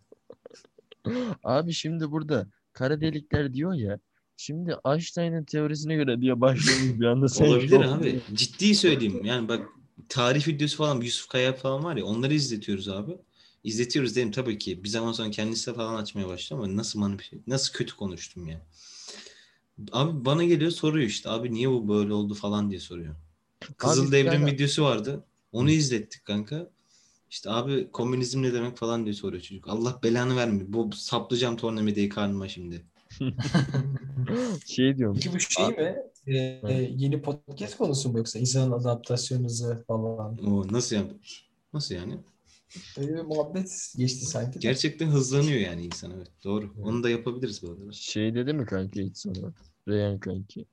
[1.44, 4.00] Abi şimdi burada kara delikler diyor ya.
[4.38, 7.26] Şimdi Einstein'ın teorisine göre diye başlıyoruz bir anda.
[7.46, 8.20] Olabilir abi.
[8.34, 9.22] Ciddi söyleyeyim.
[9.26, 9.68] Yani bak
[10.10, 13.12] tarih videosu falan Yusuf Kaya falan var ya onları izletiyoruz abi.
[13.64, 14.84] İzletiyoruz dedim tabii ki.
[14.84, 18.62] Bir zaman sonra kendisi de falan açmaya başladı ama nasıl manipüle, nasıl kötü konuştum ya.
[19.92, 23.16] Abi bana geliyor soruyor işte abi niye bu böyle oldu falan diye soruyor.
[23.78, 25.24] Kızıl bir Devrim tane- videosu vardı.
[25.52, 26.70] Onu izlettik kanka.
[27.30, 29.68] İşte abi komünizm ne demek falan diye soruyor çocuk.
[29.68, 30.66] Allah belanı vermiyor.
[30.70, 32.82] Bu saplayacağım tornavidayı karnıma şimdi.
[34.66, 35.16] Şey diyorum.
[35.16, 35.96] Peki bu şey mi?
[36.28, 40.38] Ee, yeni podcast konusu mu yoksa insanın adaptasyon hızı falan?
[40.48, 41.12] O nasıl yani?
[41.74, 42.18] Nasıl yani?
[42.98, 44.60] Öyle bir muhabbet geçti sanki.
[44.60, 46.28] Gerçekten hızlanıyor yani insan evet.
[46.44, 46.74] Doğru.
[46.84, 47.92] Onu da yapabiliriz bu arada.
[47.92, 49.54] Şey dedi mi kanka hiç sana?
[49.88, 50.66] Reyhan kanki.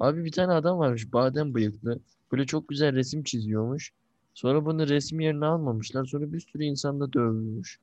[0.00, 2.00] Abi bir tane adam varmış badem bıyıklı.
[2.32, 3.92] Böyle çok güzel resim çiziyormuş.
[4.34, 6.04] Sonra bunu resim yerine almamışlar.
[6.04, 7.80] Sonra bir sürü insan da dövülmüş.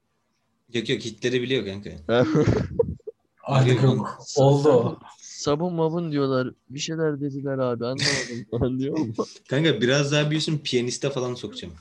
[0.73, 1.91] Yok yok Hitler'i biliyor kanka.
[3.43, 4.19] Artık yok.
[4.37, 4.99] Oldu.
[5.21, 6.53] Sabun mabun diyorlar.
[6.69, 9.13] Bir şeyler dediler abi anlamadım falan diyor mu?
[9.49, 11.73] Kanka biraz daha büyüsün piyaniste falan sokacağım.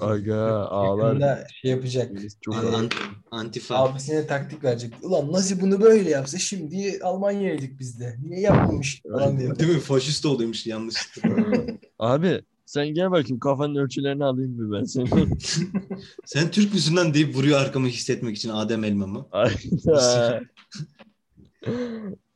[0.00, 1.46] Aga ağlar.
[1.62, 2.12] Şey yapacak.
[2.40, 2.90] Çok An-
[3.30, 3.76] antifa.
[3.76, 4.92] Abisine taktik verecek.
[5.02, 8.16] Ulan Nazi bunu böyle yapsa şimdi Almanya'ydık biz de.
[8.22, 9.38] Niye yapmamış falan.
[9.38, 9.80] Değil mi?
[9.80, 11.30] Faşist oluyormuş yanlışlıkla.
[11.98, 15.38] Abi sen gel bakayım kafanın ölçülerini alayım mı ben senin?
[16.24, 19.26] Sen Türk müsün lan deyip vuruyor arkamı hissetmek için Adem elmamı.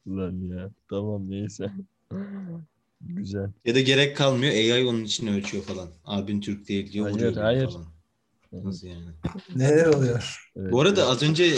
[0.07, 0.71] Ulan ya.
[0.91, 1.71] Tamam neyse.
[3.01, 3.51] Güzel.
[3.65, 5.89] Ya da gerek kalmıyor AI onun için ölçüyor falan.
[6.05, 7.71] Abin Türk değil diyor Hayır, hayır.
[7.71, 7.87] falan.
[8.53, 9.07] Nasıl yani?
[9.57, 10.51] Neler oluyor?
[10.57, 11.11] Evet, Bu arada evet.
[11.11, 11.55] az önce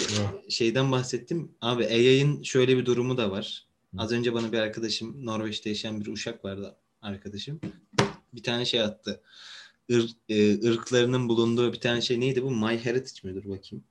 [0.49, 1.53] şeyden bahsettim.
[1.61, 3.66] Abi AI'ın şöyle bir durumu da var.
[3.99, 7.61] Az önce bana bir arkadaşım Norveç'te yaşayan bir uşak vardı arkadaşım.
[8.37, 9.20] Bir tane şey attı.
[9.89, 12.51] Ir, e, ırklarının bulunduğu bir tane şey neydi bu?
[12.51, 13.85] My Heritage midir bakayım.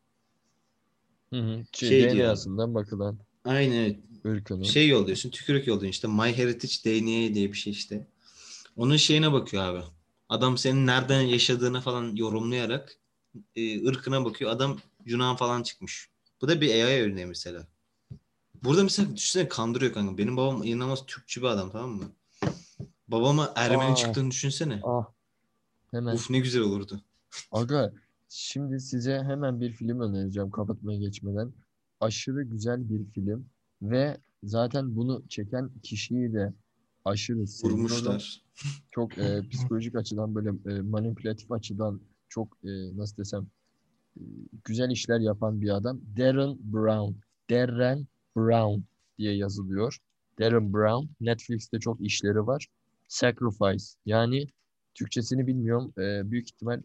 [1.33, 1.65] Hı hı.
[1.73, 2.09] Şey.
[2.09, 4.63] DNA'sından bakılan Aynen ırkının.
[4.63, 5.29] şey yolluyorsun.
[5.29, 6.07] Tükürük yolluyorsun işte.
[6.07, 8.07] My Heritage DNA diye bir şey işte.
[8.75, 9.83] Onun şeyine bakıyor abi.
[10.29, 12.97] Adam senin nereden yaşadığını falan yorumlayarak
[13.55, 14.51] e, ırkına bakıyor.
[14.51, 16.09] Adam Yunan falan çıkmış.
[16.41, 17.67] Bu da bir AI örneği mesela.
[18.63, 20.17] Burada mesela düşünsene kandırıyor kanka.
[20.17, 22.11] Benim babam inanılmaz Türkçü bir adam tamam mı?
[23.13, 23.95] Babama Ermeni Aa.
[23.95, 24.81] çıktığını düşünsene.
[24.83, 25.05] Ah.
[25.91, 26.15] Hemen.
[26.15, 27.01] Uf ne güzel olurdu.
[27.51, 27.93] Aga
[28.29, 31.53] şimdi size hemen bir film önereceğim kapatmaya geçmeden.
[31.99, 33.45] Aşırı güzel bir film
[33.81, 36.53] ve zaten bunu çeken kişiyi de
[37.05, 37.43] aşırı.
[37.63, 38.41] Vurmuşlar.
[38.91, 43.47] Çok e, psikolojik açıdan böyle e, manipülatif açıdan çok e, nasıl desem
[44.17, 44.21] e,
[44.63, 46.01] güzel işler yapan bir adam.
[46.17, 47.13] Darren Brown.
[47.49, 48.81] Darren Brown
[49.17, 49.97] diye yazılıyor.
[50.39, 51.07] Darren Brown.
[51.21, 52.67] Netflix'te çok işleri var.
[53.13, 53.85] Sacrifice.
[54.05, 54.47] Yani
[54.95, 55.93] Türkçesini bilmiyorum.
[55.97, 56.81] E, büyük ihtimal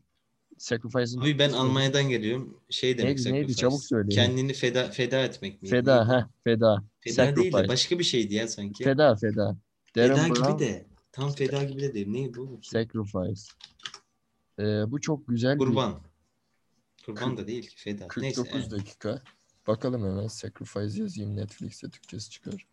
[0.59, 2.60] Sacrifice'ın Abi ben Almanya'dan geliyorum.
[2.70, 3.40] Şey demek Neydi, neydi?
[3.40, 3.60] sacrifice.
[3.60, 4.10] Çabuk söyleyin.
[4.10, 5.70] Kendini feda feda etmek miydi?
[5.70, 6.12] Feda, Neydi?
[6.12, 6.84] ha feda.
[7.00, 7.68] Feda değil de Sacrifice.
[7.68, 8.84] başka bir şeydi ya sanki.
[8.84, 9.56] Feda, feda.
[9.94, 10.86] Feda Darren gibi Brown, de.
[11.12, 12.09] Tam feda gibi de değil.
[12.09, 12.60] Ne bu?
[12.62, 13.42] Sacrifice.
[14.59, 16.00] E, bu çok güzel bir Kurban.
[17.06, 18.09] Kurban da değil ki feda.
[18.16, 18.42] Neyse.
[18.42, 18.70] 49 evet.
[18.70, 19.22] dakika.
[19.66, 22.66] Bakalım hemen Sacrifice yazayım Netflix'te Türkçesi çıkar.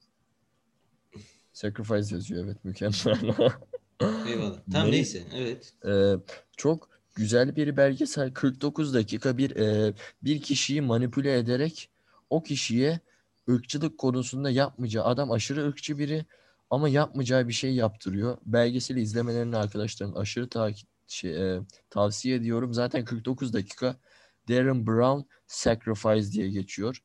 [1.56, 3.20] Sacrifice yazıyor evet mükemmel.
[4.28, 4.60] Eyvallah.
[4.72, 5.24] Tamam Ne- neyse.
[5.36, 5.74] Evet.
[5.86, 6.14] Ee,
[6.58, 11.90] çok güzel bir belgesel 49 dakika bir e, bir kişiyi manipüle ederek
[12.30, 13.00] o kişiye
[13.50, 16.26] ırkçılık konusunda yapmayacağı adam aşırı ırkçı biri
[16.70, 18.38] ama yapmayacağı bir şey yaptırıyor.
[18.46, 22.74] Belgeseli izlemelerini arkadaşların aşırı takip şey, e, tavsiye ediyorum.
[22.74, 23.96] Zaten 49 dakika
[24.50, 27.04] Darren Brown Sacrifice diye geçiyor.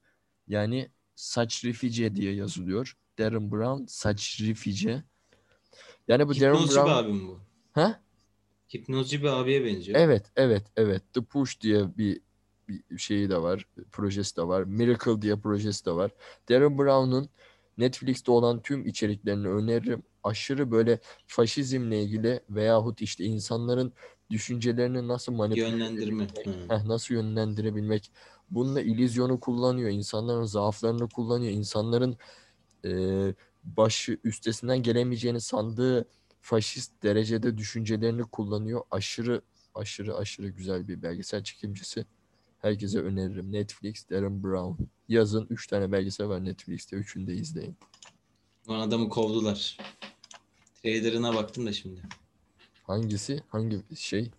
[0.48, 2.96] Yani saçrifice diye yazılıyor.
[3.20, 5.02] Darren Brown saçrifice.
[6.08, 7.40] Yani bu Darren Hipnozcu bir Brown abim bu.
[7.72, 8.00] ha?
[8.74, 10.00] Hipnozcu bir abiye benziyor.
[10.00, 11.02] Evet, evet, evet.
[11.12, 12.20] The Push diye bir,
[12.68, 14.62] bir şeyi de var, projesi de var.
[14.62, 16.10] Miracle diye projesi de var.
[16.48, 17.28] Darren Brown'un
[17.78, 20.02] Netflix'te olan tüm içeriklerini öneririm.
[20.24, 23.92] Aşırı böyle faşizmle ilgili veyahut işte insanların
[24.30, 26.26] düşüncelerini nasıl manipüle Yönlendirme.
[26.68, 28.12] Heh, nasıl yönlendirebilmek.
[28.50, 29.90] Bununla illüzyonu kullanıyor.
[29.90, 31.52] insanların zaaflarını kullanıyor.
[31.52, 32.16] insanların
[32.84, 32.90] e,
[33.64, 36.08] başı üstesinden gelemeyeceğini sandığı
[36.40, 38.82] faşist derecede düşüncelerini kullanıyor.
[38.90, 39.42] Aşırı
[39.74, 42.04] aşırı aşırı güzel bir belgesel çekimcisi.
[42.58, 43.52] Herkese öneririm.
[43.52, 44.82] Netflix, Darren Brown.
[45.08, 46.96] Yazın 3 tane belgesel var Netflix'te.
[46.96, 47.76] Üçünü de izleyin.
[48.68, 49.78] Lan adamı kovdular.
[50.82, 52.02] Trailer'ına baktım da şimdi.
[52.82, 53.42] Hangisi?
[53.48, 54.30] Hangi şey?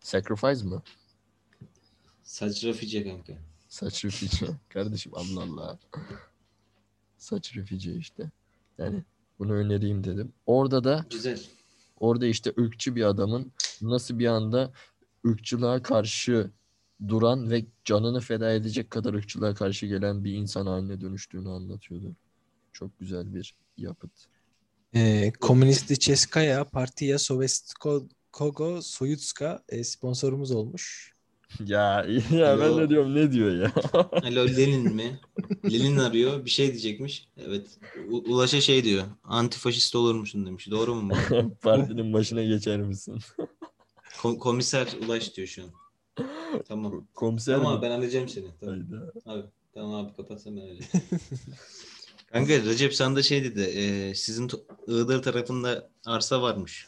[0.00, 0.82] Sacrifice mı?
[2.22, 3.32] Saç rafice kanka.
[3.68, 4.46] Saç refice.
[4.68, 5.78] Kardeşim Allah Allah.
[7.20, 8.30] Saç refice işte.
[8.78, 9.02] Yani
[9.38, 10.32] bunu önereyim dedim.
[10.46, 11.40] Orada da Güzel.
[12.00, 13.52] orada işte ırkçı bir adamın
[13.82, 14.72] nasıl bir anda
[15.26, 16.50] ırkçılığa karşı
[17.08, 22.16] duran ve canını feda edecek kadar ırkçılığa karşı gelen bir insan haline dönüştüğünü anlatıyordu.
[22.72, 24.10] Çok güzel bir yapıt.
[24.94, 31.14] Ee, Komünisti Českaya Partiya Sovetskogo Soyutska e, sponsorumuz olmuş.
[31.66, 32.78] Ya ya ben Yo.
[32.78, 33.72] de diyorum ne diyor ya?
[34.12, 35.20] Alo Lenin mi?
[35.72, 36.44] Lenin arıyor.
[36.44, 37.28] Bir şey diyecekmiş.
[37.46, 37.66] Evet.
[38.10, 39.04] U- Ulaş'a şey diyor.
[39.24, 40.70] Antifaşist olur musun demiş.
[40.70, 41.12] Doğru mu?
[41.30, 41.54] bu?
[41.62, 43.18] Partinin başına geçer misin?
[44.22, 45.70] Kom- komiser Ulaş diyor şu an.
[46.68, 47.06] Tamam.
[47.14, 47.78] Komiser Tamam mi?
[47.78, 48.46] abi ben halledeceğim seni.
[48.60, 48.74] Tamam.
[48.74, 49.12] Hayda.
[49.26, 49.42] Abi.
[49.74, 51.06] Tamam abi kapatsan ben halledeceğim.
[52.32, 53.60] Kanka Recep sen de şey dedi.
[53.60, 56.86] e, sizin to- Iğdır tarafında arsa varmış.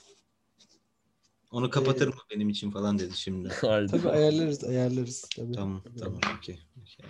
[1.53, 3.49] Onu kapatır mı benim için falan dedi şimdi.
[3.61, 5.25] Tabii ayarlarız ayarlarız.
[5.37, 5.53] Tabii.
[5.53, 6.59] Tamam tamam okey.
[6.81, 7.07] okey.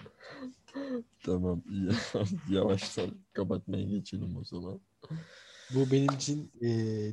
[1.25, 1.63] Tamam.
[2.51, 4.81] Yavaştan kapatmaya geçelim o zaman.
[5.75, 6.69] Bu benim için e,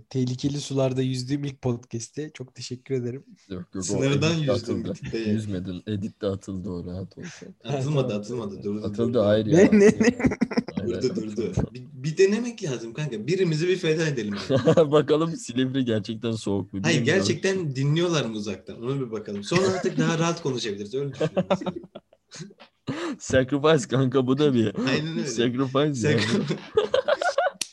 [0.09, 2.31] tehlikeli sularda yüzdüğüm ilk podcast'te.
[2.33, 3.25] Çok teşekkür ederim.
[3.49, 4.83] Yok yok Sınırdan yüzdüm.
[5.25, 5.83] Yüzmedin.
[5.87, 7.55] Editte atıldı o rahat ol sen.
[7.63, 8.63] Atılmadı atılmadı.
[8.63, 8.85] Durdu.
[8.85, 9.43] Atıldı ya.
[9.43, 10.19] Ne ne ne?
[10.87, 11.53] Durdu durdu.
[11.73, 13.27] Bir, bir denemek lazım kanka.
[13.27, 14.35] Birimizi bir feda edelim.
[14.91, 16.79] Bakalım Silivri gerçekten soğuk mu?
[16.83, 18.81] Hayır gerçekten dinliyorlar mı uzaktan?
[18.83, 19.43] Onu bir bakalım.
[19.43, 20.95] Sonra artık daha rahat konuşabiliriz.
[20.95, 21.47] Öyle düşünüyorum.
[23.19, 24.75] Sacrifice kanka bu da bir.
[24.89, 25.27] Aynen öyle.
[25.27, 26.21] Sacrifice yani.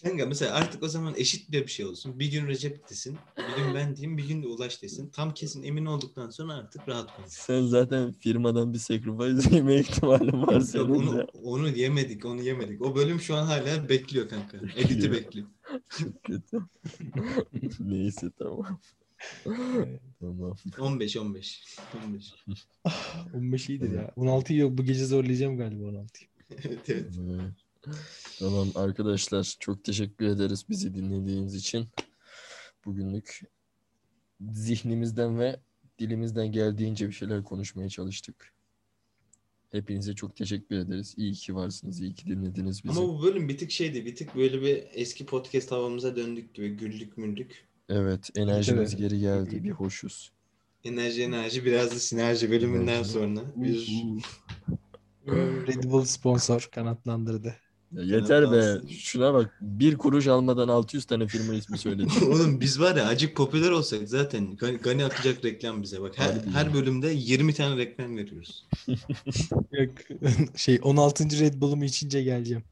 [0.06, 2.18] Kanka mesela artık o zaman eşit bir şey olsun.
[2.18, 5.10] Bir gün Recep desin, bir gün ben diyeyim, bir gün de Ulaş desin.
[5.10, 7.28] Tam kesin emin olduktan sonra artık rahat konuş.
[7.32, 11.26] Sen zaten firmadan bir sacrifice yeme ihtimalin var Yok, senin onu, de.
[11.42, 12.82] onu yemedik, onu yemedik.
[12.82, 14.58] O bölüm şu an hala bekliyor kanka.
[14.76, 15.46] Edit'i bekliyor.
[15.88, 16.58] Çok kötü.
[17.80, 18.80] Neyse tamam.
[20.20, 20.56] tamam.
[20.78, 21.64] 15 15.
[22.06, 22.34] 15.
[23.34, 24.10] 15 iyidir ya.
[24.16, 26.28] 16'yı yok bu gece zorlayacağım galiba 16'yı.
[26.64, 27.65] evet evet.
[28.38, 31.88] Tamam arkadaşlar çok teşekkür ederiz bizi dinlediğiniz için.
[32.84, 33.40] Bugünlük
[34.50, 35.60] zihnimizden ve
[35.98, 38.52] dilimizden geldiğince bir şeyler konuşmaya çalıştık.
[39.72, 41.14] Hepinize çok teşekkür ederiz.
[41.16, 42.00] İyi ki varsınız.
[42.00, 42.98] iyi ki dinlediniz bizi.
[42.98, 44.06] Ama bu bölüm bir tık şeydi.
[44.06, 46.68] Bir tık böyle bir eski podcast havamıza döndük gibi.
[46.68, 47.66] Güldük müldük.
[47.88, 48.98] Evet enerjimiz Evet.
[48.98, 49.64] geri geldi.
[49.64, 50.32] Bir hoşuz.
[50.84, 53.10] Enerji enerji biraz da sinerji bölümünden Enerji.
[53.10, 53.40] sonra.
[53.56, 53.88] Bir...
[55.66, 57.54] Red Bull sponsor kanatlandırdı.
[57.92, 58.88] Ya yeter be.
[58.98, 59.58] Şuna bak.
[59.60, 62.10] Bir kuruş almadan 600 tane firma ismi söyledim.
[62.30, 66.02] Oğlum biz var ya acık popüler olsak zaten Gani, akacak reklam bize.
[66.02, 68.66] Bak her, her bölümde 20 tane reklam veriyoruz.
[69.72, 69.90] Yok
[70.56, 71.24] şey 16.
[71.40, 72.62] Red Bull'umu içince geleceğim.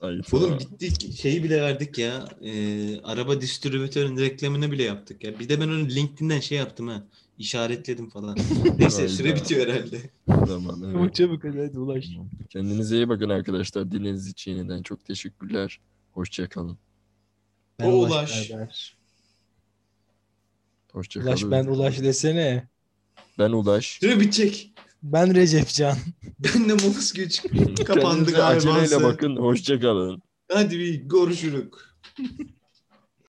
[0.00, 0.34] Ayıp.
[0.34, 2.28] Oğlum gittik şeyi bile verdik ya.
[2.44, 5.38] e, araba distribütörünün reklamını bile yaptık ya.
[5.38, 7.04] Bir de ben onu LinkedIn'den şey yaptım ha.
[7.38, 8.38] İşaretledim falan.
[8.78, 10.10] Neyse süre bitiyor herhalde.
[10.26, 10.94] Tamam evet.
[10.94, 12.06] Çabuk çabuk hadi, ulaş.
[12.50, 13.90] Kendinize iyi bakın arkadaşlar.
[13.90, 15.80] Dinlediğiniz için yeniden çok teşekkürler.
[16.12, 16.78] Hoşçakalın.
[17.80, 18.50] Ben O ulaş.
[18.50, 18.96] Ulaş.
[20.92, 21.30] Hoşçakalın.
[21.30, 22.68] Ulaş ben ulaş desene.
[23.38, 23.98] Ben Ulaş.
[24.00, 24.72] Süre bitecek.
[25.02, 25.96] Ben Recepcan.
[26.38, 27.42] Ben de Momus güç.
[27.84, 28.72] Kapandı Kendinize galiba.
[28.72, 29.36] aceleyle bakın.
[29.36, 30.22] Hoşçakalın.
[30.52, 31.74] Hadi bir görüşürük.